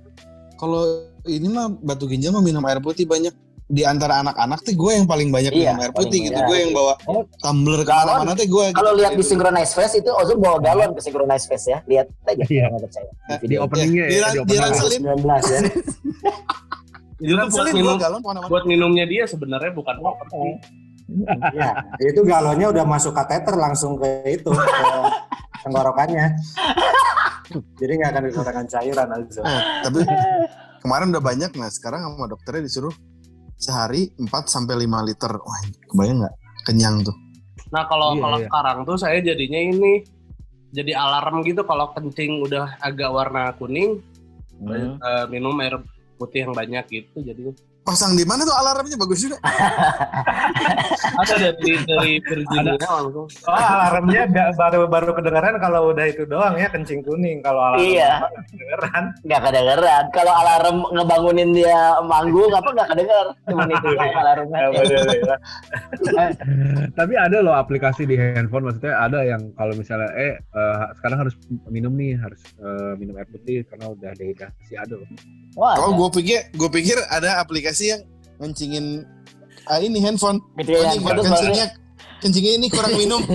kalau 0.60 1.08
ini 1.30 1.48
mah 1.48 1.72
batu 1.72 2.10
ginjal 2.10 2.36
mah 2.36 2.44
minum 2.44 2.64
air 2.68 2.84
putih 2.84 3.08
banyak 3.08 3.32
di 3.68 3.84
antara 3.84 4.20
anak-anak 4.22 4.60
tuh 4.62 4.74
gue 4.74 4.92
yang 4.94 5.04
paling 5.04 5.28
banyak 5.28 5.52
Iya, 5.52 5.76
minum 5.76 5.82
air 5.82 5.92
putih 5.92 6.20
gitu 6.24 6.40
gue 6.40 6.58
yang 6.58 6.72
bawa 6.72 6.96
Oh, 7.04 7.28
tumbler 7.38 7.84
galon. 7.84 8.08
ke 8.10 8.12
mana-mana 8.18 8.34
tuh 8.34 8.48
gue 8.48 8.66
kalau 8.72 8.92
lihat 8.94 9.12
di 9.12 9.22
Synchronize 9.22 9.72
Fest 9.72 9.94
itu 9.94 10.08
Ozom 10.10 10.38
bawa 10.38 10.58
galon 10.58 10.92
ke 10.92 11.02
Synchronize 11.02 11.46
Fest 11.46 11.68
ya 11.68 11.84
lihat 11.84 12.08
aja 12.24 12.44
Iya. 12.44 12.72
percaya 12.72 13.12
Eh, 13.28 13.38
Di 13.38 13.44
video 13.44 13.60
openingnya 13.62 14.06
Di 14.06 14.16
ya, 14.16 14.22
ran- 14.24 14.34
di 14.34 14.40
di 14.40 14.56
opening. 14.56 14.62
ranselin. 14.64 15.02
19 15.04 15.52
ya 15.52 15.60
itu 17.18 17.34
tuh 17.34 17.50
buat 17.50 17.68
minum 17.74 17.98
galon 17.98 18.20
buat 18.46 18.64
minumnya 18.66 19.04
dia 19.04 19.24
sebenarnya 19.26 19.72
bukan 19.72 19.96
properti 19.98 20.38
Ya, 21.52 21.72
itu 22.02 22.20
galonnya 22.22 22.68
udah 22.70 22.84
masuk 22.84 23.12
kateter 23.12 23.56
langsung 23.56 23.96
ke 23.96 24.08
itu 24.28 24.52
ke 24.52 24.64
tenggorokannya. 25.62 26.36
Jadi 27.74 27.92
nggak 27.94 28.12
akan 28.12 28.22
dikeluarkan 28.28 28.66
cairan 28.68 29.08
Alzo. 29.10 29.40
Eh, 29.40 29.62
tapi 29.82 30.04
kemarin 30.78 31.08
udah 31.10 31.24
banyak 31.24 31.52
nah 31.54 31.68
sekarang 31.68 32.04
sama 32.04 32.28
dokternya 32.28 32.60
disuruh 32.62 32.92
sehari 33.58 34.14
4 34.16 34.30
sampai 34.46 34.86
5 34.86 35.02
liter. 35.04 35.32
Wah, 35.34 35.60
kebayang 35.90 36.24
nggak? 36.24 36.36
Kenyang 36.64 37.02
tuh. 37.04 37.16
Nah 37.68 37.84
kalau 37.86 38.16
Iya, 38.16 38.22
kalau 38.24 38.38
iya. 38.40 38.46
sekarang 38.48 38.78
tuh 38.86 38.96
saya 38.96 39.18
jadinya 39.20 39.60
ini 39.60 39.94
jadi 40.70 40.96
alarm 40.96 41.44
gitu 41.44 41.64
kalau 41.64 41.92
kencing 41.92 42.44
udah 42.44 42.80
agak 42.80 43.10
warna 43.10 43.52
kuning 43.56 44.00
Hmm. 44.58 44.98
eh, 44.98 45.26
minum 45.30 45.54
air 45.62 45.78
putih 46.18 46.50
yang 46.50 46.54
banyak 46.58 46.82
gitu 46.90 47.22
jadi 47.22 47.54
Pasang 47.88 48.14
di 48.14 48.28
mana 48.28 48.44
tuh 48.44 48.52
alarmnya 48.52 49.00
bagus 49.00 49.24
juga. 49.24 49.40
ada 51.18 51.34
dari 51.40 51.72
dari 51.82 52.14
Virginia 52.20 52.76
Oh, 52.84 53.24
alarmnya 53.48 54.28
baru 54.54 54.86
baru 54.86 55.16
kedengeran 55.16 55.56
kalau 55.58 55.90
udah 55.90 56.06
itu 56.06 56.28
doang 56.28 56.54
ya 56.54 56.68
kencing 56.68 57.00
kuning. 57.00 57.40
Kalau 57.40 57.64
alarm 57.64 57.80
Iya. 57.80 58.28
kedengeran. 58.44 59.04
nggak 59.24 59.42
kedengeran 59.42 60.04
kalau 60.12 60.34
alarm 60.36 60.78
ngebangunin 60.90 61.50
dia 61.54 61.80
manggung 62.04 62.52
apa 62.52 62.68
nggak 62.68 62.90
kedenger 62.92 63.26
cuma 63.46 63.64
itu 63.66 63.88
doang 63.88 64.14
alarmnya 64.14 64.58
Ya, 64.58 64.68
bener, 64.74 65.00
bener. 65.08 65.40
Tapi 66.92 67.14
ada 67.16 67.38
loh 67.40 67.56
aplikasi 67.56 68.04
di 68.04 68.16
handphone 68.16 68.66
maksudnya 68.66 69.00
ada 69.00 69.24
yang 69.24 69.48
kalau 69.54 69.72
misalnya 69.74 70.12
eh 70.12 70.36
eh, 70.36 70.76
sekarang 70.98 71.24
harus 71.24 71.40
minum 71.68 71.94
nih 71.94 72.18
harus 72.18 72.42
eh, 72.58 72.94
minum 72.96 73.16
air 73.16 73.28
putih 73.28 73.64
karena 73.64 73.88
udah 73.88 74.12
dehidrasi 74.12 74.76
ada 74.76 74.92
loh. 74.94 75.08
wah 75.54 75.74
Kalau 75.74 75.90
ada. 75.90 76.00
gue 76.00 76.10
pikir, 76.18 76.40
gue 76.52 76.70
pikir 76.70 76.98
ada 77.08 77.40
aplikasi 77.40 77.77
yang 77.84 78.02
ngencingin 78.38 79.04
ah, 79.66 79.78
ini 79.78 80.00
handphone. 80.00 80.40
gitu 80.56 80.72
ya 80.72 80.88
Anjing, 80.88 81.04
Terus 81.04 81.24
kencingnya, 81.26 81.66
kencingnya 82.20 82.52
ini 82.56 82.68
kurang 82.68 82.94
minum. 82.94 83.22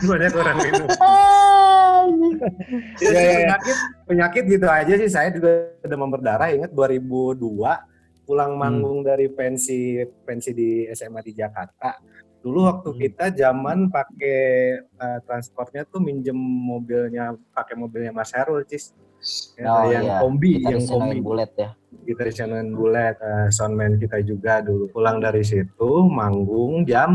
Sebenarnya 0.00 0.30
kurang 0.30 0.56
minum. 0.58 0.86
Ya, 3.00 3.00
Ya, 3.00 3.08
ya, 3.08 3.16
ya. 3.16 3.32
penyakit 3.48 3.76
penyakit 4.04 4.44
gitu 4.46 4.66
aja 4.68 4.92
sih 4.94 5.08
saya 5.08 5.32
juga 5.32 5.72
demam 5.80 6.06
berdarah 6.06 6.52
ingat 6.52 6.68
2002 6.68 7.40
pulang 8.24 8.52
manggung 8.54 9.00
dari 9.00 9.24
pensi 9.26 10.04
pensi 10.20 10.52
di 10.52 10.84
SMA 10.92 11.24
di 11.24 11.32
Jakarta 11.32 11.96
dulu 12.44 12.68
waktu 12.68 12.88
Hmm. 12.92 13.00
kita 13.00 13.24
zaman 13.32 13.88
pakai 13.88 14.36
eh, 14.84 15.18
transportnya 15.24 15.82
tuh 15.84 15.98
minjem 15.98 16.36
mobilnya 16.36 17.32
pakai 17.50 17.72
mobilnya 17.72 18.12
Mas 18.12 18.30
Herul 18.30 18.62
cis 18.64 18.92
Ya, 19.56 19.64
Oh, 19.72 19.88
yang 19.88 20.04
iya. 20.04 20.16
kombi 20.20 20.60
kita 20.60 20.68
yang 20.70 20.84
kombi 20.84 21.16
bulet 21.16 21.48
ya 21.56 21.72
kita 22.04 22.22
dengan 22.28 22.68
bulet 22.70 23.16
eh, 23.16 23.48
soundman 23.48 23.96
kita 23.96 24.20
juga 24.20 24.60
dulu 24.60 24.86
pulang 24.88 25.18
dari 25.18 25.40
situ 25.40 25.90
manggung 26.04 26.84
jam 26.84 27.10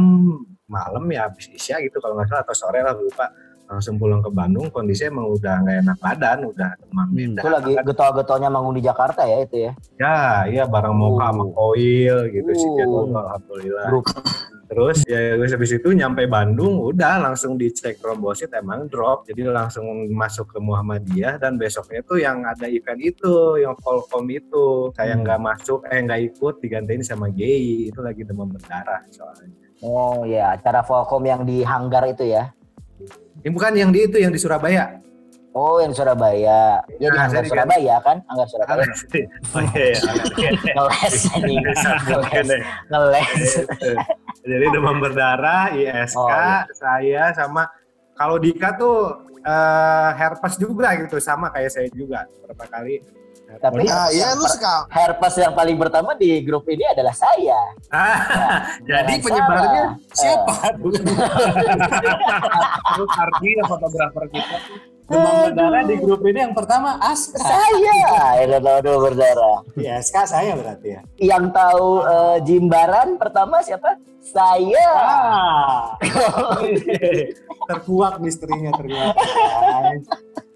malam 0.65 1.05
ya 1.07 1.25
habis 1.25 1.49
isya 1.49 1.77
gitu 1.79 1.97
kalau 1.97 2.13
nggak 2.13 2.27
salah 2.27 2.43
atau 2.43 2.53
sore 2.53 2.81
lah 2.81 2.93
lupa 2.93 3.29
langsung 3.65 3.97
pulang 3.97 4.17
ke 4.19 4.29
Bandung 4.29 4.65
kondisi 4.69 5.05
emang 5.05 5.29
udah 5.29 5.61
nggak 5.61 5.77
enak 5.83 5.97
badan 5.99 6.37
udah 6.43 6.69
demam 6.75 7.05
Hmm. 7.09 7.37
itu 7.37 7.47
lagi 7.47 7.71
getol-getolnya 7.79 8.49
manggung 8.49 8.73
di 8.73 8.81
Jakarta 8.81 9.21
ya 9.23 9.37
itu 9.41 9.55
ya 9.61 9.71
ya 9.95 10.17
iya 10.45 10.63
bareng 10.65 10.93
Moka 10.93 11.29
sama 11.29 11.45
Uh. 11.45 11.53
Koil 11.53 12.17
gitu 12.29 12.49
sih 12.51 12.65
Uh. 12.65 12.77
jadwal 12.81 13.05
alhamdulillah 13.13 13.87
grup 13.89 14.05
Terus 14.70 15.01
ya 15.09 15.34
terus 15.34 15.49
habis 15.49 15.74
itu 15.74 15.89
nyampe 15.97 16.30
Bandung 16.30 16.78
udah 16.78 17.17
langsung 17.17 17.57
dicek 17.57 17.97
trombosit 17.97 18.53
emang 18.53 18.86
drop. 18.86 19.26
Jadi 19.26 19.41
langsung 19.49 19.89
masuk 20.13 20.53
ke 20.53 20.61
Muhammadiyah 20.61 21.41
dan 21.41 21.57
besoknya 21.57 22.05
tuh 22.05 22.22
yang 22.22 22.45
ada 22.45 22.70
event 22.70 23.01
itu, 23.01 23.57
yang 23.57 23.74
Volcom 23.82 24.30
itu 24.30 24.93
kayak 24.93 25.17
Hmm. 25.17 25.24
nggak 25.26 25.41
masuk, 25.41 25.80
eh 25.89 26.05
nggak 26.05 26.22
ikut 26.30 26.61
digantiin 26.61 27.01
sama 27.01 27.34
GI 27.34 27.89
itu 27.89 27.99
lagi 28.05 28.22
demam 28.22 28.45
berdarah 28.45 29.01
soalnya. 29.09 29.49
Oh 29.82 30.22
ya, 30.30 30.53
acara 30.53 30.86
Volcom 30.86 31.26
yang 31.26 31.41
di 31.49 31.65
hanggar 31.65 32.05
itu 32.05 32.30
ya. 32.30 32.53
Ini 33.41 33.49
bukan 33.49 33.74
yang 33.74 33.89
di 33.89 34.05
itu 34.05 34.22
yang 34.22 34.30
di 34.30 34.38
Surabaya. 34.38 35.01
Oh, 35.60 35.76
yang 35.78 35.91
Surabaya. 35.91 36.80
Ya 36.95 37.07
di 37.07 37.12
Nah, 37.12 37.28
hanggar 37.28 37.43
saya 37.43 37.51
Surabaya 37.51 37.95
kan? 37.99 38.18
Hanggar 38.24 38.47
Surabaya. 38.47 38.88
Oh 39.51 39.64
iya, 39.68 39.91
iya. 39.91 40.51
Ngeles 40.72 41.16
ini. 41.36 41.55
Ngeles. 42.89 43.51
Jadi 44.49 44.66
demam 44.72 44.97
berdarah, 44.97 45.76
ISK, 45.76 46.16
Oh, 46.16 46.32
iya. 46.32 46.64
saya 46.72 47.24
sama 47.36 47.68
kalau 48.16 48.39
Dika 48.39 48.72
tuh 48.74 49.20
eh, 49.38 50.10
herpes 50.16 50.55
juga 50.55 50.95
gitu 50.95 51.20
sama 51.20 51.47
kayak 51.49 51.68
saya 51.70 51.91
juga 51.91 52.24
beberapa 52.39 52.64
kali. 52.70 53.03
Tapi 53.49 53.82
Ah, 53.84 54.07
iya 54.10 54.38
lu 54.38 54.45
sekal. 54.45 54.86
herpes 54.88 55.34
yang 55.36 55.51
paling 55.51 55.74
pertama 55.74 56.14
di 56.14 56.38
grup 56.39 56.70
ini 56.70 56.86
adalah 56.86 57.12
saya. 57.12 57.57
Ah, 57.89 58.22
jadi 58.80 59.10
Jangan 59.10 59.26
penyebarnya 59.26 59.84
salah. 60.05 60.14
siapa? 60.14 60.55
Terus 62.89 63.12
Ardi 63.12 63.49
yang 63.51 63.68
fotografer 63.68 64.24
kita. 64.30 64.57
Demam 65.10 65.36
berdarah 65.49 65.84
di 65.89 65.95
grup 65.97 66.22
ini 66.22 66.39
yang 66.45 66.53
pertama 66.53 67.01
Aska. 67.01 67.41
Saya 67.41 67.93
yang 68.45 68.62
tahu 68.62 68.80
dulu 68.86 68.97
berdarah. 69.10 69.57
Ya, 69.74 69.97
Aska 69.97 70.30
saya 70.30 70.53
berarti 70.53 70.88
ya. 70.93 71.01
Yang 71.18 71.45
tahu 71.49 71.88
eh, 72.05 72.38
Jimbaran 72.45 73.18
pertama 73.18 73.66
siapa? 73.66 73.97
Saya. 74.22 74.86
Ah. 74.93 75.97
terkuak 77.70 78.22
misterinya 78.22 78.70
ternyata. 78.78 79.18
guys. 79.18 80.05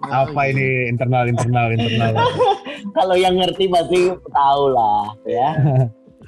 Apa 0.04 0.42
ini 0.50 0.90
internal 0.90 1.26
internal 1.30 1.68
internal? 1.74 2.14
Kalau 2.98 3.16
yang 3.18 3.38
ngerti 3.40 3.66
pasti 3.74 4.14
tahu 4.14 4.64
lah 4.70 5.14
ya. 5.26 5.50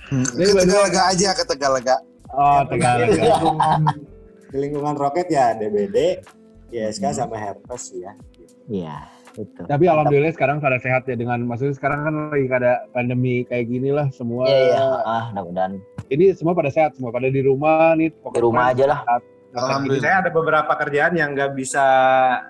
Ke 0.09 0.53
Tegalaga 0.65 1.01
aja 1.13 1.29
ke 1.33 1.43
Tegalaga. 1.45 1.95
Oh, 2.35 2.61
lingkungan, 2.67 3.81
di 4.51 4.57
lingkungan 4.59 4.95
roket 4.99 5.27
ya 5.31 5.55
DBD, 5.55 6.19
ISK 6.71 7.05
sama 7.13 7.35
herpes 7.37 7.93
ya. 7.93 8.11
Iya, 8.65 8.97
itu. 9.37 9.61
Tapi 9.65 9.85
alhamdulillah 9.85 10.33
sekarang 10.33 10.57
pada 10.57 10.81
sehat 10.81 11.05
ya 11.05 11.13
dengan 11.13 11.43
maksudnya 11.45 11.75
sekarang 11.77 11.99
kan 12.05 12.13
lagi 12.33 12.47
ada 12.49 12.89
pandemi 12.89 13.45
kayak 13.45 13.65
gini 13.69 13.89
lah 13.93 14.09
semua. 14.09 14.49
Iya, 14.49 14.59
iya. 14.73 14.79
Ah, 15.05 15.23
mudah-mudahan 15.31 15.77
Ini 16.05 16.37
semua 16.37 16.53
pada 16.53 16.69
sehat, 16.69 16.97
semua 16.97 17.09
pada 17.09 17.29
di 17.29 17.41
rumah 17.41 17.93
nih. 17.97 18.13
di 18.13 18.39
rumah 18.41 18.73
aja 18.73 18.85
lah. 18.85 18.99
Alhamdulillah. 19.55 20.03
Saya 20.03 20.15
ada 20.19 20.31
beberapa 20.35 20.73
kerjaan 20.75 21.15
yang 21.15 21.31
nggak 21.31 21.55
bisa 21.55 21.85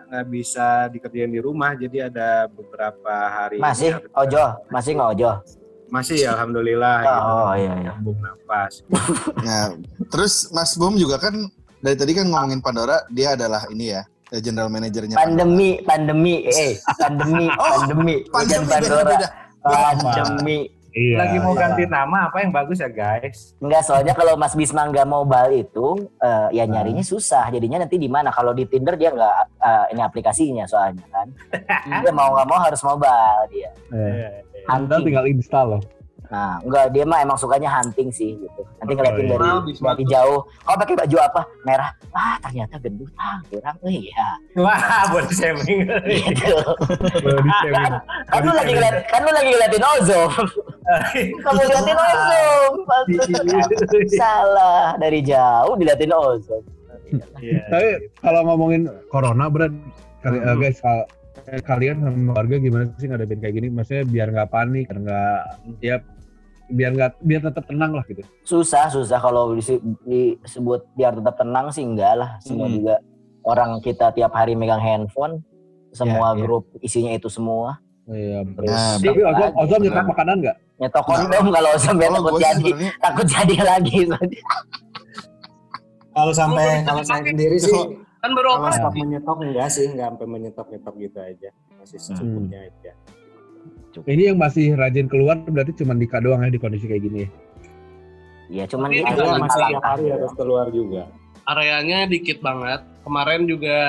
nggak 0.10 0.26
bisa 0.26 0.68
dikerjain 0.90 1.30
di 1.30 1.38
rumah, 1.38 1.78
jadi 1.78 2.10
ada 2.10 2.50
beberapa 2.50 3.14
hari. 3.30 3.62
Masih 3.62 4.02
ojo, 4.18 4.46
masih 4.74 4.92
nggak 4.98 5.12
ojo. 5.14 5.32
Masih, 5.86 6.26
alhamdulillah. 6.26 6.98
gitu. 7.06 7.22
Oh, 7.22 7.54
iya, 7.54 7.74
iya. 7.78 7.94
Nyambung 7.94 8.18
nafas. 8.18 8.82
Nah, 9.46 9.78
terus 10.10 10.50
Mas 10.50 10.74
Bom 10.74 10.98
juga 10.98 11.22
kan 11.22 11.38
dari 11.86 11.98
tadi 12.02 12.12
kan 12.18 12.26
ngomongin 12.26 12.66
Pandora, 12.66 13.06
dia 13.14 13.38
adalah 13.38 13.70
ini 13.70 13.94
ya, 13.94 14.02
eh, 14.34 14.42
general 14.42 14.74
manajernya 14.74 15.14
Pandora. 15.14 15.30
Pandemi, 15.30 15.70
pandemi, 15.86 16.36
eh, 16.50 16.74
pandemi, 16.98 17.46
Oh, 17.62 17.70
pandemi, 17.78 18.16
bukan 18.26 18.34
Pandemi 18.34 18.66
Pandora. 18.66 19.04
beda-beda. 19.06 19.28
Pandemi. 19.62 20.60
Iya. 20.96 21.18
Lagi 21.20 21.38
mau 21.44 21.52
iya. 21.52 21.60
ganti 21.68 21.84
nama 21.92 22.18
apa 22.32 22.40
yang 22.40 22.56
bagus 22.56 22.80
ya 22.80 22.88
guys? 22.88 23.52
Enggak, 23.60 23.84
soalnya 23.84 24.16
kalau 24.16 24.40
Mas 24.40 24.56
Bisma 24.56 24.88
nggak 24.88 25.04
mobile 25.04 25.68
itu, 25.68 26.08
eh, 26.24 26.48
ya 26.56 26.64
nyarinya 26.64 27.04
susah. 27.04 27.52
Jadinya 27.52 27.84
nanti 27.84 28.00
di 28.00 28.08
mana? 28.08 28.32
Kalau 28.32 28.56
di 28.56 28.64
Tinder 28.64 28.96
dia 28.96 29.12
nggak 29.12 29.36
eh, 29.60 29.86
ini 29.92 30.02
aplikasinya 30.02 30.64
soalnya 30.64 31.04
kan. 31.12 31.28
dia 32.00 32.14
mau 32.16 32.32
nggak 32.32 32.48
mau 32.48 32.60
harus 32.64 32.80
mobile 32.80 33.44
dia. 33.52 33.72
Eh, 33.92 34.40
Anda 34.72 34.98
Hunting. 34.98 35.06
tinggal 35.12 35.26
install 35.28 35.68
loh. 35.78 35.82
Nah, 36.30 36.58
enggak 36.66 36.86
dia 36.94 37.04
mah 37.06 37.20
emang 37.22 37.38
sukanya 37.38 37.70
hunting 37.70 38.10
sih 38.10 38.38
gitu. 38.38 38.62
Nanti 38.82 38.92
ngeliatin 38.94 39.26
iya. 39.26 39.38
dari 39.38 39.72
dari 39.76 40.04
jauh. 40.10 40.40
Kau 40.66 40.78
pakai 40.78 40.96
baju 40.98 41.18
apa? 41.22 41.42
Merah. 41.66 41.90
Ah, 42.14 42.36
ternyata 42.42 42.76
gendut. 42.82 43.12
Ah, 43.18 43.38
kurang. 43.50 43.76
Oh 43.82 43.92
iya. 43.92 44.28
Wah, 44.58 45.10
boleh 45.10 45.32
shaming. 45.32 45.88
Gitu. 46.26 46.58
Boleh 47.22 47.42
di-sharing. 47.44 47.94
kan 48.30 48.42
lu 48.42 48.52
lagi 48.54 48.72
ngeliat, 48.74 48.96
kan 49.10 49.22
lu 49.24 49.32
lagi 49.32 49.50
ngeliatin 49.54 49.84
ozon. 49.86 50.30
Kamu 51.44 51.62
liatin 51.66 51.98
ozon. 51.98 52.72
Salah 54.14 54.96
dari 55.02 55.20
jauh 55.26 55.74
diliatin 55.78 56.14
ozon. 56.14 56.64
Iya. 57.40 57.62
Tapi 57.70 57.90
kalau 58.20 58.42
ngomongin 58.50 58.90
corona 59.14 59.46
berat 59.48 59.74
kali, 60.26 60.42
eh, 60.42 60.56
guys 60.58 60.82
eh, 60.82 61.62
kalian 61.62 62.02
sama 62.02 62.34
keluarga 62.34 62.56
gimana 62.58 62.84
sih 62.98 63.08
ngadepin 63.10 63.40
kayak 63.42 63.56
gini? 63.62 63.68
Maksudnya 63.70 64.04
biar 64.10 64.28
nggak 64.34 64.50
panik, 64.50 64.86
biar 64.90 65.00
nggak 65.06 65.40
ya 65.82 65.98
biar 66.68 66.92
nggak 66.94 67.12
biar 67.22 67.42
tetap 67.46 67.64
tenang 67.70 67.92
lah 67.94 68.04
gitu. 68.06 68.22
Susah, 68.42 68.90
susah 68.90 69.20
kalau 69.22 69.54
disebut 69.54 70.82
biar 70.94 71.14
tetap 71.14 71.36
tenang 71.38 71.70
sih 71.70 71.86
enggak 71.86 72.14
lah. 72.18 72.30
Semua 72.42 72.68
Hmm. 72.68 72.76
juga 72.82 72.96
orang 73.46 73.78
kita 73.80 74.10
tiap 74.12 74.34
hari 74.34 74.58
megang 74.58 74.82
handphone. 74.82 75.46
Semua 75.96 76.34
Ya, 76.34 76.38
ya. 76.38 76.42
grup 76.44 76.64
isinya 76.84 77.14
itu 77.14 77.32
semua. 77.32 77.80
Iya, 78.06 78.46
betul. 78.46 78.70
Nah, 78.70 79.00
Tapi 79.00 79.08
Ozom, 79.10 79.26
lagi. 79.26 79.44
Ozom 79.58 79.80
nyetok 79.82 80.06
makanan 80.12 80.36
nggak? 80.44 80.58
Nyetok 80.76 81.04
kondom 81.08 81.46
kalau 81.50 81.72
sampai 81.80 82.06
Kalau 82.06 82.20
takut 82.20 82.42
jadi 82.44 82.70
takut 83.00 83.26
jadi 83.32 83.56
lagi. 83.64 83.98
Kalau 86.16 86.32
sampai 86.32 86.68
kalau 86.84 87.04
saya 87.04 87.22
sendiri 87.28 87.58
sih 87.60 87.74
Kan 88.24 88.34
baru 88.34 88.58
kalau 88.58 88.74
stop 88.74 88.94
menyetok 88.98 89.38
enggak 89.38 89.70
sih, 89.70 89.86
enggak 89.86 90.08
sampai 90.18 90.26
menyetok-nyetok 90.26 90.96
gitu 90.98 91.20
aja. 91.22 91.50
Masih 91.78 92.00
secukupnya 92.02 92.60
aja. 92.66 92.92
Ini 94.04 94.34
yang 94.34 94.38
masih 94.42 94.76
rajin 94.76 95.08
keluar 95.08 95.40
berarti 95.40 95.72
cuma 95.80 95.96
Dika 95.96 96.20
doang 96.20 96.44
ya 96.44 96.52
di 96.52 96.60
kondisi 96.60 96.90
kayak 96.92 97.04
gini. 97.08 97.20
ya? 97.24 97.30
Iya, 98.46 98.64
cuman 98.70 98.90
lima 98.92 99.10
masih 99.42 99.62
tiap 99.64 99.82
langkah. 99.82 99.92
hari 99.96 100.06
harus 100.12 100.32
keluar 100.36 100.68
juga. 100.70 101.08
Areanya 101.48 102.10
dikit 102.10 102.44
banget. 102.44 102.82
Kemarin 103.06 103.46
juga 103.48 103.80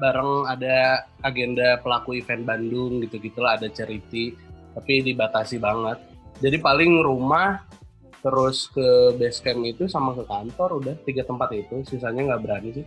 bareng 0.00 0.48
ada 0.48 1.04
agenda 1.20 1.76
pelaku 1.84 2.16
event 2.16 2.48
Bandung 2.48 3.04
gitu-gitulah 3.04 3.60
ada 3.60 3.68
charity 3.68 4.32
tapi 4.72 5.04
dibatasi 5.04 5.60
banget. 5.60 6.00
Jadi 6.40 6.56
paling 6.56 7.04
rumah 7.04 7.60
terus 8.20 8.68
ke 8.72 9.16
base 9.16 9.40
camp 9.40 9.64
itu 9.64 9.88
sama 9.88 10.12
ke 10.16 10.24
kantor 10.24 10.80
udah 10.80 10.94
tiga 11.04 11.24
tempat 11.24 11.52
itu 11.56 11.84
sisanya 11.84 12.32
nggak 12.32 12.42
berani 12.44 12.70
sih. 12.80 12.86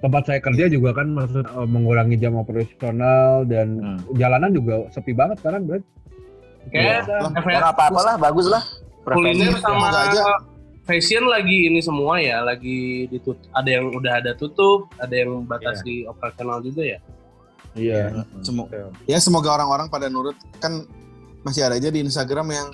Tempat 0.00 0.22
saya 0.24 0.40
kerja 0.40 0.64
juga 0.66 0.90
kan 0.92 1.08
maksud 1.10 1.44
eh, 1.44 1.68
mengurangi 1.68 2.16
jam 2.16 2.34
operasional 2.34 3.44
dan 3.44 3.68
Hmm. 3.76 3.98
jalanan 4.14 4.50
juga 4.50 4.88
sepi 4.88 5.12
banget 5.12 5.36
sekarang 5.38 5.64
berarti. 5.64 5.88
Kayak 6.70 7.08
Ya 7.42 7.60
apa-apa 7.66 8.00
lah, 8.02 8.16
bagus 8.16 8.46
lah. 8.46 8.62
kuliner 9.02 9.48
Preventif. 9.48 9.60
sama 9.60 9.88
semoga 9.88 10.00
aja. 10.06 10.22
fashion 10.82 11.24
lagi 11.24 11.58
ini 11.66 11.80
semua 11.80 12.18
ya 12.18 12.40
lagi 12.40 12.80
ditut 13.06 13.38
ada 13.50 13.70
yang 13.70 13.88
udah 13.88 14.12
ada 14.14 14.32
tutup 14.34 14.92
ada 14.96 15.14
yang 15.14 15.40
batasi 15.42 16.04
operasional 16.04 16.60
juga 16.60 16.82
ya 16.84 16.98
Iya. 17.72 18.26
Semo- 18.40 18.68
ya 19.04 19.16
semoga 19.16 19.52
orang-orang 19.52 19.86
pada 19.86 20.06
nurut 20.06 20.34
kan 20.58 20.82
masih 21.40 21.62
ada 21.62 21.74
aja 21.74 21.88
di 21.88 22.02
Instagram 22.02 22.50
yang 22.50 22.68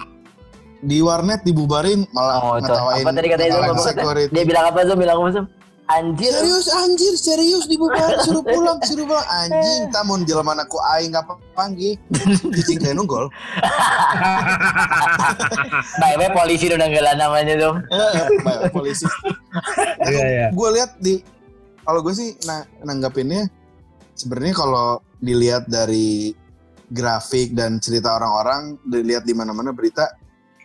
di 0.79 0.99
warnet 0.99 1.41
dibubarin 1.43 2.09
malah 2.11 2.37
Oh, 2.43 2.55
ngetawain 2.59 3.01
Apa 3.01 3.12
tadi 3.12 3.29
katanya 3.29 3.53
security. 3.79 4.33
Dia 4.33 4.45
bilang 4.45 4.64
apa 4.66 4.81
Zom? 4.83 4.97
Bilang 4.97 5.16
apa 5.18 5.31
Zom? 5.31 5.47
Anjir. 5.87 6.34
serius 6.34 6.66
anjir 6.66 7.14
serius 7.14 7.64
dibubarin 7.70 8.18
suruh 8.26 8.43
pulang 8.43 8.74
suruh 8.82 9.07
pulang 9.07 9.22
anjing 9.30 9.87
tamun 9.95 10.26
jelema 10.26 10.59
aku 10.59 10.82
aing 10.99 11.14
nggak 11.14 11.22
panggil 11.55 11.95
cicing 12.51 12.82
kayak 12.82 12.99
nunggol 12.99 13.26
Baik, 16.03 16.34
polisi 16.34 16.66
udah 16.68 16.87
nggak 16.87 17.16
namanya 17.18 17.55
Zom. 17.59 17.76
Eh, 17.87 18.26
baik, 18.43 18.70
polisi 18.74 19.07
Iya, 20.11 20.24
iya. 20.26 20.47
gue 20.51 20.68
lihat 20.74 20.91
di 20.99 21.22
kalau 21.87 22.03
gue 22.03 22.14
sih 22.14 22.34
na- 22.45 22.66
nanggapinnya 22.82 23.47
sebenarnya 24.18 24.55
kalau 24.59 24.87
dilihat 25.22 25.70
dari 25.70 26.34
grafik 26.91 27.55
dan 27.55 27.78
cerita 27.78 28.18
orang-orang 28.18 28.78
dilihat 28.87 29.26
di 29.26 29.34
mana-mana 29.34 29.70
berita 29.70 30.07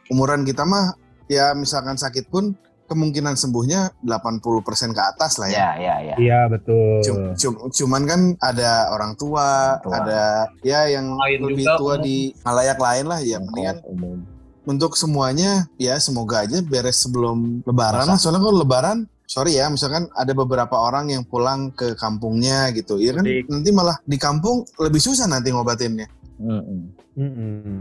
umuran 0.09 0.45
kita 0.45 0.65
mah 0.65 0.93
ya 1.30 1.53
misalkan 1.53 1.95
sakit 1.95 2.30
pun 2.30 2.53
kemungkinan 2.92 3.34
sembuhnya 3.34 4.04
80% 4.04 4.92
ke 4.92 5.02
atas 5.02 5.39
lah 5.39 5.48
ya. 5.48 5.56
Ya, 5.56 5.70
ya, 5.78 5.96
ya. 6.04 6.16
Iya, 6.18 6.39
betul. 6.48 7.00
Cum- 7.02 7.32
cum- 7.34 7.62
cuman 7.72 8.02
kan 8.04 8.22
ada 8.38 8.92
orang 8.92 9.16
tua, 9.16 9.80
Tua. 9.80 9.96
ada 9.96 10.22
ya 10.60 10.86
yang 10.86 11.16
Lain 11.16 11.39
lebih 11.42 11.64
juga, 11.64 11.80
tua 11.80 11.94
umum. 11.96 12.04
di 12.04 12.16
halayak 12.42 12.78
lain 12.78 13.06
lah 13.08 13.20
ya 13.20 13.38
mendingan 13.39 13.78
Umum. 13.86 14.18
untuk 14.64 14.94
semuanya 14.94 15.66
ya 15.76 15.96
semoga 15.98 16.44
aja 16.44 16.60
beres 16.62 17.00
sebelum 17.00 17.64
lebaran 17.64 18.06
lah 18.06 18.16
soalnya 18.16 18.39
kalau 18.39 18.60
lebaran 18.60 18.98
sorry 19.24 19.56
ya 19.56 19.66
misalkan 19.68 20.06
ada 20.12 20.32
beberapa 20.32 20.76
orang 20.76 21.10
yang 21.10 21.24
pulang 21.24 21.72
ke 21.72 21.96
kampungnya 21.96 22.70
gitu 22.72 22.98
ya 22.98 23.12
kan 23.12 23.24
nanti 23.24 23.70
malah 23.72 23.96
di 24.04 24.16
kampung 24.16 24.62
lebih 24.78 25.00
susah 25.00 25.26
nanti 25.26 25.50
ngobatinnya 25.50 26.06
Mm-mm. 26.38 26.80
Mm-mm. 27.16 27.78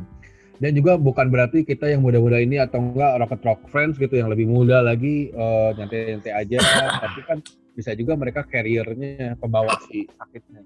Dan 0.61 0.77
juga 0.77 1.01
bukan 1.01 1.33
berarti 1.33 1.65
kita 1.65 1.89
yang 1.89 2.05
muda-muda 2.05 2.37
ini 2.37 2.61
atau 2.61 2.85
enggak 2.85 3.17
Rocket 3.25 3.41
Rock 3.49 3.61
Friends 3.73 3.97
gitu 3.97 4.21
yang 4.21 4.29
lebih 4.29 4.45
muda 4.45 4.85
lagi 4.85 5.33
eh, 5.33 5.69
nyantai-nyantai 5.73 6.33
aja, 6.37 6.59
tapi 7.01 7.21
kan 7.25 7.39
bisa 7.73 7.97
juga 7.97 8.13
mereka 8.21 8.45
carrier-nya 8.45 9.41
pembawa 9.41 9.73
si 9.89 10.05
sakitnya. 10.21 10.61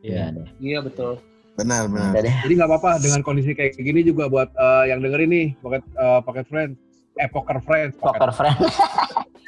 Iya. 0.00 0.32
Iya. 0.32 0.44
Iya 0.56 0.78
betul. 0.80 1.20
Benar, 1.60 1.92
benar. 1.92 2.12
Jadi 2.20 2.52
nggak 2.56 2.68
apa-apa 2.72 2.90
dengan 3.00 3.20
kondisi 3.20 3.52
kayak 3.52 3.76
gini 3.76 4.00
juga 4.00 4.32
buat 4.32 4.48
eh, 4.56 4.92
yang 4.92 5.04
dengerin 5.04 5.28
nih 5.28 5.46
Pocket 5.60 5.84
eh, 5.84 6.20
Pocket 6.24 6.46
Friends, 6.48 6.76
eh 7.20 7.28
Poker 7.28 7.58
Friends, 7.64 7.94
Pocket 8.00 8.20
Poker 8.20 8.32
friend, 8.32 8.56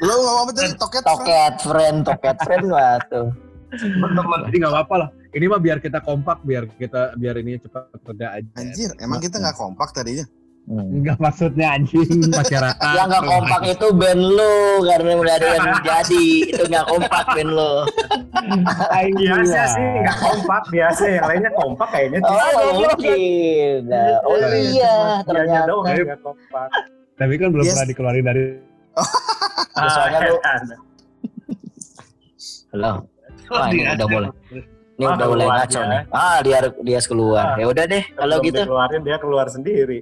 Lo 0.04 0.12
ngomong 0.24 0.44
apa 0.44 0.52
tadi? 0.56 0.76
Toket? 0.76 1.02
Toket 1.04 1.54
friend, 1.64 1.96
toket 2.04 2.36
friend 2.44 2.64
wah 2.68 3.00
tuh. 3.08 3.28
Teman-teman. 3.72 4.48
Jadi 4.48 4.56
nggak 4.60 4.72
apa-apa 4.76 4.94
lah. 5.04 5.08
Ini 5.28 5.44
mah 5.44 5.60
biar 5.60 5.78
kita 5.78 6.00
kompak, 6.00 6.40
biar 6.40 6.64
kita 6.72 7.12
biar 7.14 7.36
ini 7.36 7.58
cepat 7.58 7.92
reda 8.02 8.32
aja. 8.34 8.48
Anjir, 8.56 8.90
emang 8.98 9.20
kita 9.20 9.36
nggak 9.36 9.54
kompak 9.54 9.92
tadinya. 9.92 10.24
Hmm. 10.64 11.00
Enggak 11.00 11.16
maksudnya 11.16 11.72
anjing 11.72 12.04
masyarakat. 12.30 12.76
Yang 12.92 13.06
nggak 13.08 13.24
kompak 13.24 13.60
itu 13.66 13.86
band 13.90 14.20
lu 14.20 14.56
karena 14.84 15.12
udah 15.16 15.34
ada 15.34 15.48
yang 15.48 15.68
jadi 15.80 16.24
itu 16.44 16.62
nggak 16.62 16.86
kompak 16.86 17.24
band 17.30 17.50
lu. 17.50 17.72
Biasa 19.16 19.60
sih 19.72 19.88
nggak 20.00 20.18
kompak, 20.18 20.62
biasa 20.68 21.02
yang 21.08 21.24
lainnya 21.24 21.52
kompak 21.52 21.88
kayaknya. 21.88 22.18
Oh 22.24 22.68
mungkin. 22.74 23.76
Nah, 23.88 24.16
oh 24.24 24.36
iya 24.36 24.44
Dianya 24.44 25.24
ternyata. 25.24 25.68
doang 25.68 25.86
yang 25.88 26.06
nggak 26.06 26.20
kompak. 26.20 26.68
Tapi 27.16 27.34
kan 27.34 27.48
belum 27.50 27.64
Yes. 27.64 27.72
pernah 27.74 27.88
dikeluarin 27.88 28.24
dari 28.24 28.44
Ya, 29.78 29.88
soalnya 29.88 30.18
lu 30.26 30.36
Ah, 30.42 30.58
Halo. 32.68 32.92
Wah, 33.48 33.66
ini 33.72 33.80
udah 33.88 34.06
aja. 34.06 34.77
Ini 34.98 35.06
Ah, 35.06 35.14
udah 35.14 35.26
mulai 35.30 35.46
ngaco 35.46 35.80
nih. 35.80 36.02
Ah, 36.10 36.38
dia 36.42 36.58
dia 36.82 36.98
keluar. 37.00 37.54
Ya 37.54 37.66
udah 37.70 37.84
deh 37.86 38.02
kalau 38.12 38.36
Belum 38.36 38.46
gitu. 38.50 38.58
dikeluarin 38.66 39.02
dia 39.06 39.16
keluar 39.16 39.46
sendiri. 39.46 39.98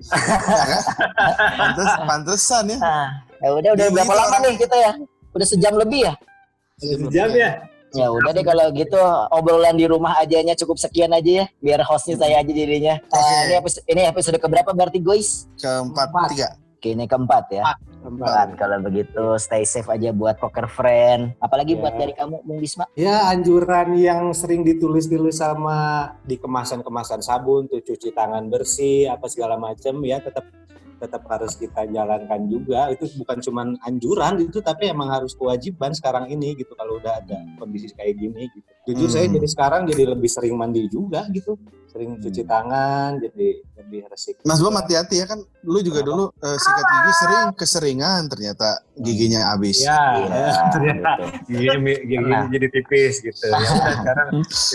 Pantes, 1.60 1.90
pantesan 2.00 2.64
ya. 2.72 2.78
Ah, 2.80 3.08
ya 3.38 3.48
udah 3.52 3.70
udah 3.76 3.86
berapa 3.92 4.12
lama 4.14 4.36
nih 4.40 4.56
kita 4.56 4.76
ya? 4.76 4.92
Udah 5.30 5.46
sejam 5.46 5.76
lebih 5.76 6.08
ya? 6.08 6.12
Sejam 6.78 7.28
ya? 7.30 7.50
Ya 7.92 8.08
udah 8.08 8.30
deh 8.30 8.40
kalau 8.40 8.72
gitu 8.72 8.96
obrolan 9.30 9.76
di 9.76 9.84
rumah 9.84 10.16
ajanya 10.16 10.52
cukup 10.52 10.76
sekian 10.76 11.12
aja 11.12 11.44
ya 11.44 11.46
biar 11.60 11.80
hostnya 11.80 12.16
saya 12.16 12.40
aja 12.40 12.48
dirinya. 12.48 12.96
Eh, 12.96 13.12
Oke. 13.12 13.36
ini 13.42 13.54
episode 13.54 13.84
ini 13.86 14.02
episode 14.02 14.36
keberapa 14.36 14.70
berarti 14.72 14.98
guys? 14.98 15.44
Keempat, 15.56 16.08
Empat. 16.08 16.28
tiga. 16.32 16.48
Oke 16.76 16.88
ini 16.92 17.04
keempat 17.04 17.44
ya. 17.50 17.62
Empat. 17.64 17.78
Kalau 18.56 18.78
begitu 18.82 19.24
stay 19.36 19.66
safe 19.66 19.90
aja 19.90 20.14
buat 20.14 20.38
poker 20.38 20.70
friend. 20.70 21.34
Apalagi 21.42 21.74
Ya. 21.74 21.80
buat 21.82 21.94
dari 21.98 22.12
kamu 22.14 22.36
Bung 22.46 22.58
Bisma. 22.62 22.86
Ya 22.94 23.26
anjuran 23.28 23.98
yang 23.98 24.30
sering 24.32 24.62
ditulis-tulis 24.62 25.42
sama 25.42 26.12
di 26.22 26.38
kemasan-kemasan 26.38 27.20
sabun 27.20 27.66
tuh 27.66 27.82
cuci 27.82 28.14
tangan 28.14 28.46
bersih 28.46 29.10
apa 29.10 29.26
segala 29.26 29.58
macam 29.58 29.98
ya 30.06 30.22
tetap 30.22 30.46
tetap 30.96 31.22
harus 31.26 31.52
kita 31.54 31.84
jalankan 31.84 32.40
juga 32.46 32.88
itu 32.88 33.04
bukan 33.14 33.38
cuman 33.38 33.66
anjuran 33.82 34.40
itu 34.40 34.58
tapi 34.58 34.88
emang 34.88 35.08
harus 35.08 35.32
kewajiban 35.32 35.92
sekarang 35.92 36.24
ini 36.26 36.56
gitu 36.56 36.72
kalau 36.72 36.96
udah 36.96 37.20
ada 37.20 37.36
kondisi 37.56 37.92
kayak 37.92 38.16
gini 38.16 38.48
gitu. 38.48 38.64
Jujur 38.86 39.06
Hmm. 39.06 39.14
saya 39.14 39.26
jadi 39.28 39.46
sekarang 39.46 39.82
jadi 39.84 40.02
lebih 40.08 40.26
sering 40.26 40.54
mandi 40.54 40.88
juga 40.88 41.26
gitu 41.28 41.58
sering 41.86 42.16
cuci 42.16 42.42
tangan 42.44 43.16
jadi 43.18 43.48
lebih 43.76 44.00
resik. 44.06 44.40
Mas 44.42 44.58
Bom 44.58 44.72
hati-hati 44.72 45.16
ya 45.16 45.26
kan. 45.26 45.40
Lu 45.62 45.80
juga 45.80 46.00
Kenapa? 46.00 46.08
dulu 46.08 46.24
eh, 46.38 46.56
sikat 46.56 46.84
gigi 46.86 47.12
sering 47.16 47.46
keseringan 47.52 48.20
ternyata 48.26 48.68
giginya 48.94 49.40
habis. 49.50 49.80
Ya, 49.80 50.00
Iya, 50.16 50.48
ternyata 50.72 51.10
gitu. 51.18 51.26
gigi, 51.50 51.68
gigi 52.06 52.16
jadi 52.52 52.66
tipis 52.70 53.14
gitu. 53.20 53.44
Ya 53.44 53.58
sekarang 54.00 54.28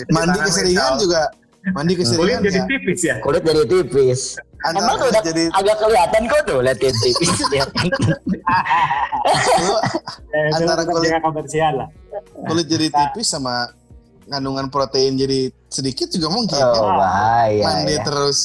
Mandi 0.07 0.37
keseringan 0.39 0.97
juga. 0.97 1.29
Mandi 1.63 1.93
kulit 1.93 2.01
keseringan 2.03 2.41
jadi 2.41 2.57
ya. 2.57 2.65
tipis 2.65 2.99
ya. 3.01 3.15
Kulit 3.21 3.41
jadi 3.43 3.63
tipis. 3.63 4.21
Antara 4.61 4.81
Emang 4.83 4.95
tuh 4.95 5.07
udah 5.07 5.21
jadi 5.23 5.43
agak 5.51 5.77
kelihatan 5.77 6.21
kok 6.25 6.41
tuh 6.43 6.57
liatin 6.59 6.93
tipis. 6.95 7.29
Lihat. 7.53 7.69
lu 9.59 9.75
Eh, 10.31 10.47
itu 10.47 10.55
Antara 10.57 10.81
kulit- 10.83 11.13
kebersihan 11.13 11.73
lah. 11.75 11.87
kulit 12.43 12.65
jadi 12.65 12.87
tipis 12.89 13.27
sama 13.27 13.69
kandungan 14.23 14.67
protein 14.67 15.13
jadi 15.15 15.39
sedikit 15.67 16.07
juga 16.07 16.27
mungkin 16.29 16.55
Oh 16.57 16.73
kan. 16.87 16.97
bahaya 16.97 17.63
Mandi 17.63 17.93
ya. 17.93 18.03
terus. 18.03 18.37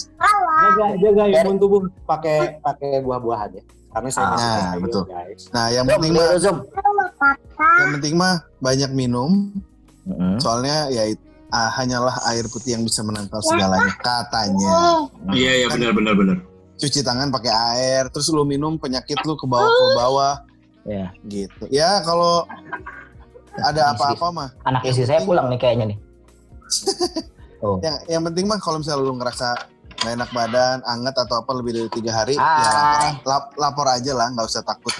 Jaga 0.56 0.86
jaga 0.98 1.24
imun 1.40 1.56
tubuh 1.56 1.80
pakai 2.04 2.60
pakai 2.60 3.00
buah-buahan 3.00 3.50
ya. 3.54 3.62
Karena 3.88 4.08
saya 4.10 4.26
Ah, 4.26 4.36
nah, 4.36 4.76
betul. 4.78 5.04
guys. 5.06 5.48
Nah, 5.50 5.66
yang 5.70 5.84
penting 5.86 6.12
mah 6.12 6.28
yang 7.78 7.90
penting 7.94 8.14
mah 8.14 8.32
banyak 8.58 8.90
minum. 8.92 9.56
Mm-mm. 10.04 10.36
Soalnya 10.36 10.86
ya 10.88 11.02
ah, 11.48 11.70
hanyalah 11.72 12.16
air 12.26 12.46
putih 12.46 12.74
yang 12.74 12.82
bisa 12.82 13.00
menangkal 13.00 13.38
segalanya 13.40 13.92
katanya. 13.98 15.06
Iya 15.30 15.52
iya 15.56 15.66
benar 15.68 15.92
benar 15.92 16.14
benar. 16.14 16.36
Cuci 16.76 17.00
tangan 17.00 17.30
pakai 17.30 17.52
air, 17.72 18.02
terus 18.08 18.28
lu 18.28 18.44
minum 18.44 18.76
penyakit 18.76 19.16
lu 19.22 19.34
ke 19.34 19.46
bawah 19.46 19.66
ke 19.66 19.86
bawah 19.94 20.34
Ya. 20.86 21.10
gitu. 21.24 21.66
Ya 21.66 21.98
kalau 22.00 22.46
ada 23.56 23.90
apa-apa 23.90 24.26
mah 24.30 24.48
Anak 24.62 24.86
istri 24.86 25.02
saya 25.02 25.18
pulang 25.20 25.48
nih 25.48 25.58
kayaknya 25.58 25.94
nih. 25.94 25.98
Oh. 27.56 27.80
yang 27.80 27.96
yang 28.06 28.22
penting 28.22 28.44
mah 28.44 28.60
kalau 28.60 28.76
misalnya 28.76 29.00
lu 29.00 29.16
ngerasa 29.16 29.56
gak 29.96 30.12
enak 30.12 30.28
badan, 30.28 30.84
anget 30.84 31.16
atau 31.16 31.40
apa 31.40 31.56
lebih 31.56 31.72
dari 31.72 31.88
tiga 31.88 32.12
hari, 32.12 32.36
Hai. 32.36 32.60
ya 32.60 32.68
lapor, 32.68 33.00
lap- 33.24 33.54
lapor 33.56 33.86
aja 33.88 34.12
lah, 34.12 34.28
nggak 34.28 34.44
usah 34.44 34.60
takut. 34.60 34.92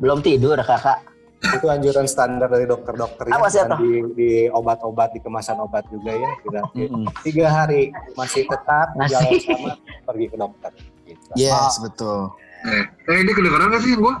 Belum 0.00 0.18
tidur 0.18 0.56
kakak. 0.56 1.04
Itu 1.38 1.66
anjuran 1.70 2.06
standar 2.10 2.50
dari 2.50 2.66
dokter-dokter 2.66 3.30
ya. 3.30 3.38
Di, 3.78 3.92
di 4.12 4.30
obat-obat 4.50 5.14
di 5.14 5.20
kemasan 5.22 5.62
obat 5.62 5.86
juga 5.86 6.10
ya. 6.10 6.30
Tidak 6.42 6.64
Mm-mm. 6.74 7.06
tiga 7.22 7.46
hari 7.46 7.94
masih 8.18 8.42
tetap 8.42 8.90
Masih. 8.98 9.14
jalan 9.14 9.32
sama 9.38 9.70
pergi 10.02 10.26
ke 10.26 10.36
dokter. 10.36 10.70
Gitu. 11.06 11.24
Yes, 11.38 11.78
betul. 11.78 12.34
Eh, 12.66 12.82
eh 13.06 13.16
ini 13.22 13.30
kedengeran 13.30 13.70
gak 13.70 13.82
sih 13.86 13.94
gua? 13.94 14.18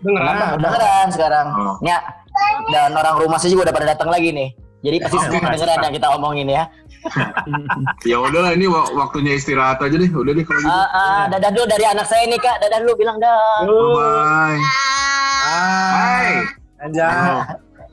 Dengeran. 0.00 0.56
Kedengeran 0.56 1.06
sekarang. 1.10 1.46
Oh. 1.50 1.76
Ya. 1.82 1.98
Dan 2.70 2.94
orang 2.94 3.18
rumah 3.18 3.36
saya 3.36 3.50
juga 3.50 3.66
udah 3.68 3.74
pada 3.74 3.88
datang 3.90 4.08
lagi 4.08 4.30
nih. 4.30 4.54
Jadi 4.80 4.96
pasti 5.02 5.18
semua 5.20 5.40
kedengeran 5.42 5.78
yang 5.90 5.94
kita 5.98 6.08
omongin 6.14 6.48
ya. 6.48 6.64
Ya 8.04 8.20
udahlah 8.20 8.52
ini 8.52 8.68
wa- 8.68 8.92
waktunya 8.92 9.32
istirahat 9.34 9.80
aja 9.80 9.96
deh. 9.96 10.10
Udah 10.12 10.32
deh 10.36 10.44
kalau 10.44 10.60
gitu. 10.60 10.68
Ah, 10.70 10.88
ah, 10.92 11.22
dadah 11.32 11.50
dulu 11.50 11.64
dari 11.66 11.84
anak 11.88 12.04
saya 12.04 12.28
nih 12.28 12.36
kak. 12.36 12.60
Dadah 12.60 12.78
dulu 12.84 12.92
bilang 13.00 13.16
dah. 13.16 13.64
Bye. 13.64 14.60
Hai. 15.40 16.59
Anjay. 16.80 17.44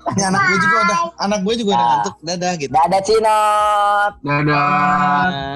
Ini 0.08 0.24
anak 0.24 0.40
gue 0.42 0.56
juga 0.58 0.78
udah, 0.80 1.00
anak 1.20 1.40
gue 1.44 1.54
juga 1.58 1.70
udah 1.70 1.84
Ah. 1.84 1.90
ngantuk, 1.92 2.16
dadah 2.24 2.54
gitu. 2.56 2.72
Dadah 2.72 3.02
Cinot. 3.04 4.14
Dadah. 4.24 4.64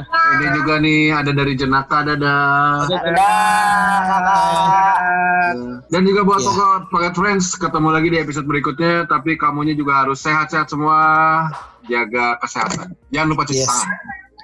Ah, 0.04 0.32
Ini 0.34 0.48
juga 0.54 0.74
nih 0.78 1.02
ada 1.10 1.32
dari 1.32 1.54
Jenaka 1.56 2.04
dadah. 2.04 2.84
Dadah. 2.84 3.96
Dan 5.88 6.02
juga 6.04 6.22
buat 6.22 6.40
Iya. 6.40 6.48
Pocket 6.48 6.84
Pocket 6.90 7.14
Friends 7.16 7.56
ketemu 7.56 7.88
lagi 7.90 8.08
di 8.08 8.18
episode 8.18 8.44
berikutnya. 8.44 9.08
Tapi 9.08 9.36
kamunya 9.36 9.72
juga 9.72 10.04
harus 10.04 10.20
sehat-sehat 10.20 10.68
semua. 10.68 11.00
Jaga 11.84 12.36
kesehatan. 12.38 12.92
Jangan 13.10 13.28
lupa 13.30 13.44
cuci 13.44 13.56
Yes. 13.58 13.68
tangan. 13.68 13.90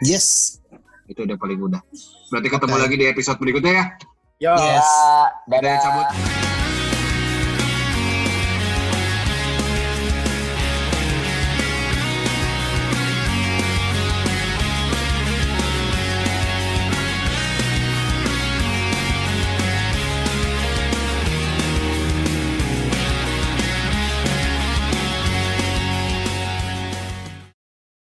Yes. 0.02 0.28
Itu 1.06 1.24
udah 1.24 1.36
paling 1.36 1.58
mudah. 1.58 1.82
Berarti 2.30 2.48
ketemu 2.50 2.76
lagi 2.78 2.96
di 2.96 3.06
episode 3.06 3.38
berikutnya 3.38 3.74
ya. 3.74 3.86
Yo. 4.40 4.54
Yes. 4.56 4.88
Kita 5.44 5.56
dadah. 5.58 5.78
cabut. 5.80 6.08